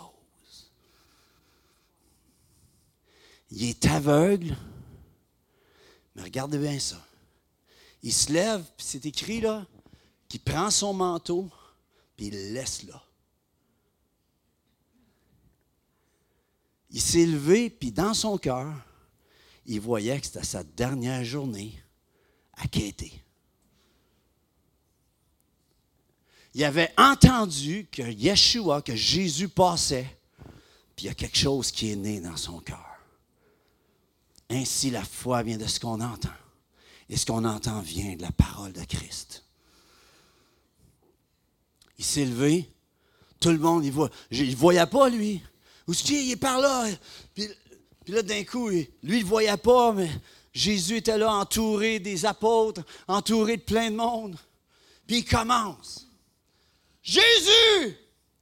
Il 3.50 3.64
est 3.64 3.86
aveugle, 3.86 4.56
mais 6.14 6.22
regardez 6.22 6.58
bien 6.58 6.78
ça. 6.78 7.04
Il 8.02 8.12
se 8.12 8.32
lève, 8.32 8.62
puis 8.76 8.86
c'est 8.86 9.06
écrit 9.06 9.40
là, 9.40 9.66
qu'il 10.28 10.40
prend 10.40 10.70
son 10.70 10.92
manteau, 10.92 11.50
puis 12.16 12.26
il 12.26 12.32
le 12.32 12.54
laisse 12.54 12.84
là. 12.84 13.02
Il 16.90 17.00
s'est 17.00 17.26
levé, 17.26 17.70
puis 17.70 17.92
dans 17.92 18.14
son 18.14 18.38
cœur, 18.38 18.72
il 19.66 19.80
voyait 19.80 20.20
que 20.20 20.26
c'était 20.26 20.44
sa 20.44 20.64
dernière 20.64 21.24
journée 21.24 21.80
à 22.54 22.66
quêter. 22.66 23.12
Il 26.54 26.64
avait 26.64 26.92
entendu 26.98 27.86
que 27.90 28.02
Yeshua, 28.02 28.82
que 28.82 28.96
Jésus 28.96 29.48
passait, 29.48 30.18
puis 30.96 31.04
il 31.04 31.06
y 31.06 31.10
a 31.10 31.14
quelque 31.14 31.38
chose 31.38 31.70
qui 31.70 31.92
est 31.92 31.96
né 31.96 32.20
dans 32.20 32.36
son 32.36 32.60
cœur. 32.60 32.86
Ainsi, 34.50 34.90
la 34.90 35.04
foi 35.04 35.42
vient 35.44 35.58
de 35.58 35.66
ce 35.66 35.78
qu'on 35.78 36.00
entend. 36.00 36.28
Et 37.08 37.16
ce 37.16 37.24
qu'on 37.24 37.44
entend 37.44 37.80
vient 37.80 38.16
de 38.16 38.22
la 38.22 38.32
parole 38.32 38.72
de 38.72 38.84
Christ. 38.84 39.44
Il 41.98 42.04
s'est 42.04 42.24
levé, 42.24 42.68
tout 43.40 43.50
le 43.50 43.58
monde, 43.58 43.84
il 43.84 43.92
voit. 43.92 44.10
Il 44.30 44.50
ne 44.50 44.56
voyait 44.56 44.86
pas, 44.86 45.08
lui. 45.08 45.42
Où 45.86 45.92
est-ce 45.92 46.02
qu'il 46.02 46.16
est? 46.16 46.30
Est 46.30 46.36
par 46.36 46.58
là. 46.60 46.88
Là, 48.10 48.22
d'un 48.22 48.44
coup, 48.44 48.68
lui, 48.68 48.88
il 49.02 49.20
ne 49.20 49.24
voyait 49.24 49.56
pas, 49.56 49.92
mais 49.92 50.10
Jésus 50.52 50.96
était 50.98 51.18
là, 51.18 51.32
entouré 51.32 51.98
des 52.00 52.26
apôtres, 52.26 52.82
entouré 53.06 53.56
de 53.56 53.62
plein 53.62 53.90
de 53.90 53.96
monde. 53.96 54.36
Puis 55.06 55.18
il 55.18 55.24
commence. 55.24 56.06
Jésus! 57.02 57.96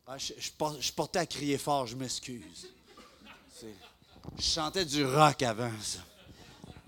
Ah, 0.06 0.16
je, 0.18 0.92
portais 0.92 1.18
à 1.18 1.26
crier 1.26 1.58
fort, 1.58 1.86
je 1.86 1.94
m'excuse. 1.94 2.68
Je 3.62 4.42
chantais 4.42 4.84
du 4.84 5.04
rock 5.04 5.42
avant, 5.42 5.70
ça. 5.82 6.00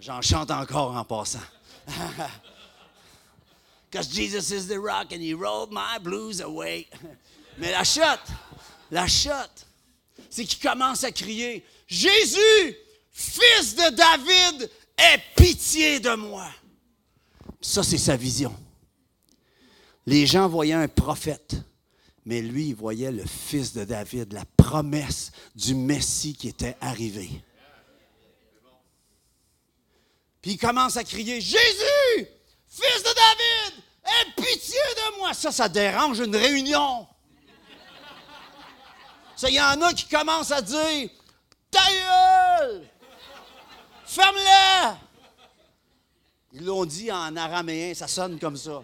J'en 0.01 0.22
chante 0.22 0.51
encore 0.51 0.97
en 0.97 1.05
passant. 1.05 1.39
Because 3.91 4.09
Jesus 4.09 4.51
is 4.53 4.66
the 4.68 4.78
rock 4.78 5.12
and 5.12 5.20
he 5.20 5.35
rolled 5.35 5.70
my 5.70 5.99
blues 5.99 6.41
away. 6.41 6.89
Mais 7.59 7.72
la 7.72 7.85
chute, 7.85 8.20
la 8.91 9.07
chute, 9.07 9.66
c'est 10.31 10.45
qu'il 10.45 10.61
commence 10.61 11.05
à 11.05 11.12
crier 11.12 11.64
Jésus, 11.91 12.76
fils 13.11 13.74
de 13.74 13.91
David, 13.91 14.70
aie 14.97 15.20
pitié 15.36 15.99
de 15.99 16.14
moi. 16.14 16.49
Ça, 17.61 17.82
c'est 17.82 17.99
sa 17.99 18.16
vision. 18.16 18.55
Les 20.07 20.24
gens 20.24 20.49
voyaient 20.49 20.72
un 20.72 20.88
prophète, 20.88 21.57
mais 22.24 22.43
lui, 22.43 22.68
il 22.68 22.74
voyait 22.74 23.11
le 23.11 23.24
fils 23.26 23.72
de 23.72 23.84
David, 23.84 24.32
la 24.32 24.45
promesse 24.57 25.32
du 25.57 25.74
Messie 25.74 26.34
qui 26.34 26.49
était 26.49 26.76
arrivé. 26.80 27.28
Puis 30.41 30.53
il 30.53 30.59
commence 30.59 30.97
à 30.97 31.05
crier 31.05 31.41
Jésus, 31.41 32.26
fils 32.68 33.03
de 33.03 33.14
David, 33.14 33.82
aie 34.05 34.32
pitié 34.36 34.78
de 34.97 35.18
moi. 35.18 35.34
Ça, 35.34 35.51
ça 35.51 35.68
dérange 35.68 36.20
une 36.20 36.36
réunion. 36.36 37.07
Il 39.43 39.55
y 39.55 39.61
en 39.61 39.80
a 39.82 39.93
qui 39.93 40.07
commencent 40.07 40.53
à 40.53 40.62
dire 40.62 41.11
Ta 41.70 41.80
gueule! 41.90 42.88
Ferme-la! 44.04 44.98
Ils 46.52 46.64
l'ont 46.64 46.84
dit 46.84 47.10
en 47.12 47.36
araméen, 47.36 47.94
ça 47.94 48.08
sonne 48.08 48.38
comme 48.38 48.56
ça. 48.56 48.82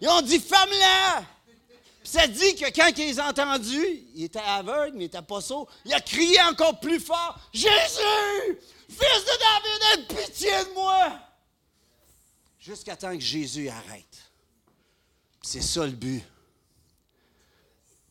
Ils 0.00 0.08
ont 0.08 0.22
dit 0.22 0.38
Ferme-la! 0.38 1.24
ça 2.10 2.26
dit 2.26 2.56
que 2.56 2.64
quand 2.74 2.90
ils 2.98 3.20
ont 3.20 3.24
entendus, 3.24 4.04
il 4.14 4.24
était 4.24 4.40
aveugle, 4.40 4.96
mais 4.96 5.04
il 5.04 5.06
n'était 5.06 5.22
pas 5.22 5.40
sourd. 5.40 5.68
Il 5.84 5.92
a 5.94 6.00
crié 6.00 6.40
encore 6.42 6.80
plus 6.80 6.98
fort 6.98 7.38
Jésus, 7.52 8.58
fils 8.88 9.24
de 9.24 9.38
David, 9.38 9.82
aie 9.92 10.24
pitié 10.24 10.50
de 10.50 10.74
moi! 10.74 11.20
Jusqu'à 12.58 12.96
temps 12.96 13.14
que 13.14 13.22
Jésus 13.22 13.68
arrête. 13.68 14.18
C'est 15.40 15.62
ça 15.62 15.86
le 15.86 15.92
but. 15.92 16.22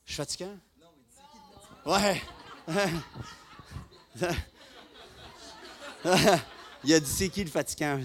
Je 0.05 0.13
suis 0.13 0.17
fatiguant? 0.17 0.57
Ouais. 1.85 2.21
Il 6.83 6.93
a 6.93 6.99
dit 6.99 7.09
c'est 7.09 7.29
qui 7.29 7.43
le 7.43 7.49
fatigant? 7.49 7.99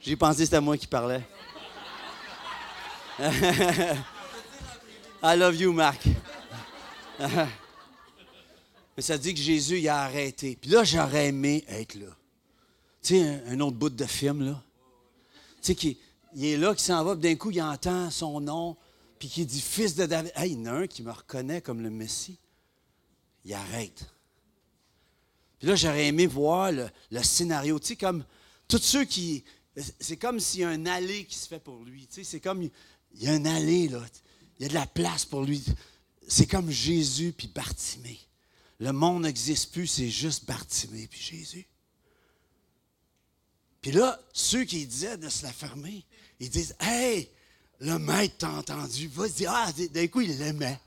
J'ai 0.00 0.16
pensé 0.16 0.38
que 0.38 0.44
c'était 0.44 0.60
moi 0.60 0.76
qui 0.76 0.86
parlais. 0.86 1.22
I 5.22 5.36
love 5.36 5.56
you, 5.56 5.72
Marc. 5.72 6.02
Mais 8.96 9.02
ça 9.02 9.18
dit 9.18 9.34
que 9.34 9.40
Jésus, 9.40 9.78
il 9.78 9.88
a 9.88 10.02
arrêté. 10.02 10.56
Puis 10.60 10.70
là, 10.70 10.84
j'aurais 10.84 11.28
aimé 11.28 11.64
être 11.68 11.94
là. 11.96 12.06
Tu 13.02 13.16
sais, 13.18 13.42
un, 13.48 13.60
autre 13.60 13.76
bout 13.76 13.90
de 13.90 14.04
film, 14.04 14.42
là. 14.42 14.62
Tu 15.60 15.66
sais, 15.68 15.74
qui, 15.74 15.98
il 16.34 16.46
est 16.46 16.56
là, 16.56 16.74
qui 16.74 16.82
s'en 16.82 17.04
va, 17.04 17.14
puis 17.14 17.22
d'un 17.22 17.36
coup, 17.36 17.50
il 17.50 17.60
entend 17.60 18.10
son 18.10 18.40
nom, 18.40 18.76
puis 19.18 19.28
qui 19.28 19.44
dit 19.44 19.60
Fils 19.60 19.94
de 19.94 20.06
David. 20.06 20.32
Hey, 20.34 20.52
il 20.52 20.58
y 20.58 20.68
en 20.68 20.72
a 20.72 20.78
un 20.78 20.86
qui 20.86 21.02
me 21.02 21.10
reconnaît 21.10 21.60
comme 21.60 21.82
le 21.82 21.90
Messie. 21.90 22.38
Il 23.46 23.54
arrête. 23.54 24.04
Puis 25.60 25.68
là, 25.68 25.76
j'aurais 25.76 26.08
aimé 26.08 26.26
voir 26.26 26.72
le, 26.72 27.22
scénario. 27.22 27.78
Tu 27.78 27.86
sais, 27.86 27.96
comme 27.96 28.24
tous 28.66 28.82
ceux 28.82 29.04
qui. 29.04 29.44
C'est 30.00 30.16
comme 30.16 30.40
s'il 30.40 30.60
y 30.60 30.64
a 30.64 30.70
un 30.70 30.84
allée 30.86 31.26
qui 31.26 31.36
se 31.38 31.46
fait 31.46 31.60
pour 31.60 31.84
lui. 31.84 32.08
Tu 32.08 32.14
sais, 32.14 32.24
c'est 32.24 32.40
comme. 32.40 32.68
Il 33.14 33.22
y 33.22 33.28
a 33.28 33.32
un 33.32 33.44
allée, 33.44 33.88
là. 33.88 34.04
Il 34.58 34.64
y 34.64 34.66
a 34.66 34.68
de 34.68 34.74
la 34.74 34.86
place 34.86 35.24
pour 35.24 35.44
lui. 35.44 35.64
C'est 36.26 36.46
comme 36.48 36.70
Jésus 36.70 37.32
puis 37.32 37.46
Bartimée. 37.46 38.18
Le 38.80 38.92
monde 38.92 39.22
n'existe 39.22 39.72
plus, 39.72 39.86
c'est 39.86 40.10
juste 40.10 40.44
Bartimée 40.44 41.06
puis 41.06 41.20
Jésus. 41.20 41.68
Puis 43.80 43.92
là, 43.92 44.20
ceux 44.32 44.64
qui 44.64 44.84
disaient 44.86 45.18
de 45.18 45.28
se 45.28 45.44
la 45.44 45.52
fermer, 45.52 46.04
ils 46.40 46.50
disent 46.50 46.74
Hey, 46.80 47.30
le 47.78 47.96
maître 47.98 48.38
t'a 48.38 48.50
entendu. 48.50 49.06
Vas-y, 49.06 49.46
ah, 49.46 49.70
d'un 49.92 50.08
coup, 50.08 50.22
il 50.22 50.36
l'aimait. 50.36 50.80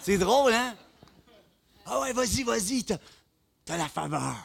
C'est 0.00 0.16
drôle, 0.16 0.54
hein? 0.54 0.74
Ah 1.86 2.00
ouais, 2.00 2.12
vas-y, 2.12 2.42
vas-y, 2.42 2.84
t'as, 2.84 2.98
as 3.68 3.76
la 3.76 3.88
faveur. 3.88 4.36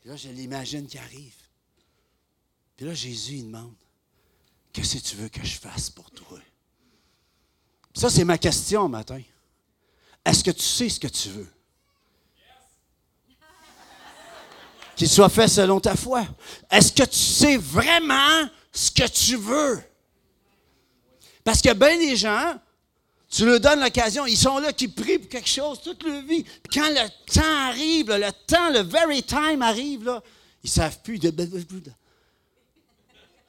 Puis 0.00 0.10
là, 0.10 0.16
je 0.16 0.28
l'imagine 0.28 0.86
qui 0.86 0.98
arrive. 0.98 1.34
Puis 2.76 2.86
là, 2.86 2.94
Jésus, 2.94 3.34
il 3.34 3.46
demande 3.46 3.74
Qu'est-ce 4.74 4.96
que 4.96 5.02
tu 5.02 5.16
veux 5.16 5.28
que 5.28 5.44
je 5.44 5.56
fasse 5.56 5.88
pour 5.88 6.10
toi? 6.10 6.40
Ça, 7.94 8.10
c'est 8.10 8.24
ma 8.24 8.36
question 8.36 8.88
matin. 8.88 9.22
Est-ce 10.24 10.42
que 10.42 10.50
tu 10.50 10.62
sais 10.62 10.88
ce 10.88 10.98
que 10.98 11.06
tu 11.06 11.28
veux? 11.28 11.48
Qu'il 14.96 15.08
soit 15.08 15.28
fait 15.28 15.46
selon 15.46 15.78
ta 15.78 15.94
foi. 15.94 16.26
Est-ce 16.68 16.92
que 16.92 17.04
tu 17.04 17.18
sais 17.18 17.56
vraiment 17.56 18.48
ce 18.72 18.90
que 18.90 19.06
tu 19.06 19.36
veux? 19.36 19.80
Parce 21.44 21.62
que 21.62 21.72
bien 21.72 21.96
des 21.96 22.16
gens, 22.16 22.60
tu 23.34 23.44
leur 23.44 23.58
donnes 23.58 23.80
l'occasion, 23.80 24.26
ils 24.26 24.36
sont 24.36 24.58
là 24.58 24.72
qui 24.72 24.86
prient 24.86 25.18
pour 25.18 25.28
quelque 25.28 25.48
chose 25.48 25.80
toute 25.82 26.04
leur 26.04 26.22
vie. 26.22 26.44
Puis 26.44 26.80
quand 26.80 26.88
le 26.88 27.08
temps 27.32 27.68
arrive, 27.68 28.12
le 28.12 28.30
temps, 28.46 28.70
le 28.70 28.80
very 28.80 29.24
time 29.24 29.60
arrive, 29.60 30.04
là, 30.04 30.22
ils 30.62 30.68
ne 30.68 30.70
savent 30.70 31.00
plus. 31.02 31.18
De... 31.18 31.30
Tu 31.30 31.90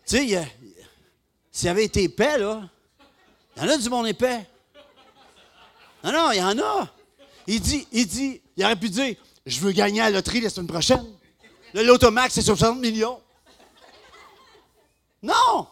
sais, 0.05 0.47
s'il 1.51 1.69
avait 1.69 1.85
été 1.85 2.01
épais, 2.03 2.39
là, 2.39 2.67
il 3.55 3.63
y 3.63 3.65
en 3.65 3.69
a 3.69 3.77
du 3.77 3.87
monde 3.89 4.07
épais. 4.07 4.47
Non, 6.03 6.11
non, 6.11 6.31
il 6.31 6.37
y 6.37 6.43
en 6.43 6.57
a. 6.57 6.91
Il 7.45 7.61
dit, 7.61 7.87
il 7.91 8.07
dit, 8.07 8.41
il 8.57 8.65
aurait 8.65 8.75
pu 8.75 8.89
dire, 8.89 9.15
je 9.45 9.59
veux 9.59 9.71
gagner 9.71 10.01
à 10.01 10.09
la 10.09 10.17
loterie 10.17 10.41
la 10.41 10.49
semaine 10.49 10.67
prochaine. 10.67 11.05
Le 11.75 11.83
Lotomax, 11.83 12.33
c'est 12.33 12.41
60 12.41 12.79
millions. 12.79 13.21
Non! 15.21 15.67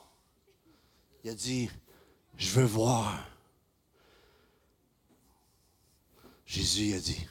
Il 1.23 1.31
a 1.31 1.33
dit, 1.33 1.67
je 2.37 2.49
veux 2.51 2.65
voir. 2.65 3.32
Jésus 6.53 6.93
a 6.93 6.99
dit, 6.99 7.27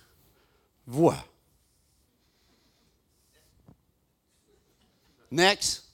vois. 0.85 1.25
Next. 5.31 5.85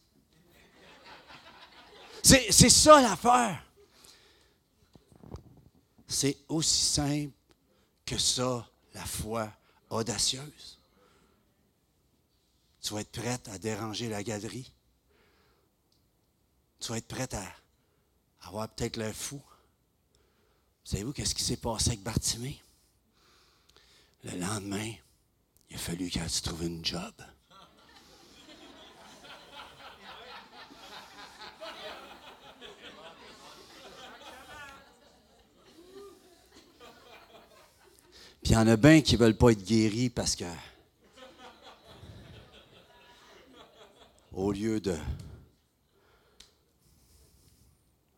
C'est 2.23 2.71
ça 2.71 3.03
l'affaire. 3.03 3.63
C'est 6.07 6.39
aussi 6.49 6.87
simple 6.87 7.35
que 8.07 8.17
ça, 8.17 8.67
la 8.95 9.05
foi 9.05 9.53
audacieuse. 9.91 10.79
Tu 12.81 12.95
vas 12.95 13.03
être 13.03 13.13
prête 13.13 13.47
à 13.49 13.59
déranger 13.59 14.09
la 14.09 14.23
galerie. 14.23 14.73
Tu 16.81 16.89
vas 16.89 16.97
être 16.97 17.09
prête 17.09 17.35
à 17.35 17.45
avoir 18.41 18.71
peut-être 18.71 18.97
l'air 18.97 19.15
fou. 19.15 19.43
Savez-vous 20.83 21.13
qu'est-ce 21.13 21.35
qui 21.35 21.45
s'est 21.45 21.59
passé 21.59 21.89
avec 21.91 22.03
Bartimée? 22.03 22.59
Le 24.25 24.39
lendemain, 24.39 24.93
il 25.71 25.77
a 25.77 25.79
fallu 25.79 26.11
qu'elle 26.11 26.29
se 26.29 26.43
trouve 26.43 26.65
une 26.65 26.85
job. 26.85 27.15
Puis 38.43 38.53
il 38.53 38.53
y 38.53 38.57
en 38.57 38.67
a 38.67 38.77
bien 38.77 39.01
qui 39.03 39.15
ne 39.15 39.21
veulent 39.21 39.37
pas 39.37 39.51
être 39.51 39.65
guéris 39.65 40.11
parce 40.11 40.35
que, 40.35 40.45
au 44.33 44.53
lieu 44.53 44.81
de. 44.81 44.97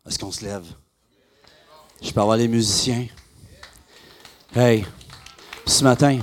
Est-ce 0.07 0.17
qu'on 0.17 0.31
se 0.31 0.43
lève? 0.43 0.65
Je 2.01 2.11
peux 2.11 2.21
avoir 2.21 2.37
les 2.37 2.47
musiciens? 2.47 3.07
Hey, 4.55 4.85
ce 5.65 5.83
matin, 5.83 6.19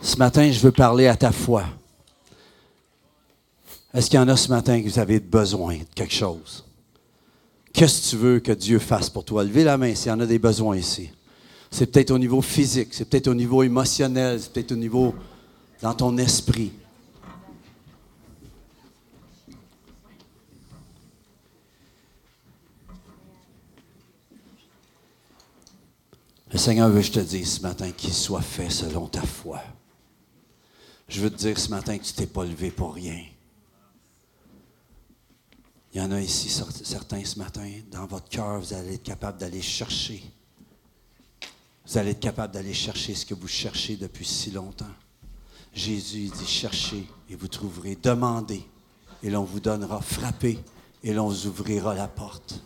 ce 0.00 0.16
matin, 0.16 0.50
je 0.50 0.60
veux 0.60 0.72
parler 0.72 1.06
à 1.06 1.16
ta 1.16 1.32
foi. 1.32 1.64
Est-ce 3.92 4.10
qu'il 4.10 4.18
y 4.18 4.22
en 4.22 4.28
a 4.28 4.36
ce 4.36 4.48
matin 4.48 4.80
que 4.80 4.88
vous 4.88 4.98
avez 4.98 5.18
besoin 5.18 5.78
de 5.78 5.84
quelque 5.94 6.14
chose? 6.14 6.64
Qu'est-ce 7.72 8.02
que 8.02 8.10
tu 8.10 8.16
veux 8.16 8.40
que 8.40 8.52
Dieu 8.52 8.78
fasse 8.78 9.08
pour 9.08 9.24
toi? 9.24 9.44
Levez 9.44 9.64
la 9.64 9.76
main 9.76 9.94
s'il 9.94 10.08
y 10.08 10.14
en 10.14 10.20
a 10.20 10.26
des 10.26 10.38
besoins 10.38 10.76
ici. 10.76 11.10
C'est 11.70 11.86
peut-être 11.86 12.10
au 12.10 12.18
niveau 12.18 12.40
physique, 12.40 12.88
c'est 12.92 13.04
peut-être 13.08 13.28
au 13.28 13.34
niveau 13.34 13.62
émotionnel, 13.62 14.40
c'est 14.40 14.52
peut-être 14.52 14.72
au 14.72 14.76
niveau 14.76 15.14
dans 15.82 15.94
ton 15.94 16.16
esprit. 16.18 16.72
Le 26.50 26.57
Seigneur 26.68 26.90
veut 26.90 27.00
que 27.00 27.06
je 27.06 27.12
te 27.12 27.20
dise 27.20 27.54
ce 27.54 27.62
matin 27.62 27.90
qu'il 27.92 28.12
soit 28.12 28.42
fait 28.42 28.68
selon 28.68 29.06
ta 29.06 29.22
foi. 29.22 29.62
Je 31.08 31.22
veux 31.22 31.30
te 31.30 31.36
dire 31.36 31.58
ce 31.58 31.70
matin 31.70 31.96
que 31.96 32.04
tu 32.04 32.12
t'es 32.12 32.26
pas 32.26 32.44
levé 32.44 32.70
pour 32.70 32.92
rien. 32.92 33.24
Il 35.94 35.98
y 35.98 36.04
en 36.04 36.12
a 36.12 36.20
ici, 36.20 36.50
certains 36.84 37.24
ce 37.24 37.38
matin, 37.38 37.66
dans 37.90 38.04
votre 38.04 38.28
cœur, 38.28 38.60
vous 38.60 38.74
allez 38.74 38.96
être 38.96 39.02
capable 39.02 39.38
d'aller 39.38 39.62
chercher 39.62 40.22
vous 41.86 41.96
allez 41.96 42.10
être 42.10 42.20
capable 42.20 42.52
d'aller 42.52 42.74
chercher 42.74 43.14
ce 43.14 43.24
que 43.24 43.32
vous 43.32 43.48
cherchez 43.48 43.96
depuis 43.96 44.26
si 44.26 44.50
longtemps. 44.50 44.84
Jésus 45.72 46.28
dit, 46.28 46.46
cherchez 46.46 47.06
et 47.30 47.34
vous 47.34 47.48
trouverez. 47.48 47.96
Demandez 47.96 48.62
et 49.22 49.30
l'on 49.30 49.44
vous 49.44 49.60
donnera. 49.60 50.02
Frappez 50.02 50.58
et 51.02 51.14
l'on 51.14 51.28
vous 51.28 51.46
ouvrira 51.46 51.94
la 51.94 52.08
porte. 52.08 52.62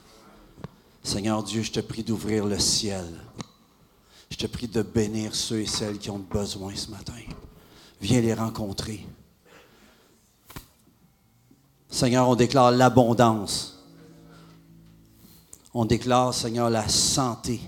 Seigneur 1.05 1.45
Dieu, 1.45 1.63
je 1.63 1.71
te 1.71 1.79
prie 1.79 2.03
d'ouvrir 2.03 2.47
le 2.47 2.59
ciel. 2.59 3.07
Je 4.43 4.49
prie 4.49 4.67
de 4.67 4.83
bénir 4.83 5.37
ceux 5.37 5.61
et 5.61 5.67
celles 5.67 6.01
qui 6.01 6.11
ont 6.11 6.19
besoin 6.19 6.75
ce 6.75 6.91
matin. 6.91 7.13
Viens 8.01 8.21
les 8.21 8.35
rencontrer. 8.35 9.07
Seigneur, 11.89 12.29
on 12.29 12.35
déclare 12.35 12.73
l'abondance. 12.73 13.81
On 15.73 15.85
déclare, 15.85 16.35
Seigneur, 16.35 16.71
la 16.71 16.89
santé. 16.89 17.61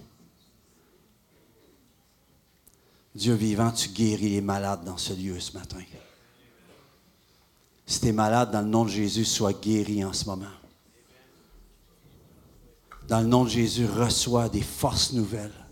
Dieu 3.14 3.35
vivant, 3.35 3.70
tu 3.70 3.91
guéris 3.91 4.31
les 4.31 4.41
malades 4.41 4.83
dans 4.83 4.97
ce 4.97 5.12
lieu 5.12 5.39
ce 5.39 5.57
matin. 5.57 5.79
Si 7.87 8.01
tu 8.01 8.09
es 8.09 8.12
malade, 8.12 8.51
dans 8.51 8.62
le 8.62 8.66
nom 8.66 8.85
de 8.85 8.91
Jésus, 8.91 9.25
sois 9.25 9.53
guéri 9.53 10.05
en 10.05 10.12
ce 10.12 10.25
moment. 10.25 10.47
Dans 13.07 13.20
le 13.20 13.29
nom 13.29 13.45
de 13.45 13.51
Jésus, 13.51 13.87
reçois 13.87 14.49
des 14.49 14.62
forces 14.62 15.12
nouvelles. 15.12 15.64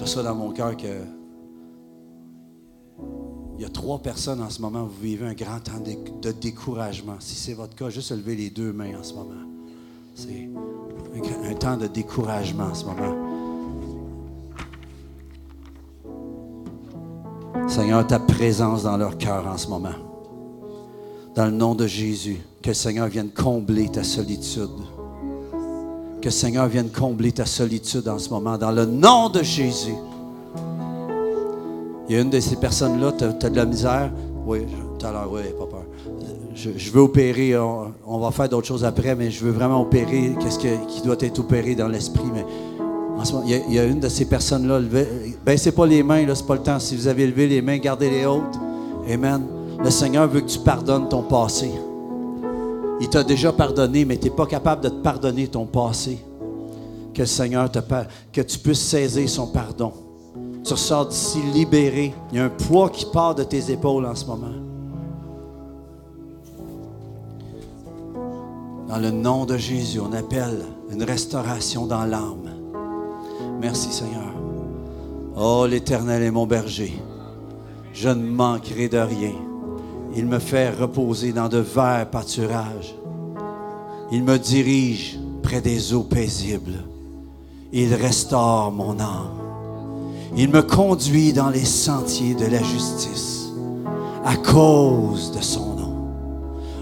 Je 0.00 0.04
reçois 0.06 0.22
dans 0.22 0.34
mon 0.34 0.50
cœur 0.50 0.74
que 0.78 1.02
il 3.58 3.62
y 3.62 3.66
a 3.66 3.68
trois 3.68 3.98
personnes 3.98 4.40
en 4.40 4.48
ce 4.48 4.62
moment, 4.62 4.84
vous 4.84 5.02
vivez 5.02 5.26
un 5.26 5.34
grand 5.34 5.60
temps 5.60 5.78
de 6.22 6.32
découragement. 6.32 7.16
Si 7.18 7.34
c'est 7.34 7.52
votre 7.52 7.74
cas, 7.74 7.90
juste 7.90 8.10
levez 8.12 8.34
les 8.34 8.48
deux 8.48 8.72
mains 8.72 8.98
en 8.98 9.02
ce 9.02 9.12
moment. 9.12 9.42
C'est 10.14 10.48
un 11.44 11.54
temps 11.54 11.76
de 11.76 11.86
découragement 11.86 12.68
en 12.68 12.74
ce 12.74 12.86
moment. 12.86 13.14
Seigneur, 17.68 18.06
ta 18.06 18.20
présence 18.20 18.84
dans 18.84 18.96
leur 18.96 19.18
cœur 19.18 19.46
en 19.46 19.58
ce 19.58 19.68
moment. 19.68 19.96
Dans 21.34 21.44
le 21.44 21.52
nom 21.52 21.74
de 21.74 21.86
Jésus, 21.86 22.38
que 22.62 22.68
le 22.68 22.74
Seigneur 22.74 23.08
vienne 23.08 23.28
combler 23.28 23.90
ta 23.90 24.02
solitude. 24.02 24.70
Que 26.20 26.26
le 26.26 26.30
Seigneur 26.32 26.66
vienne 26.68 26.90
combler 26.90 27.32
ta 27.32 27.46
solitude 27.46 28.06
en 28.08 28.18
ce 28.18 28.28
moment. 28.28 28.58
Dans 28.58 28.72
le 28.72 28.84
nom 28.84 29.30
de 29.30 29.42
Jésus. 29.42 29.94
Il 32.08 32.14
y 32.14 32.18
a 32.18 32.22
une 32.22 32.30
de 32.30 32.40
ces 32.40 32.56
personnes-là, 32.56 33.12
tu 33.16 33.24
as, 33.24 33.50
de 33.50 33.56
la 33.56 33.64
misère? 33.64 34.12
Oui, 34.44 34.66
tout 34.98 35.06
à 35.06 35.12
l'heure, 35.12 35.30
oui, 35.32 35.42
pas 35.58 35.66
peur. 35.66 35.84
Je, 36.54 36.90
veux 36.90 37.00
opérer, 37.00 37.56
on, 37.56 38.18
va 38.18 38.30
faire 38.32 38.48
d'autres 38.48 38.66
choses 38.66 38.84
après, 38.84 39.14
mais 39.14 39.30
je 39.30 39.44
veux 39.44 39.52
vraiment 39.52 39.80
opérer 39.80 40.34
qu'est-ce 40.40 40.58
que- 40.58 40.86
qui 40.88 41.02
doit 41.02 41.16
être 41.20 41.38
opéré 41.38 41.74
dans 41.74 41.88
l'esprit. 41.88 42.28
Mais 42.34 42.44
en 43.16 43.24
ce 43.24 43.32
moment, 43.32 43.46
il 43.46 43.72
y 43.72 43.78
a, 43.78 43.84
une 43.84 44.00
de 44.00 44.08
ces 44.08 44.24
personnes-là, 44.24 44.80
baissez 45.46 45.72
pas 45.72 45.86
les 45.86 46.02
mains, 46.02 46.26
c'est 46.34 46.46
pas 46.46 46.54
le 46.54 46.62
temps. 46.62 46.80
Si 46.80 46.96
vous 46.96 47.06
avez 47.06 47.26
levé 47.26 47.46
les 47.46 47.62
mains, 47.62 47.78
gardez-les 47.78 48.26
hautes. 48.26 48.58
Amen. 49.10 49.42
Le 49.82 49.90
Seigneur 49.90 50.28
veut 50.28 50.40
que 50.40 50.50
tu 50.50 50.58
pardonnes 50.58 51.08
ton 51.08 51.22
passé. 51.22 51.70
Il 53.00 53.08
t'a 53.08 53.24
déjà 53.24 53.52
pardonné, 53.52 54.04
mais 54.04 54.18
tu 54.18 54.24
n'es 54.28 54.30
pas 54.36 54.46
capable 54.46 54.82
de 54.84 54.88
te 54.90 55.02
pardonner 55.02 55.48
ton 55.48 55.64
passé. 55.66 56.18
Que 57.14 57.22
le 57.22 57.26
Seigneur 57.26 57.70
te 57.70 57.78
par- 57.78 58.04
que 58.32 58.40
tu 58.42 58.58
puisses 58.58 58.80
saisir 58.82 59.28
son 59.28 59.46
pardon. 59.48 59.92
Tu 60.62 60.72
ressors 60.72 61.06
d'ici 61.06 61.40
libéré. 61.54 62.12
Il 62.30 62.36
y 62.36 62.40
a 62.40 62.44
un 62.44 62.50
poids 62.50 62.90
qui 62.90 63.06
part 63.06 63.34
de 63.34 63.42
tes 63.42 63.70
épaules 63.72 64.04
en 64.04 64.14
ce 64.14 64.26
moment. 64.26 64.52
Dans 68.88 68.98
le 68.98 69.10
nom 69.10 69.46
de 69.46 69.56
Jésus, 69.56 70.00
on 70.00 70.12
appelle 70.12 70.64
une 70.90 71.02
restauration 71.02 71.86
dans 71.86 72.04
l'âme. 72.04 72.50
Merci 73.60 73.92
Seigneur. 73.92 74.34
Oh 75.36 75.64
l'Éternel 75.68 76.22
est 76.22 76.30
mon 76.30 76.46
berger. 76.46 77.00
Je 77.94 78.08
ne 78.08 78.22
manquerai 78.30 78.88
de 78.88 78.98
rien. 78.98 79.32
Il 80.14 80.26
me 80.26 80.38
fait 80.38 80.70
reposer 80.70 81.32
dans 81.32 81.48
de 81.48 81.58
verts 81.58 82.08
pâturages. 82.10 82.94
Il 84.10 84.24
me 84.24 84.38
dirige 84.38 85.18
près 85.42 85.60
des 85.60 85.94
eaux 85.94 86.02
paisibles. 86.02 86.84
Il 87.72 87.94
restaure 87.94 88.72
mon 88.72 88.98
âme. 88.98 89.38
Il 90.36 90.50
me 90.50 90.62
conduit 90.62 91.32
dans 91.32 91.50
les 91.50 91.64
sentiers 91.64 92.34
de 92.34 92.46
la 92.46 92.62
justice 92.62 93.48
à 94.24 94.36
cause 94.36 95.32
de 95.32 95.40
son 95.40 95.74
nom. 95.74 95.94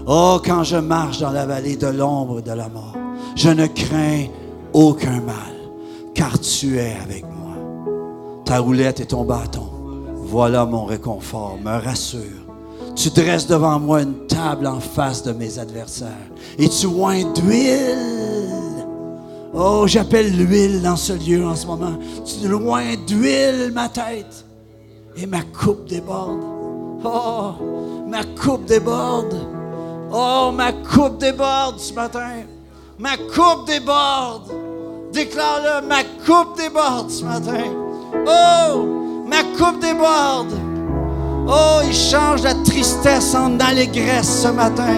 Oh, 0.07 0.39
quand 0.43 0.63
je 0.63 0.77
marche 0.77 1.19
dans 1.19 1.31
la 1.31 1.45
vallée 1.45 1.75
de 1.75 1.87
l'ombre 1.87 2.41
de 2.41 2.51
la 2.51 2.67
mort, 2.67 2.95
je 3.35 3.49
ne 3.49 3.67
crains 3.67 4.25
aucun 4.73 5.21
mal, 5.21 5.55
car 6.13 6.39
tu 6.39 6.77
es 6.77 6.95
avec 7.01 7.23
moi. 7.23 7.55
Ta 8.43 8.59
roulette 8.59 8.99
et 8.99 9.05
ton 9.05 9.23
bâton, 9.23 9.69
voilà 10.15 10.65
mon 10.65 10.85
réconfort, 10.85 11.57
me 11.63 11.79
rassure. 11.79 12.48
Tu 12.95 13.09
dresses 13.09 13.47
devant 13.47 13.79
moi 13.79 14.01
une 14.01 14.27
table 14.27 14.67
en 14.67 14.79
face 14.79 15.23
de 15.23 15.31
mes 15.31 15.57
adversaires 15.57 16.09
et 16.57 16.67
tu 16.67 16.85
oins 16.87 17.23
d'huile. 17.33 18.85
Oh, 19.53 19.85
j'appelle 19.87 20.35
l'huile 20.35 20.81
dans 20.81 20.95
ce 20.95 21.13
lieu 21.13 21.45
en 21.45 21.55
ce 21.55 21.65
moment. 21.65 21.97
Tu 22.25 22.47
loin 22.47 22.95
d'huile 23.07 23.71
ma 23.73 23.89
tête 23.89 24.45
et 25.15 25.25
ma 25.25 25.41
coupe 25.41 25.87
déborde. 25.87 26.41
Oh, 27.03 27.53
ma 28.07 28.23
coupe 28.23 28.65
déborde. 28.65 29.35
Oh, 30.11 30.51
ma 30.53 30.71
coupe 30.71 31.17
déborde 31.17 31.79
ce 31.79 31.93
matin. 31.93 32.43
Ma 32.97 33.15
coupe 33.17 33.65
déborde. 33.65 34.51
Déclare-le, 35.13 35.87
ma 35.87 36.03
coupe 36.03 36.57
déborde 36.57 37.09
ce 37.09 37.23
matin. 37.23 37.63
Oh, 38.27 38.85
ma 39.27 39.43
coupe 39.57 39.79
déborde. 39.79 40.68
Oh, 41.51 41.81
il 41.83 41.95
change 41.95 42.43
la 42.43 42.53
tristesse 42.53 43.33
en 43.33 43.59
allégresse 43.59 44.43
ce 44.43 44.49
matin. 44.49 44.93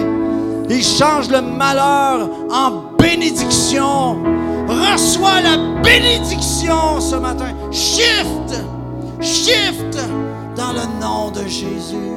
Il 0.68 0.82
change 0.82 1.30
le 1.30 1.40
malheur 1.40 2.28
en 2.50 2.94
bénédiction. 2.98 4.18
Reçois 4.68 5.40
la 5.40 5.56
bénédiction 5.82 7.00
ce 7.00 7.16
matin. 7.16 7.54
Shift, 7.70 8.62
shift 9.20 9.98
dans 10.54 10.72
le 10.72 11.00
nom 11.00 11.30
de 11.30 11.40
Jésus. 11.48 12.12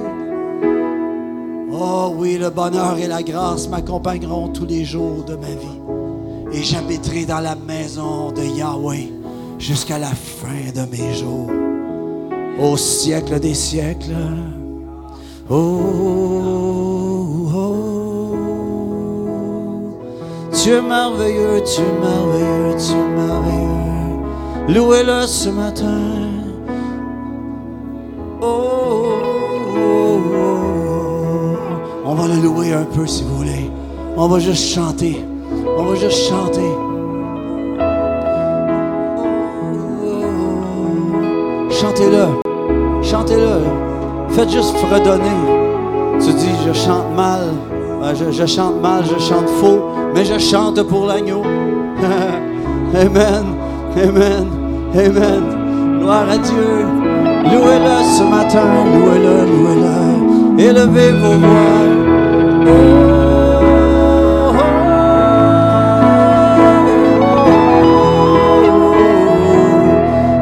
Oh 1.71 2.13
oui, 2.17 2.37
le 2.37 2.49
bonheur 2.49 2.97
et 2.97 3.07
la 3.07 3.23
grâce 3.23 3.69
m'accompagneront 3.69 4.49
tous 4.49 4.65
les 4.65 4.83
jours 4.83 5.23
de 5.25 5.35
ma 5.35 5.47
vie. 5.47 5.79
Et 6.51 6.61
j'habiterai 6.61 7.25
dans 7.25 7.39
la 7.39 7.55
maison 7.55 8.31
de 8.33 8.43
Yahweh 8.43 9.11
jusqu'à 9.59 9.97
la 9.97 10.11
fin 10.11 10.71
de 10.73 10.89
mes 10.91 11.13
jours. 11.13 11.74
Au 12.59 12.77
siècle 12.77 13.39
des 13.39 13.53
siècles. 13.53 14.15
Oh, 15.49 15.55
oh. 17.53 17.85
Tu 20.53 20.71
es 20.71 20.81
merveilleux, 20.81 21.61
tu 21.63 21.81
es 21.81 21.93
merveilleux, 21.99 22.75
tu 22.77 22.93
es 22.93 23.07
merveilleux. 23.15 23.75
Louez-le 24.69 25.27
ce 25.27 25.49
matin. 25.49 25.99
Oh, 28.41 29.03
oh, 29.77 30.19
oh. 30.33 31.57
On 32.05 32.15
va 32.15 32.27
le 32.27 32.41
louer 32.41 32.73
un 32.73 32.85
peu 32.85 33.05
si 33.05 33.23
vous 33.23 33.37
voulez. 33.37 33.69
On 34.15 34.27
va 34.27 34.39
juste 34.39 34.73
chanter. 34.73 35.23
On 35.77 35.83
va 35.83 35.95
juste 35.95 36.29
chanter. 36.29 36.94
Chantez-le. 41.79 42.25
Chantez-le. 43.03 43.59
Faites 44.29 44.49
juste 44.49 44.75
fredonner. 44.77 45.39
Tu 46.19 46.31
dis, 46.33 46.55
je 46.65 46.73
chante 46.73 47.13
mal. 47.15 47.41
Euh, 48.01 48.13
Je, 48.31 48.45
chante 48.45 48.81
mal, 48.81 49.03
je 49.03 49.19
chante 49.19 49.49
faux, 49.59 49.81
mais 50.13 50.23
je 50.23 50.37
chante 50.39 50.81
pour 50.83 51.05
l'agneau. 51.07 51.41
Amen. 52.93 53.45
Amen. 53.97 54.47
Amen. 54.93 55.99
Gloire 55.99 56.29
à 56.29 56.37
Dieu. 56.37 56.85
Louez-le 57.43 58.03
ce 58.17 58.23
matin. 58.23 58.67
Louez-le, 58.93 59.45
louez-le. 59.51 60.61
Élevez 60.61 61.11
vos 61.11 61.37
voix. 61.43 61.83
Oh, 62.67 62.71
oh. 64.51 64.85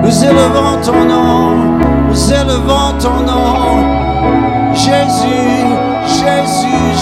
Nous 0.03 0.23
élevons 0.23 0.81
ton 0.85 1.05
nom. 1.05 1.22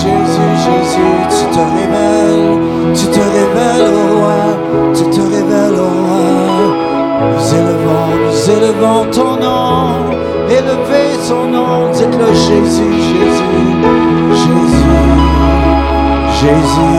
Jésus, 0.02 0.52
Jésus, 0.66 1.14
tu 1.30 1.46
te 1.56 1.62
révèles, 1.78 2.58
tu 2.96 3.06
te 3.06 3.20
révèles 3.20 3.94
au 3.94 4.20
roi, 4.20 4.42
tu 4.96 5.04
te 5.04 5.22
révèles 5.22 5.78
au 5.78 5.92
roi. 6.08 6.26
Nous 7.32 7.46
élevons, 7.60 8.10
nous 8.26 8.42
élevons 8.50 9.02
ton 9.12 9.32
nom, 9.36 10.10
élevez 10.50 11.14
son 11.22 11.44
nom, 11.46 11.92
dites-le 11.94 12.34
Jésus, 12.34 12.94
Jésus, 13.14 13.62
Jésus, 14.42 14.92
Jésus, 16.42 16.98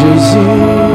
Jésus, 0.00 0.89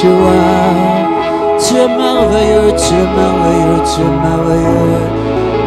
Tu 0.00 0.06
es 0.06 1.88
merveilleux, 1.88 2.72
tu 2.76 2.94
es 2.94 3.08
merveilleux, 3.16 3.82
tu 3.82 4.00
es 4.00 4.04
merveilleux. 4.22 5.06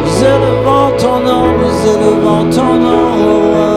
Nous 0.04 0.18
élevons 0.24 0.88
ton 0.98 1.16
nom, 1.20 1.44
nous 1.58 1.76
élevons 1.86 2.42
ton 2.50 2.70
nom, 2.80 3.02
oh 3.18 3.32
roi. 3.52 3.72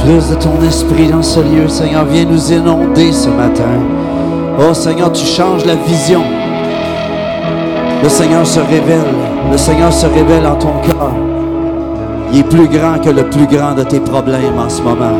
Plus 0.00 0.24
de 0.28 0.34
ton 0.34 0.60
esprit 0.68 1.08
dans 1.08 1.22
ce 1.22 1.40
lieu, 1.40 1.66
Seigneur, 1.66 2.04
viens 2.04 2.26
nous 2.26 2.52
inonder 2.52 3.10
ce 3.10 3.30
matin. 3.30 3.80
Oh 4.58 4.74
Seigneur, 4.74 5.10
tu 5.12 5.24
changes 5.24 5.64
la 5.64 5.76
vision. 5.76 6.43
Le 8.02 8.08
Seigneur 8.08 8.46
se 8.46 8.60
révèle. 8.60 9.14
Le 9.50 9.56
Seigneur 9.56 9.92
se 9.92 10.06
révèle 10.06 10.46
en 10.46 10.56
ton 10.56 10.72
cœur. 10.82 11.10
Il 12.32 12.40
est 12.40 12.44
plus 12.44 12.68
grand 12.68 12.98
que 12.98 13.10
le 13.10 13.24
plus 13.30 13.46
grand 13.46 13.74
de 13.74 13.84
tes 13.84 14.00
problèmes 14.00 14.58
en 14.58 14.68
ce 14.68 14.82
moment. 14.82 15.16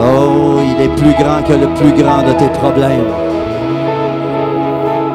Oh, 0.00 0.58
il 0.62 0.84
est 0.84 0.94
plus 0.96 1.12
grand 1.12 1.42
que 1.46 1.52
le 1.52 1.68
plus 1.74 1.92
grand 2.02 2.22
de 2.22 2.32
tes 2.32 2.48
problèmes. 2.48 3.28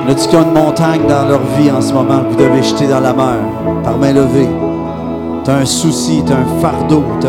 A 0.05 0.11
une 0.41 0.53
montagne 0.53 1.01
dans 1.07 1.27
leur 1.27 1.41
vie 1.57 1.71
en 1.71 1.79
ce 1.79 1.93
moment 1.93 2.19
que 2.19 2.29
vous 2.31 2.35
devez 2.35 2.61
jeter 2.61 2.87
dans 2.87 2.99
la 2.99 3.13
mer 3.13 3.37
par 3.83 3.97
main 3.97 4.11
levée? 4.11 4.49
Tu 5.45 5.51
as 5.51 5.55
un 5.55 5.65
souci, 5.65 6.23
tu 6.25 6.33
as 6.33 6.37
un 6.37 6.61
fardeau, 6.61 7.03
tu 7.21 7.27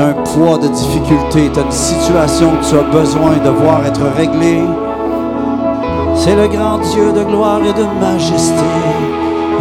as, 0.00 0.04
un 0.04 0.12
poids 0.12 0.58
de 0.58 0.68
difficulté, 0.68 1.50
tu 1.52 1.58
as 1.58 1.62
une 1.62 1.70
situation 1.70 2.50
que 2.50 2.68
tu 2.68 2.76
as 2.76 2.82
besoin 2.96 3.36
de 3.44 3.50
voir 3.50 3.84
être 3.84 4.02
réglée. 4.16 4.62
C'est 6.18 6.34
le 6.34 6.48
grand 6.48 6.78
Dieu 6.78 7.12
de 7.12 7.22
gloire 7.22 7.60
et 7.60 7.72
de 7.72 7.86
majesté. 8.00 8.68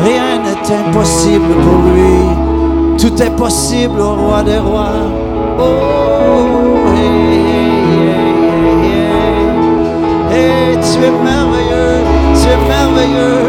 Rien 0.03 0.39
n'est 0.43 0.75
impossible 0.75 1.53
pour 1.63 1.79
lui. 1.91 2.17
Tout 2.97 3.21
est 3.21 3.35
possible 3.35 3.99
au 3.99 4.15
roi 4.15 4.41
des 4.43 4.57
rois. 4.57 5.03
Oh, 5.59 5.63
hey, 6.95 7.05
hey, 7.91 8.23
hey, 8.83 9.01
hey, 10.31 10.77
tu 10.77 10.97
es 11.03 11.11
merveilleux, 11.29 11.99
tu 12.39 12.45
es 12.49 12.59
merveilleux. 12.73 13.43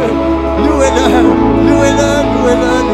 Louez-le, 0.66 1.06
louez-le, 1.68 2.10
louez-le. 2.42 2.85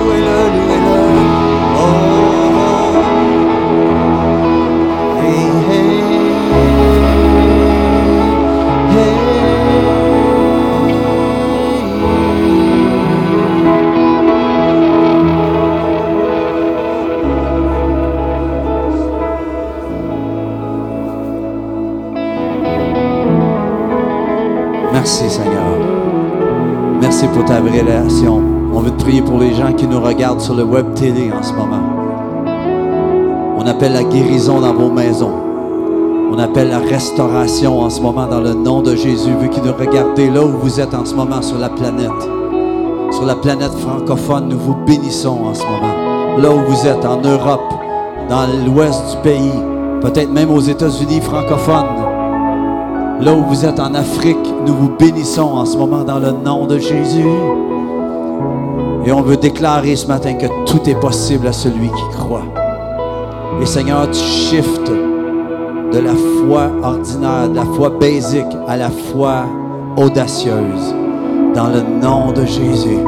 On 27.55 28.81
veut 28.81 28.91
te 28.93 29.03
prier 29.03 29.21
pour 29.21 29.39
les 29.39 29.53
gens 29.53 29.75
qui 29.75 29.87
nous 29.87 30.01
regardent 30.01 30.41
sur 30.41 30.55
le 30.55 30.65
web 30.65 30.95
télé 30.95 31.31
en 31.31 31.43
ce 31.43 31.53
moment. 31.53 31.83
On 33.59 33.67
appelle 33.67 33.93
la 33.93 34.05
guérison 34.05 34.61
dans 34.61 34.73
vos 34.73 34.91
maisons. 34.91 35.35
On 36.33 36.39
appelle 36.39 36.71
la 36.71 36.79
restauration 36.79 37.81
en 37.81 37.91
ce 37.91 38.01
moment 38.01 38.27
dans 38.27 38.41
le 38.41 38.55
nom 38.55 38.81
de 38.81 38.97
Jésus, 38.97 39.35
vu 39.39 39.51
qu'ils 39.51 39.65
nous 39.65 39.75
regardez 39.75 40.31
là 40.31 40.43
où 40.43 40.59
vous 40.63 40.81
êtes 40.81 40.95
en 40.95 41.05
ce 41.05 41.15
moment 41.15 41.43
sur 41.43 41.59
la 41.59 41.69
planète. 41.69 42.11
Sur 43.11 43.27
la 43.27 43.37
planète 43.37 43.75
francophone, 43.75 44.49
nous 44.49 44.59
vous 44.59 44.77
bénissons 44.87 45.45
en 45.45 45.53
ce 45.53 45.63
moment. 45.65 46.39
Là 46.39 46.51
où 46.51 46.61
vous 46.67 46.87
êtes, 46.87 47.05
en 47.05 47.21
Europe, 47.21 47.75
dans 48.31 48.47
l'ouest 48.65 49.11
du 49.11 49.17
pays, 49.23 49.53
peut-être 50.01 50.33
même 50.33 50.51
aux 50.51 50.61
États-Unis 50.61 51.21
francophones. 51.21 52.02
Là 53.23 53.35
où 53.35 53.45
vous 53.45 53.65
êtes 53.65 53.79
en 53.79 53.95
Afrique, 53.95 54.53
nous 54.67 54.75
vous 54.75 54.91
bénissons 54.99 55.43
en 55.43 55.65
ce 55.65 55.77
moment 55.77 56.03
dans 56.03 56.19
le 56.19 56.33
nom 56.33 56.67
de 56.67 56.77
Jésus. 56.77 57.25
Et 59.07 59.13
on 59.13 59.23
veut 59.23 59.37
déclarer 59.37 59.95
ce 59.95 60.09
matin 60.09 60.35
que 60.35 60.47
tout 60.67 60.91
est 60.91 60.99
possible 60.99 61.47
à 61.47 61.53
celui 61.53 61.87
qui 61.87 62.17
croit. 62.19 62.43
Et 63.61 63.67
Seigneur, 63.67 64.11
tu 64.11 64.19
shifts 64.19 64.91
de 64.91 65.99
la 66.01 66.15
foi 66.15 66.69
ordinaire, 66.83 67.49
de 67.49 67.55
la 67.55 67.65
foi 67.65 67.91
basique 67.91 68.57
à 68.67 68.77
la 68.77 68.91
foi 68.91 69.45
audacieuse. 69.97 70.93
Dans 71.55 71.69
le 71.69 71.83
nom 72.03 72.33
de 72.33 72.45
Jésus, 72.45 72.99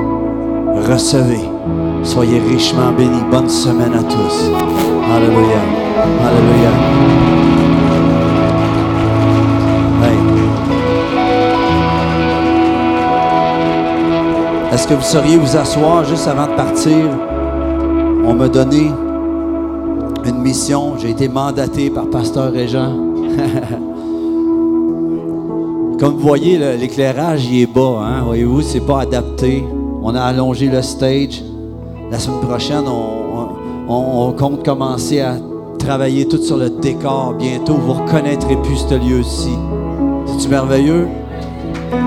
recevez. 0.88 1.50
Soyez 2.04 2.38
richement 2.38 2.92
bénis. 2.92 3.24
Bonne 3.32 3.48
semaine 3.48 3.94
à 3.94 4.02
tous. 4.04 4.50
Alléluia. 5.12 5.60
Alléluia. 6.22 7.33
Est-ce 14.84 14.92
que 14.92 14.98
vous 14.98 15.02
sauriez 15.02 15.38
vous 15.38 15.56
asseoir 15.56 16.04
juste 16.04 16.28
avant 16.28 16.46
de 16.46 16.56
partir? 16.56 17.08
On 18.22 18.34
m'a 18.34 18.48
donné 18.48 18.90
une 20.26 20.42
mission. 20.42 20.98
J'ai 20.98 21.08
été 21.08 21.26
mandaté 21.26 21.88
par 21.88 22.10
Pasteur 22.10 22.52
Régent. 22.52 22.92
Comme 25.98 26.16
vous 26.16 26.18
voyez, 26.18 26.58
l'éclairage 26.76 27.46
il 27.46 27.62
est 27.62 27.66
bas. 27.66 28.02
Hein? 28.02 28.24
Voyez-vous, 28.26 28.60
c'est 28.60 28.80
pas 28.80 29.00
adapté. 29.00 29.64
On 30.02 30.14
a 30.14 30.20
allongé 30.20 30.68
le 30.68 30.82
stage. 30.82 31.42
La 32.10 32.18
semaine 32.18 32.40
prochaine, 32.40 32.84
on, 33.88 34.32
compte 34.32 34.62
commencer 34.62 35.20
à 35.20 35.36
travailler 35.78 36.28
tout 36.28 36.36
sur 36.36 36.58
le 36.58 36.68
décor. 36.68 37.36
Bientôt, 37.38 37.76
vous 37.76 37.94
reconnaîtrez 37.94 38.56
plus 38.56 38.84
ce 38.86 38.96
lieu-ci. 38.96 39.56
C'est-tu 40.26 40.48
merveilleux? 40.48 41.08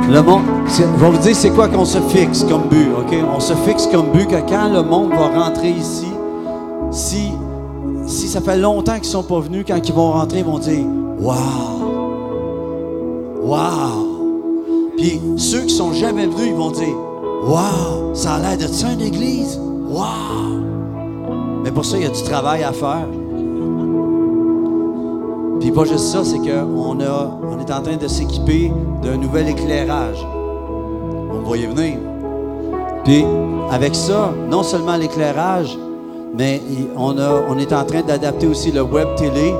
Le 0.09 0.21
monde, 0.21 0.43
je 0.67 0.83
vous 0.83 1.17
dire 1.17 1.35
c'est 1.35 1.49
quoi 1.49 1.67
qu'on 1.67 1.83
se 1.83 1.99
fixe 1.99 2.43
comme 2.45 2.69
but, 2.69 2.87
OK? 2.97 3.13
On 3.35 3.41
se 3.41 3.53
fixe 3.53 3.87
comme 3.87 4.11
but 4.13 4.27
que 4.27 4.39
quand 4.49 4.69
le 4.69 4.81
monde 4.81 5.09
va 5.09 5.27
rentrer 5.27 5.71
ici, 5.71 6.07
si, 6.91 7.31
si 8.05 8.29
ça 8.29 8.39
fait 8.39 8.57
longtemps 8.57 8.93
qu'ils 8.93 9.01
ne 9.01 9.07
sont 9.07 9.23
pas 9.23 9.41
venus, 9.41 9.65
quand 9.67 9.77
ils 9.77 9.93
vont 9.93 10.13
rentrer, 10.13 10.39
ils 10.39 10.45
vont 10.45 10.59
dire 10.59 10.85
Wow! 11.19 11.35
Wow! 13.43 14.93
Puis 14.95 15.19
ceux 15.35 15.63
qui 15.63 15.75
sont 15.75 15.91
jamais 15.91 16.25
venus, 16.25 16.47
ils 16.47 16.55
vont 16.55 16.71
dire 16.71 16.95
Wow! 17.43 18.15
Ça 18.15 18.35
a 18.35 18.39
l'air 18.39 18.57
de 18.57 18.73
ça 18.73 18.93
une 18.93 19.01
église? 19.01 19.59
Wow! 19.89 20.61
Mais 21.65 21.71
pour 21.71 21.83
ça, 21.83 21.97
il 21.97 22.03
y 22.03 22.05
a 22.05 22.09
du 22.09 22.23
travail 22.23 22.63
à 22.63 22.71
faire. 22.71 23.07
Puis 25.59 25.71
pas 25.71 25.85
juste 25.85 26.05
ça, 26.05 26.23
c'est 26.23 26.37
qu'on 26.37 26.99
a, 26.99 27.39
on 27.43 27.59
est 27.59 27.71
en 27.71 27.81
train 27.81 27.97
de 27.97 28.07
s'équiper 28.07 28.71
d'un 29.01 29.17
nouvel 29.17 29.49
éclairage. 29.49 30.25
Vous 31.29 31.39
me 31.39 31.45
voyez 31.45 31.67
venir. 31.67 31.97
Puis 33.03 33.25
avec 33.71 33.95
ça, 33.95 34.31
non 34.49 34.63
seulement 34.63 34.95
l'éclairage, 34.97 35.77
mais 36.37 36.61
on, 36.95 37.17
a, 37.17 37.41
on 37.49 37.57
est 37.57 37.73
en 37.73 37.83
train 37.83 38.01
d'adapter 38.01 38.47
aussi 38.47 38.71
le 38.71 38.81
web 38.81 39.07
télé, 39.15 39.53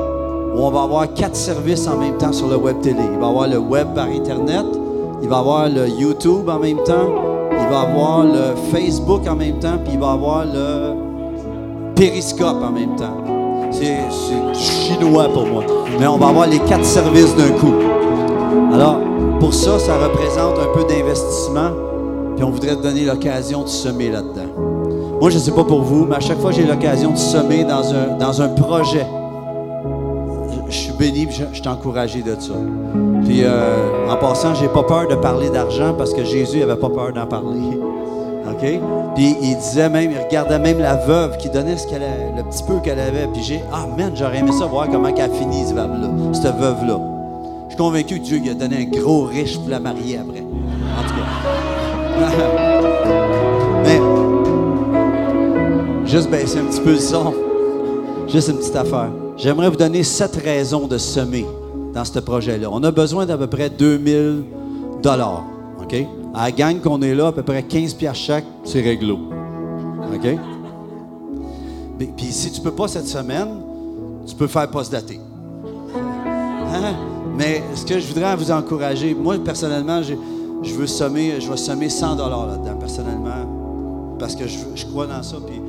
où 0.55 0.59
on 0.59 0.69
va 0.69 0.83
avoir 0.83 1.13
quatre 1.13 1.35
services 1.35 1.87
en 1.87 1.97
même 1.97 2.17
temps 2.17 2.33
sur 2.33 2.47
le 2.47 2.57
web 2.57 2.79
télé. 2.81 3.01
Il 3.13 3.19
va 3.19 3.25
y 3.25 3.29
avoir 3.29 3.47
le 3.47 3.57
web 3.57 3.87
par 3.93 4.07
Internet, 4.07 4.65
il 5.21 5.29
va 5.29 5.37
y 5.37 5.39
avoir 5.39 5.69
le 5.69 5.87
YouTube 5.87 6.47
en 6.49 6.59
même 6.59 6.83
temps, 6.83 7.09
il 7.51 7.67
va 7.67 7.83
y 7.83 7.85
avoir 7.85 8.23
le 8.23 8.55
Facebook 8.71 9.21
en 9.27 9.35
même 9.35 9.59
temps, 9.59 9.77
puis 9.83 9.93
il 9.93 9.99
va 9.99 10.07
y 10.07 10.09
avoir 10.09 10.45
le 10.45 10.93
périscope 11.95 12.61
en 12.63 12.71
même 12.71 12.95
temps. 12.95 13.36
C'est 13.79 14.59
chinois 14.59 15.29
pour 15.29 15.45
moi. 15.45 15.63
Mais 15.99 16.07
on 16.07 16.17
va 16.17 16.29
avoir 16.29 16.47
les 16.47 16.59
quatre 16.59 16.85
services 16.85 17.35
d'un 17.35 17.51
coup. 17.51 17.73
Alors, 18.73 18.99
pour 19.39 19.53
ça, 19.53 19.77
ça 19.77 19.97
représente 19.97 20.57
un 20.57 20.73
peu 20.73 20.83
d'investissement. 20.85 21.69
Puis 22.35 22.43
on 22.43 22.49
voudrait 22.49 22.75
te 22.75 22.81
donner 22.81 23.05
l'occasion 23.05 23.63
de 23.63 23.67
semer 23.67 24.09
là-dedans. 24.09 24.49
Moi, 25.21 25.29
je 25.29 25.35
ne 25.35 25.41
sais 25.41 25.51
pas 25.51 25.63
pour 25.63 25.81
vous, 25.81 26.05
mais 26.05 26.15
à 26.15 26.19
chaque 26.19 26.39
fois 26.39 26.49
que 26.51 26.55
j'ai 26.55 26.65
l'occasion 26.65 27.11
de 27.11 27.17
semer 27.17 27.63
dans 27.63 27.93
un, 27.93 28.17
dans 28.17 28.41
un 28.41 28.49
projet, 28.49 29.05
je, 30.69 30.75
suis 30.75 30.93
béni 30.93 31.27
je, 31.29 31.43
je 31.51 31.59
suis 31.59 31.67
encouragé 31.67 32.21
de 32.21 32.35
ça. 32.39 32.53
Puis 33.25 33.41
euh, 33.43 34.09
en 34.09 34.15
passant, 34.17 34.55
j'ai 34.55 34.67
pas 34.67 34.83
peur 34.83 35.07
de 35.07 35.15
parler 35.15 35.49
d'argent 35.49 35.93
parce 35.95 36.13
que 36.13 36.23
Jésus 36.23 36.59
n'avait 36.59 36.75
pas 36.75 36.89
peur 36.89 37.13
d'en 37.13 37.25
parler. 37.25 37.79
Puis 38.59 39.35
il 39.41 39.57
disait 39.57 39.89
même, 39.89 40.11
il 40.11 40.19
regardait 40.19 40.59
même 40.59 40.79
la 40.79 40.95
veuve 40.95 41.37
qui 41.37 41.49
donnait 41.49 41.77
ce 41.77 41.87
qu'elle 41.87 42.01
le 42.35 42.43
petit 42.43 42.63
peu 42.63 42.79
qu'elle 42.79 42.99
avait. 42.99 43.27
Puis 43.33 43.43
j'ai, 43.43 43.61
ah 43.71 43.85
man, 43.97 44.11
j'aurais 44.15 44.39
aimé 44.39 44.51
ça 44.51 44.65
voir 44.65 44.87
comment 44.89 45.09
elle 45.09 45.21
a 45.21 45.29
fini, 45.29 45.65
cette 45.65 45.75
veuve-là. 45.75 46.09
Cette 46.33 46.55
veuve-là. 46.55 46.99
Je 47.65 47.73
suis 47.73 47.77
convaincu 47.77 48.19
que 48.19 48.23
Dieu 48.23 48.39
lui 48.39 48.49
a 48.49 48.53
donné 48.53 48.77
un 48.77 48.99
gros 48.99 49.23
riche 49.23 49.57
pour 49.57 49.69
la 49.69 49.79
marier 49.79 50.17
après. 50.17 50.41
En 50.41 51.03
tout 51.03 51.13
cas. 51.15 51.25
Mais, 53.83 54.01
juste 56.05 56.29
baisser 56.29 56.59
un 56.59 56.65
petit 56.65 56.81
peu 56.81 56.91
le 56.91 56.99
son. 56.99 57.33
Juste 58.27 58.49
une 58.49 58.57
petite 58.57 58.75
affaire. 58.75 59.09
J'aimerais 59.37 59.69
vous 59.69 59.75
donner 59.75 60.03
sept 60.03 60.35
raisons 60.35 60.87
de 60.87 60.97
semer 60.97 61.45
dans 61.93 62.03
ce 62.03 62.19
projet-là. 62.19 62.67
On 62.71 62.83
a 62.83 62.91
besoin 62.91 63.25
d'à 63.25 63.37
peu 63.37 63.47
près 63.47 63.69
2000 63.69 64.43
dollars. 65.01 65.43
OK? 65.81 65.95
À 66.37 66.45
la 66.45 66.51
gang 66.51 66.79
qu'on 66.79 67.01
est 67.01 67.15
là, 67.15 67.27
à 67.27 67.31
peu 67.31 67.41
près 67.41 67.63
15 67.63 67.95
piastres 67.95 68.23
chaque, 68.23 68.45
c'est 68.63 68.81
réglo. 68.81 69.17
OK? 70.13 70.37
Puis 71.97 72.27
si 72.27 72.51
tu 72.51 72.61
peux 72.61 72.73
pas 72.73 72.87
cette 72.87 73.07
semaine, 73.07 73.59
tu 74.27 74.35
peux 74.35 74.45
faire 74.45 74.69
post-daté. 74.69 75.19
Hein? 75.95 76.93
Mais 77.35 77.63
ce 77.73 77.83
que 77.83 77.99
je 77.99 78.05
voudrais 78.05 78.35
vous 78.35 78.51
encourager, 78.51 79.15
moi 79.15 79.35
personnellement, 79.43 80.03
je 80.03 80.73
veux 80.75 80.85
semer, 80.85 81.41
je 81.41 81.49
vais 81.49 81.57
semer 81.57 81.89
100 81.89 82.17
dollars 82.17 82.45
là-dedans 82.45 82.75
personnellement, 82.75 84.15
parce 84.19 84.35
que 84.35 84.45
je, 84.45 84.85
crois 84.85 85.07
dans 85.07 85.23
ça. 85.23 85.37
Puis 85.43 85.59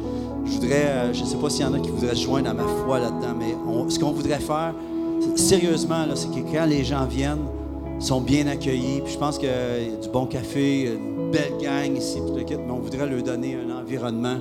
je 0.45 0.53
voudrais, 0.53 0.87
euh, 0.87 1.15
je 1.15 1.23
ne 1.23 1.27
sais 1.27 1.39
pas 1.39 1.49
s'il 1.49 1.65
y 1.65 1.65
en 1.65 1.73
a 1.73 1.79
qui 1.79 1.89
voudraient 1.89 2.15
se 2.15 2.25
joindre 2.25 2.51
à 2.51 2.53
ma 2.53 2.65
foi 2.85 2.99
là-dedans, 2.99 3.35
mais 3.39 3.57
ce 3.89 3.99
qu'on 3.99 4.13
voudrait 4.13 4.39
faire, 4.39 4.75
sérieusement, 5.35 6.05
c'est 6.15 6.29
que 6.29 6.41
quand 6.53 6.67
les 6.67 6.85
gens 6.85 7.07
viennent, 7.07 7.47
sont 7.99 8.21
bien 8.21 8.47
accueillis. 8.47 9.01
Puis 9.03 9.15
je 9.15 9.19
pense 9.19 9.39
qu'il 9.39 9.49
y 9.49 9.53
a 9.53 10.01
du 10.01 10.09
bon 10.09 10.27
café, 10.27 10.85
une 10.85 11.31
belle 11.31 11.55
gang 11.61 11.97
ici, 11.97 12.19
puis 12.21 12.37
le 12.37 12.45
kit, 12.45 12.57
mais 12.57 12.73
on 12.73 12.81
voudrait 12.81 13.07
leur 13.07 13.23
donner 13.23 13.57
un 13.57 13.77
environnement 13.77 14.39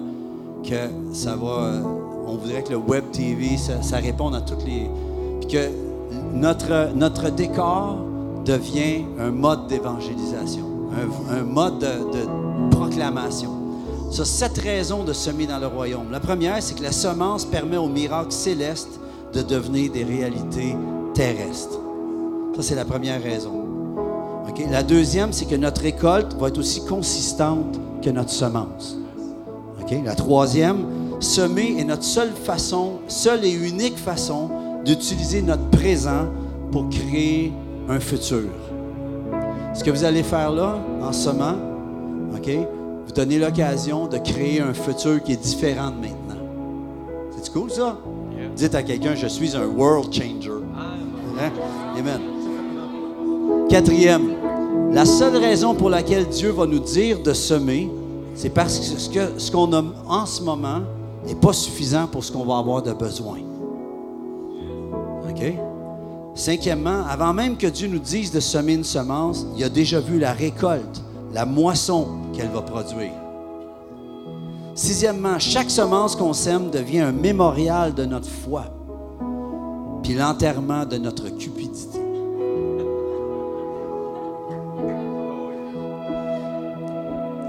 que 0.63 1.13
ça 1.13 1.35
va. 1.35 1.47
euh, 1.47 1.81
on 2.27 2.35
voudrait 2.35 2.61
que 2.61 2.71
le 2.71 2.77
web 2.77 3.05
TV, 3.11 3.57
ça, 3.57 3.97
réponde 3.97 4.35
à 4.35 4.41
toutes 4.41 4.65
les. 4.65 4.89
Puis 5.39 5.49
que 5.49 5.69
notre, 6.33 6.93
notre 6.93 7.29
décor 7.29 7.99
devient 8.45 9.05
un 9.17 9.31
mode 9.31 9.67
d'évangélisation, 9.67 10.65
un, 11.29 11.43
mode 11.43 11.79
de, 11.79 11.85
de 11.85 12.69
proclamation. 12.75 13.51
Ça, 14.11 14.25
sept 14.25 14.57
raisons 14.57 15.03
de 15.03 15.13
semer 15.13 15.47
dans 15.47 15.59
le 15.59 15.67
royaume. 15.67 16.11
La 16.11 16.19
première, 16.19 16.61
c'est 16.61 16.75
que 16.75 16.83
la 16.83 16.91
semence 16.91 17.45
permet 17.45 17.77
aux 17.77 17.89
miracles 17.89 18.31
célestes 18.31 18.99
de 19.33 19.41
devenir 19.41 19.91
des 19.91 20.03
réalités 20.03 20.75
terrestres. 21.13 21.79
Ça, 22.57 22.63
c'est 22.63 22.75
la 22.75 22.85
première 22.85 23.21
raison. 23.21 23.51
La 24.71 24.81
deuxième, 24.81 25.31
c'est 25.31 25.45
que 25.45 25.53
notre 25.53 25.81
récolte 25.81 26.33
va 26.39 26.47
être 26.47 26.57
aussi 26.57 26.83
consistante 26.83 27.79
que 28.01 28.09
notre 28.09 28.31
semence. 28.31 28.97
La 30.03 30.15
troisième, 30.15 30.87
semer 31.19 31.75
est 31.79 31.83
notre 31.83 32.03
seule 32.03 32.31
façon, 32.31 32.93
seule 33.07 33.45
et 33.45 33.51
unique 33.51 33.95
façon 33.95 34.49
d'utiliser 34.83 35.43
notre 35.43 35.69
présent 35.69 36.25
pour 36.71 36.89
créer 36.89 37.53
un 37.87 37.99
futur. 37.99 38.49
Ce 39.75 39.83
que 39.83 39.91
vous 39.91 40.03
allez 40.03 40.23
faire 40.23 40.51
là, 40.51 40.79
en 41.03 41.13
semant, 41.13 41.53
OK, 42.35 42.49
vous 43.05 43.13
donnez 43.13 43.37
l'occasion 43.37 44.07
de 44.07 44.17
créer 44.17 44.61
un 44.61 44.73
futur 44.73 45.21
qui 45.21 45.33
est 45.33 45.41
différent 45.41 45.91
de 45.91 46.07
maintenant. 46.07 46.41
C'est 47.39 47.53
cool 47.53 47.69
ça? 47.69 47.99
Dites 48.55 48.73
à 48.73 48.81
quelqu'un, 48.81 49.13
je 49.13 49.27
suis 49.27 49.55
un 49.55 49.67
world 49.67 50.11
changer. 50.11 50.49
Hein? 51.39 51.51
Amen. 51.95 52.36
Quatrième, 53.69 54.33
la 54.93 55.05
seule 55.05 55.35
raison 55.35 55.75
pour 55.75 55.89
laquelle 55.89 56.25
Dieu 56.29 56.51
va 56.51 56.65
nous 56.65 56.79
dire 56.79 57.21
de 57.21 57.33
semer, 57.33 57.91
c'est 58.33 58.49
parce 58.49 59.09
que 59.09 59.37
ce 59.37 59.51
qu'on 59.51 59.73
a 59.73 59.83
en 60.07 60.25
ce 60.25 60.41
moment 60.41 60.79
n'est 61.25 61.35
pas 61.35 61.51
suffisant 61.51 62.07
pour 62.07 62.23
ce 62.23 62.31
qu'on 62.31 62.45
va 62.45 62.59
avoir 62.59 62.81
de 62.81 62.93
besoin. 62.93 63.39
OK? 65.29 65.53
Cinquièmement, 66.33 67.03
avant 67.09 67.33
même 67.33 67.57
que 67.57 67.67
Dieu 67.67 67.89
nous 67.89 67.99
dise 67.99 68.31
de 68.31 68.39
semer 68.39 68.75
une 68.75 68.85
semence, 68.85 69.45
il 69.57 69.63
a 69.65 69.69
déjà 69.69 69.99
vu 69.99 70.17
la 70.17 70.31
récolte, 70.31 71.03
la 71.33 71.45
moisson 71.45 72.07
qu'elle 72.33 72.49
va 72.49 72.61
produire. 72.61 73.11
Sixièmement, 74.75 75.39
chaque 75.39 75.69
semence 75.69 76.15
qu'on 76.15 76.33
sème 76.33 76.69
devient 76.69 77.01
un 77.01 77.11
mémorial 77.11 77.93
de 77.93 78.05
notre 78.05 78.29
foi, 78.29 78.63
puis 80.03 80.13
l'enterrement 80.13 80.85
de 80.85 80.97
notre 80.97 81.27
cupidité. 81.29 81.56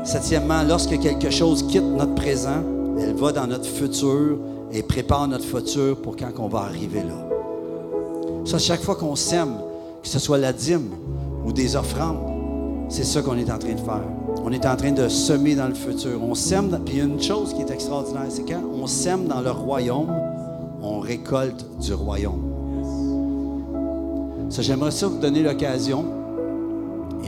Septièmement, 0.08 0.62
lorsque 0.62 0.98
quelque 1.00 1.28
chose 1.28 1.66
quitte 1.66 1.84
notre 1.84 2.14
présent, 2.14 2.62
elle 2.98 3.12
va 3.12 3.30
dans 3.30 3.46
notre 3.46 3.66
futur 3.66 4.38
et 4.72 4.82
prépare 4.82 5.28
notre 5.28 5.44
futur 5.44 6.00
pour 6.00 6.16
quand 6.16 6.30
on 6.38 6.48
va 6.48 6.60
arriver 6.60 7.00
là. 7.00 7.28
Ça, 8.46 8.56
chaque 8.58 8.80
fois 8.80 8.96
qu'on 8.96 9.14
sème, 9.14 9.56
que 10.02 10.08
ce 10.08 10.18
soit 10.18 10.38
la 10.38 10.54
dîme 10.54 10.88
ou 11.44 11.52
des 11.52 11.76
offrandes, 11.76 12.20
c'est 12.88 13.04
ça 13.04 13.20
qu'on 13.20 13.36
est 13.36 13.50
en 13.50 13.58
train 13.58 13.74
de 13.74 13.80
faire. 13.80 14.00
On 14.42 14.50
est 14.50 14.64
en 14.64 14.76
train 14.76 14.92
de 14.92 15.08
semer 15.08 15.54
dans 15.54 15.68
le 15.68 15.74
futur. 15.74 16.22
On 16.22 16.34
sème, 16.34 16.80
puis 16.86 17.00
une 17.00 17.20
chose 17.20 17.52
qui 17.52 17.60
est 17.60 17.70
extraordinaire, 17.70 18.28
c'est 18.30 18.48
quand 18.48 18.62
on 18.80 18.86
sème 18.86 19.26
dans 19.26 19.42
le 19.42 19.50
royaume, 19.50 20.10
on 20.82 21.00
récolte 21.00 21.66
du 21.82 21.92
royaume. 21.92 22.50
Ça, 24.48 24.62
j'aimerais 24.62 24.90
ça 24.90 25.06
vous 25.06 25.18
donner 25.18 25.42
l'occasion 25.42 26.17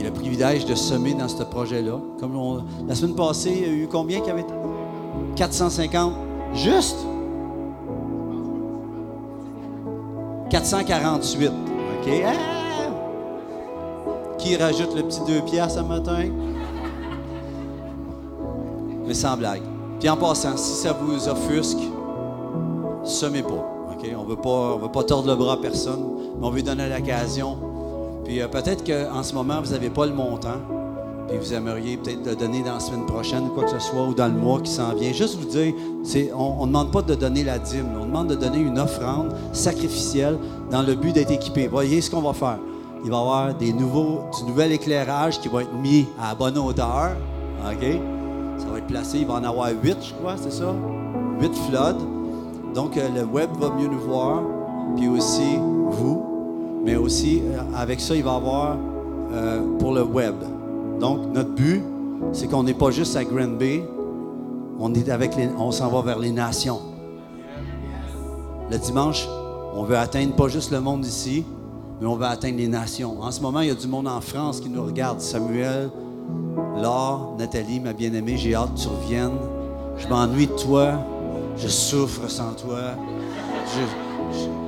le 0.03 0.11
privilège 0.11 0.65
de 0.65 0.75
semer 0.75 1.13
dans 1.13 1.27
ce 1.27 1.43
projet-là. 1.43 1.99
Comme 2.19 2.63
la 2.87 2.95
semaine 2.95 3.15
passée, 3.15 3.53
il 3.55 3.61
y 3.61 3.65
a 3.65 3.73
eu 3.73 3.87
combien 3.91 4.21
qui 4.21 4.29
avait 4.29 4.45
450 5.35 6.13
Juste? 6.53 6.97
448. 10.49 11.47
OK? 11.47 12.09
Ah! 12.25 12.31
Qui 14.37 14.57
rajoute 14.57 14.95
le 14.95 15.03
petit 15.03 15.21
deux 15.25 15.41
piastres 15.41 15.79
ce 15.79 15.85
matin? 15.85 16.29
Mais 19.05 19.13
sans 19.13 19.37
blague. 19.37 19.61
Puis 19.99 20.09
en 20.09 20.17
passant, 20.17 20.57
si 20.57 20.73
ça 20.73 20.93
vous 20.93 21.29
offusque, 21.29 21.79
semez 23.03 23.43
pas. 23.43 23.67
On 24.17 24.23
ne 24.23 24.81
veut 24.81 24.91
pas 24.91 25.03
tordre 25.03 25.27
le 25.29 25.35
bras 25.35 25.53
à 25.53 25.57
personne, 25.57 26.03
mais 26.39 26.47
on 26.47 26.49
veut 26.49 26.63
donner 26.63 26.89
l'occasion. 26.89 27.70
Puis 28.31 28.41
euh, 28.41 28.47
peut-être 28.47 28.85
qu'en 28.85 29.23
ce 29.23 29.35
moment, 29.35 29.59
vous 29.61 29.71
n'avez 29.71 29.89
pas 29.89 30.05
le 30.05 30.13
montant 30.13 30.55
et 31.29 31.37
vous 31.37 31.53
aimeriez 31.53 31.97
peut-être 31.97 32.25
le 32.25 32.33
donner 32.33 32.63
dans 32.63 32.75
la 32.75 32.79
semaine 32.79 33.05
prochaine 33.05 33.43
ou 33.43 33.49
quoi 33.49 33.65
que 33.65 33.71
ce 33.71 33.79
soit, 33.79 34.07
ou 34.07 34.13
dans 34.13 34.27
le 34.27 34.39
mois 34.39 34.61
qui 34.61 34.71
s'en 34.71 34.95
vient, 34.95 35.11
juste 35.11 35.35
vous 35.35 35.49
dire, 35.49 35.73
on 36.33 36.61
ne 36.61 36.67
demande 36.67 36.93
pas 36.93 37.01
de 37.01 37.13
donner 37.13 37.43
la 37.43 37.59
dîme, 37.59 37.87
on 38.01 38.05
demande 38.05 38.29
de 38.29 38.35
donner 38.35 38.59
une 38.59 38.79
offrande 38.79 39.35
sacrificielle 39.51 40.37
dans 40.71 40.81
le 40.81 40.95
but 40.95 41.11
d'être 41.11 41.31
équipé. 41.31 41.67
Voyez 41.67 41.99
ce 41.99 42.09
qu'on 42.09 42.21
va 42.21 42.31
faire. 42.31 42.57
Il 43.03 43.11
va 43.11 43.17
y 43.17 43.19
avoir 43.19 43.53
des 43.53 43.73
nouveaux, 43.73 44.21
du 44.37 44.45
nouvel 44.45 44.71
éclairage 44.71 45.41
qui 45.41 45.49
va 45.49 45.63
être 45.63 45.73
mis 45.73 46.07
à 46.17 46.33
bonne 46.33 46.57
hauteur. 46.57 47.09
OK? 47.65 47.85
Ça 48.59 48.65
va 48.71 48.77
être 48.77 48.87
placé. 48.87 49.17
Il 49.17 49.27
va 49.27 49.33
en 49.33 49.43
avoir 49.43 49.71
huit, 49.71 49.97
je 50.01 50.13
crois, 50.13 50.35
c'est 50.41 50.53
ça? 50.53 50.73
Huit 51.41 51.53
floods. 51.67 52.07
Donc, 52.73 52.95
euh, 52.95 53.09
le 53.13 53.25
web 53.25 53.49
va 53.59 53.71
mieux 53.71 53.89
nous 53.89 53.99
voir, 53.99 54.41
puis 54.95 55.09
aussi 55.09 55.57
vous. 55.89 56.30
Mais 56.83 56.95
aussi, 56.95 57.41
euh, 57.41 57.59
avec 57.75 57.99
ça, 57.99 58.15
il 58.15 58.23
va 58.23 58.33
y 58.33 58.35
avoir 58.35 58.77
euh, 59.33 59.77
pour 59.77 59.93
le 59.93 60.03
web. 60.03 60.35
Donc, 60.99 61.33
notre 61.33 61.51
but, 61.51 61.83
c'est 62.33 62.47
qu'on 62.47 62.63
n'est 62.63 62.73
pas 62.73 62.91
juste 62.91 63.15
à 63.15 63.23
Grand 63.23 63.57
Bay, 63.57 63.83
on, 64.79 64.93
est 64.93 65.09
avec 65.09 65.31
on 65.57 65.71
s'en 65.71 65.89
va 65.89 66.01
vers 66.01 66.19
les 66.19 66.31
nations. 66.31 66.79
Le 68.69 68.77
dimanche, 68.77 69.27
on 69.75 69.83
veut 69.83 69.97
atteindre 69.97 70.35
pas 70.35 70.47
juste 70.47 70.71
le 70.71 70.81
monde 70.81 71.05
ici, 71.05 71.43
mais 71.99 72.07
on 72.07 72.15
veut 72.15 72.25
atteindre 72.25 72.57
les 72.57 72.67
nations. 72.67 73.21
En 73.21 73.31
ce 73.31 73.41
moment, 73.41 73.61
il 73.61 73.67
y 73.67 73.71
a 73.71 73.75
du 73.75 73.87
monde 73.87 74.07
en 74.07 74.21
France 74.21 74.59
qui 74.59 74.69
nous 74.69 74.83
regarde. 74.83 75.19
Samuel, 75.21 75.89
Laure, 76.77 77.35
Nathalie, 77.37 77.79
ma 77.79 77.93
bien-aimée, 77.93 78.37
j'ai 78.37 78.55
hâte 78.55 78.73
que 78.75 78.79
tu 78.79 78.87
reviennes. 78.87 79.37
Je 79.97 80.07
m'ennuie 80.07 80.47
de 80.47 80.53
toi. 80.53 80.93
Je 81.57 81.67
souffre 81.67 82.29
sans 82.29 82.53
toi. 82.53 82.95
Je, 83.67 84.39
je 84.39 84.60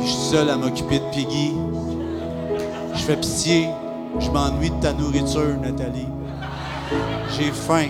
suis 0.00 0.30
seul 0.30 0.50
à 0.50 0.56
m'occuper 0.56 0.98
de 0.98 1.04
Piggy. 1.12 1.52
Je 2.94 3.00
fais 3.00 3.16
pitié. 3.16 3.68
Je 4.18 4.30
m'ennuie 4.30 4.70
de 4.70 4.80
ta 4.80 4.92
nourriture, 4.92 5.56
Nathalie. 5.62 6.08
J'ai 7.36 7.52
faim. 7.52 7.88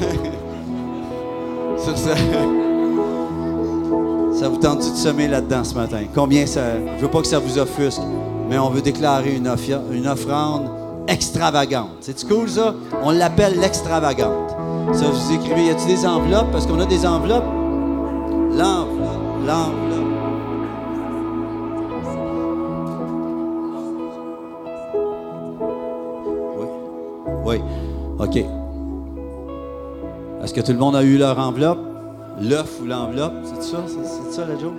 Ça 4.34 4.48
vous 4.48 4.56
tente 4.56 4.78
de 4.78 4.96
semer 4.96 5.28
là-dedans 5.28 5.64
ce 5.64 5.74
matin? 5.74 5.98
Combien 6.14 6.46
ça. 6.46 6.62
Je 6.96 7.02
veux 7.02 7.10
pas 7.10 7.20
que 7.20 7.26
ça 7.26 7.38
vous 7.38 7.58
offusque, 7.58 8.00
mais 8.48 8.58
on 8.58 8.70
veut 8.70 8.80
déclarer 8.82 9.34
une, 9.34 9.54
une 9.92 10.06
offrande 10.06 10.70
extravagante. 11.08 11.96
C'est 12.00 12.26
cool 12.26 12.48
ça? 12.48 12.74
On 13.02 13.10
l'appelle 13.10 13.58
l'extravagante. 13.60 14.54
Ça, 14.92 15.06
vous 15.06 15.32
écrivez, 15.32 15.66
y 15.66 15.70
a-t-il 15.70 15.96
des 15.96 16.06
enveloppes? 16.06 16.50
Parce 16.52 16.66
qu'on 16.66 16.80
a 16.80 16.86
des 16.86 17.06
enveloppes. 17.06 17.44
L'enveloppe, 18.52 19.46
l'enveloppe. 19.46 19.93
OK. 28.24 28.36
Est-ce 30.42 30.54
que 30.54 30.62
tout 30.62 30.72
le 30.72 30.78
monde 30.78 30.96
a 30.96 31.02
eu 31.02 31.18
leur 31.18 31.38
enveloppe? 31.38 31.80
L'œuf 32.40 32.80
ou 32.82 32.86
l'enveloppe? 32.86 33.34
C'est 33.44 33.62
ça? 33.62 33.76
C'est 33.86 34.32
ça 34.32 34.46
la 34.46 34.58
joke? 34.58 34.72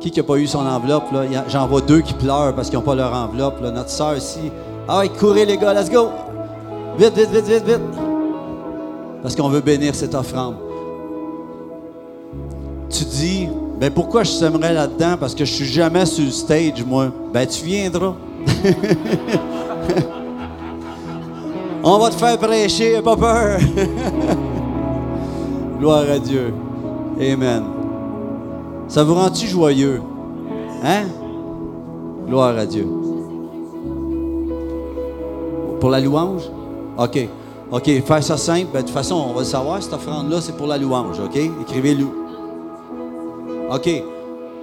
qui 0.00 0.12
n'a 0.16 0.22
pas 0.24 0.36
eu 0.36 0.46
son 0.46 0.66
enveloppe? 0.66 1.04
J'en 1.48 1.66
vois 1.68 1.80
deux 1.80 2.00
qui 2.00 2.14
pleurent 2.14 2.54
parce 2.54 2.68
qu'ils 2.68 2.78
n'ont 2.78 2.84
pas 2.84 2.96
leur 2.96 3.14
enveloppe. 3.14 3.60
Notre 3.60 3.90
soeur 3.90 4.16
ici. 4.16 4.50
Ah 4.88 4.98
ouais, 4.98 5.08
courez 5.08 5.46
les 5.46 5.56
gars, 5.56 5.72
let's 5.72 5.90
go! 5.90 6.08
Vite, 6.98 7.16
vite, 7.16 7.30
vite, 7.30 7.46
vite, 7.46 7.64
vite! 7.64 7.80
Parce 9.22 9.36
qu'on 9.36 9.48
veut 9.48 9.60
bénir 9.60 9.94
cette 9.94 10.14
offrande. 10.14 10.56
Tu 12.90 13.04
dis, 13.04 13.48
ben 13.80 13.90
pourquoi 13.90 14.24
je 14.24 14.30
sèmerais 14.30 14.74
là-dedans? 14.74 15.16
Parce 15.18 15.34
que 15.34 15.44
je 15.44 15.52
suis 15.52 15.66
jamais 15.66 16.04
sur 16.04 16.24
le 16.24 16.30
stage, 16.30 16.84
moi. 16.84 17.06
Ben 17.32 17.46
tu 17.46 17.64
viendras. 17.64 18.14
On 21.86 21.98
va 21.98 22.08
te 22.08 22.14
faire 22.14 22.38
prêcher, 22.38 23.02
pas 23.02 23.14
peur. 23.14 23.58
Gloire 25.78 26.04
à 26.10 26.18
Dieu. 26.18 26.54
Amen. 27.20 27.62
Ça 28.88 29.04
vous 29.04 29.14
rend-tu 29.14 29.46
joyeux? 29.46 30.00
Hein? 30.82 31.02
Gloire 32.26 32.56
à 32.56 32.64
Dieu. 32.64 32.88
Pour 35.78 35.90
la 35.90 36.00
louange? 36.00 36.44
OK. 36.96 37.28
OK, 37.70 38.02
faire 38.02 38.22
ça 38.22 38.38
simple. 38.38 38.68
Ben, 38.72 38.80
de 38.80 38.86
toute 38.86 38.94
façon, 38.94 39.16
on 39.16 39.34
va 39.34 39.40
le 39.40 39.46
savoir, 39.46 39.82
cette 39.82 39.92
offrande-là, 39.92 40.40
c'est 40.40 40.56
pour 40.56 40.66
la 40.66 40.78
louange. 40.78 41.20
OK? 41.20 41.36
Écrivez-le. 41.36 42.06
OK. 43.70 44.04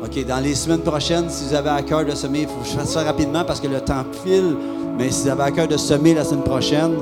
OK, 0.03 0.25
dans 0.25 0.39
les 0.39 0.55
semaines 0.55 0.81
prochaines, 0.81 1.29
si 1.29 1.45
vous 1.45 1.53
avez 1.53 1.69
à 1.69 1.81
cœur 1.83 2.03
de 2.03 2.15
semer, 2.15 2.41
il 2.41 2.47
faut 2.47 2.61
que 2.61 2.67
je 2.67 2.71
fasse 2.71 2.89
ça 2.89 3.03
rapidement 3.03 3.43
parce 3.45 3.59
que 3.59 3.67
le 3.67 3.81
temps 3.81 4.03
file. 4.23 4.55
Mais 4.97 5.11
si 5.11 5.23
vous 5.23 5.29
avez 5.29 5.43
à 5.43 5.51
cœur 5.51 5.67
de 5.67 5.77
semer 5.77 6.15
la 6.15 6.23
semaine 6.23 6.43
prochaine, 6.43 6.93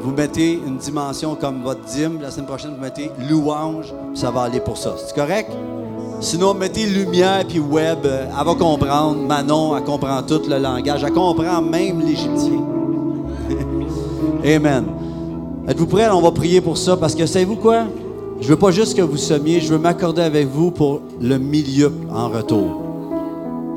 vous 0.00 0.12
mettez 0.12 0.52
une 0.52 0.76
dimension 0.76 1.34
comme 1.34 1.62
votre 1.62 1.80
dîme. 1.80 2.20
La 2.22 2.30
semaine 2.30 2.46
prochaine, 2.46 2.74
vous 2.76 2.80
mettez 2.80 3.10
louange, 3.28 3.92
ça 4.14 4.30
va 4.30 4.42
aller 4.42 4.60
pour 4.60 4.76
ça. 4.76 4.94
C'est 5.04 5.16
correct? 5.16 5.50
Sinon, 6.20 6.54
mettez 6.54 6.86
lumière 6.86 7.44
puis 7.48 7.58
web. 7.58 7.98
Elle 8.04 8.46
va 8.46 8.54
comprendre. 8.54 9.16
Manon, 9.26 9.76
elle 9.76 9.82
comprend 9.82 10.22
tout 10.22 10.42
le 10.48 10.58
langage. 10.58 11.02
Elle 11.02 11.12
comprend 11.12 11.60
même 11.60 12.00
l'égyptien. 12.00 12.62
Amen. 14.44 14.84
Êtes-vous 15.66 15.86
prêts? 15.86 16.08
On 16.08 16.20
va 16.20 16.30
prier 16.30 16.60
pour 16.60 16.78
ça 16.78 16.96
parce 16.96 17.16
que 17.16 17.26
savez-vous 17.26 17.56
quoi? 17.56 17.84
Je 18.40 18.48
veux 18.48 18.56
pas 18.56 18.70
juste 18.70 18.96
que 18.96 19.02
vous 19.02 19.16
semiez, 19.16 19.60
je 19.60 19.72
veux 19.72 19.78
m'accorder 19.78 20.22
avec 20.22 20.46
vous 20.46 20.70
pour 20.70 21.00
le 21.20 21.38
milieu 21.38 21.92
en 22.10 22.28
retour. 22.28 22.82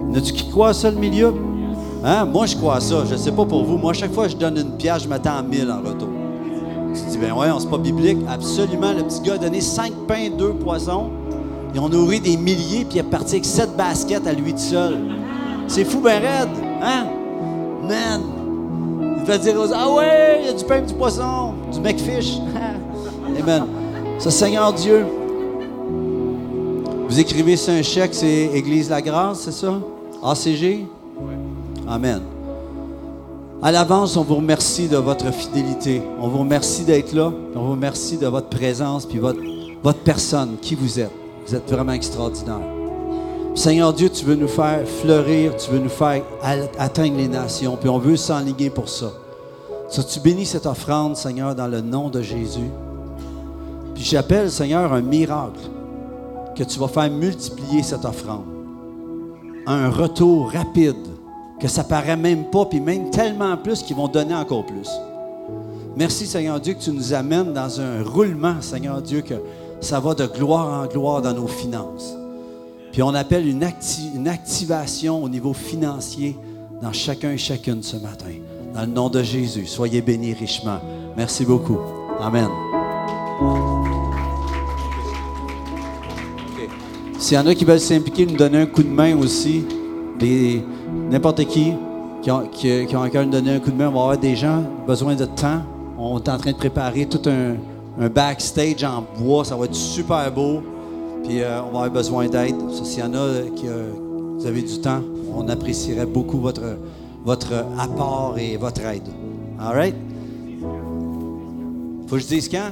N'as-tu 0.10 0.34
qui 0.34 0.50
croit 0.50 0.70
à 0.70 0.74
ça, 0.74 0.92
le 0.92 0.98
milieu? 0.98 1.34
Hein? 2.04 2.26
Moi, 2.26 2.46
je 2.46 2.56
crois 2.56 2.76
à 2.76 2.80
ça. 2.80 3.04
Je 3.08 3.14
ne 3.14 3.18
sais 3.18 3.32
pas 3.32 3.46
pour 3.46 3.64
vous. 3.64 3.78
Moi, 3.78 3.94
chaque 3.94 4.14
fois 4.14 4.26
que 4.26 4.32
je 4.32 4.38
donne 4.38 4.58
une 4.58 4.78
pièce, 4.78 5.04
je 5.04 5.08
m'attends 5.08 5.38
à 5.38 5.42
mille 5.42 5.72
en 5.72 5.80
retour. 5.80 6.10
Tu 6.94 7.02
dis, 7.10 7.18
ben 7.18 7.34
ouais, 7.34 7.48
c'est 7.60 7.70
pas 7.70 7.78
biblique. 7.78 8.20
Absolument. 8.30 8.94
Le 8.94 9.04
petit 9.04 9.22
gars 9.22 9.34
a 9.34 9.38
donné 9.38 9.62
cinq 9.62 9.94
pains, 10.08 10.30
deux 10.38 10.54
poissons. 10.54 11.10
Ils 11.74 11.80
ont 11.80 11.90
nourri 11.90 12.20
des 12.20 12.38
milliers, 12.38 12.86
puis 12.86 12.96
il 12.96 13.00
est 13.00 13.04
parti 13.04 13.36
avec 13.36 13.46
sept 13.46 13.76
baskets 13.76 14.28
à 14.28 14.34
lui 14.34 14.52
tout 14.54 14.60
seul. 14.60 14.98
C'est 15.68 15.86
fou, 15.86 16.02
ben 16.02 16.22
raide. 16.22 16.50
Hein? 16.84 17.06
Man! 17.88 18.22
Il 19.20 19.26
va 19.26 19.38
dire 19.38 19.56
aux 19.56 19.74
ah 19.74 19.90
ouais, 19.92 20.40
il 20.42 20.48
y 20.48 20.50
a 20.50 20.54
du 20.54 20.66
pain, 20.66 20.82
du 20.82 20.94
poisson, 20.94 21.54
du 21.72 21.80
McFish. 21.80 22.40
Amen. 23.40 23.66
Seigneur 24.30 24.72
Dieu, 24.74 25.06
vous 27.10 27.20
écrivez 27.20 27.58
sur 27.58 27.74
un 27.74 27.82
chèque, 27.82 28.14
c'est 28.14 28.52
Église 28.54 28.90
La 28.90 29.02
Grâce, 29.02 29.42
c'est 29.42 29.52
ça? 29.52 29.80
ACG? 30.24 30.86
Amen. 31.88 32.22
À 33.64 33.72
l'avance, 33.72 34.16
on 34.18 34.24
vous 34.24 34.36
remercie 34.36 34.88
de 34.88 34.98
votre 34.98 35.32
fidélité. 35.34 36.02
On 36.20 36.28
vous 36.28 36.40
remercie 36.40 36.84
d'être 36.84 37.14
là. 37.14 37.32
On 37.56 37.60
vous 37.60 37.72
remercie 37.72 38.18
de 38.18 38.28
votre 38.28 38.48
présence 38.48 39.06
puis 39.06 39.20
votre, 39.20 39.40
votre 39.84 40.00
personne, 40.00 40.58
qui 40.62 40.76
vous 40.76 41.00
êtes. 41.00 41.12
Vous 41.48 41.56
êtes 41.56 41.70
vraiment 41.70 41.94
extraordinaire. 41.94 42.62
Seigneur 43.56 43.92
Dieu, 43.92 44.10
tu 44.10 44.24
veux 44.24 44.36
nous 44.36 44.48
faire 44.48 44.88
fleurir, 44.88 45.56
tu 45.58 45.72
veux 45.72 45.80
nous 45.80 45.90
faire 45.90 46.24
atteindre 46.78 47.18
les 47.18 47.28
nations, 47.28 47.76
puis 47.76 47.90
on 47.90 47.98
veut 47.98 48.16
s'enligner 48.16 48.70
pour 48.70 48.88
ça. 48.88 49.12
Ça, 49.90 50.04
tu 50.04 50.20
bénis 50.22 50.46
cette 50.46 50.66
offrande, 50.66 51.18
Seigneur, 51.18 51.54
dans 51.54 51.68
le 51.68 51.82
nom 51.82 52.10
de 52.10 52.22
Jésus? 52.22 52.72
Puis 53.94 54.04
j'appelle, 54.04 54.50
Seigneur, 54.50 54.94
un 54.94 55.02
miracle 55.02 55.60
que 56.56 56.64
tu 56.64 56.80
vas 56.80 56.88
faire 56.88 57.10
multiplier 57.10 57.84
cette 57.84 58.06
offrande. 58.06 58.46
Un 59.68 59.90
retour 59.90 60.52
rapide, 60.52 60.96
que 61.60 61.68
ça 61.68 61.84
paraît 61.84 62.18
même 62.18 62.46
pas, 62.46 62.66
puis 62.66 62.80
même 62.80 63.12
tellement 63.12 63.56
plus 63.58 63.84
qu'ils 63.84 63.96
vont 63.96 64.08
donner 64.08 64.34
encore 64.34 64.66
plus. 64.66 64.90
Merci, 65.96 66.26
Seigneur 66.26 66.60
Dieu, 66.60 66.74
que 66.74 66.80
tu 66.82 66.92
nous 66.92 67.14
amènes 67.14 67.54
dans 67.54 67.80
un 67.80 68.04
roulement, 68.04 68.62
Seigneur 68.62 69.02
Dieu, 69.02 69.22
que 69.22 69.36
ça 69.82 70.00
va 70.00 70.14
de 70.14 70.26
gloire 70.26 70.84
en 70.84 70.88
gloire 70.88 71.22
dans 71.22 71.34
nos 71.34 71.48
finances. 71.48 72.16
Puis 72.92 73.04
on 73.04 73.14
appelle 73.14 73.48
une, 73.48 73.66
une 74.16 74.28
activation 74.28 75.24
au 75.24 75.30
niveau 75.30 75.54
financier 75.54 76.38
dans 76.82 76.92
chacun 76.92 77.32
et 77.32 77.38
chacune 77.38 77.84
ce 77.84 77.98
matin. 77.98 78.32
Dans 78.74 78.82
le 78.82 78.88
nom 78.88 79.10
de 79.10 79.22
Jésus, 79.22 79.66
soyez 79.66 80.02
bénis 80.02 80.34
richement. 80.34 80.80
Merci 81.16 81.46
beaucoup. 81.46 81.78
Amen. 82.20 82.71
S'il 87.18 87.38
y 87.38 87.40
en 87.40 87.48
a 87.48 87.56
qui 87.56 87.66
veulent 87.66 87.80
s'impliquer, 87.80 88.26
nous 88.26 88.36
donner 88.36 88.60
un 88.60 88.66
coup 88.66 88.84
de 88.84 88.90
main 88.90 89.18
aussi, 89.18 89.64
n'importe 91.10 91.46
qui 91.46 91.74
qui 92.22 92.30
ont, 92.32 92.48
qui, 92.48 92.96
ont 92.96 93.02
encore 93.02 93.26
nous 93.26 93.32
donner 93.32 93.56
un 93.56 93.60
coup 93.60 93.72
de 93.72 93.76
main, 93.76 93.88
on 93.88 93.94
va 93.94 94.02
avoir 94.02 94.18
des 94.18 94.36
gens 94.36 94.64
besoin 94.86 95.16
de 95.16 95.26
temps. 95.26 95.62
On 95.98 96.18
est 96.18 96.30
en 96.30 96.38
train 96.38 96.52
de 96.52 96.58
préparer 96.58 97.06
tout 97.06 97.22
un, 97.28 97.56
backstage 98.10 98.84
en 98.84 99.04
bois. 99.20 99.44
Ça 99.44 99.56
va 99.56 99.66
être 99.66 99.76
super 99.76 100.32
beau. 100.32 100.62
Puis 101.24 101.42
euh, 101.42 101.60
on 101.62 101.66
va 101.66 101.68
avoir 101.68 101.90
besoin 101.92 102.28
d'aide. 102.28 102.56
S'il 102.84 103.00
y 103.00 103.04
en 103.04 103.14
a 103.14 103.42
qui 103.56 103.68
euh, 103.68 103.92
avez 104.46 104.62
du 104.62 104.80
temps, 104.80 105.02
on 105.36 105.48
apprécierait 105.50 106.06
beaucoup 106.06 106.40
votre, 106.40 106.78
votre 107.24 107.54
apport 107.78 108.36
et 108.38 108.58
votre 108.58 108.82
aide. 108.82 109.08
All 109.60 109.76
right? 109.76 109.96
Faut 112.08 112.16
que 112.16 112.22
je 112.22 112.28
dise 112.28 112.50
quand? 112.50 112.72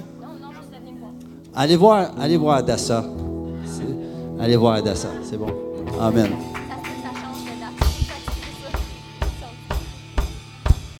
Allez 1.56 1.76
voir, 1.76 2.12
allez 2.20 2.38
voir 2.38 2.58
Adassa. 2.58 3.04
Allez 4.40 4.56
voir 4.56 4.76
Adassa, 4.76 5.10
c'est 5.24 5.38
bon. 5.38 5.48
Amen. 6.00 6.30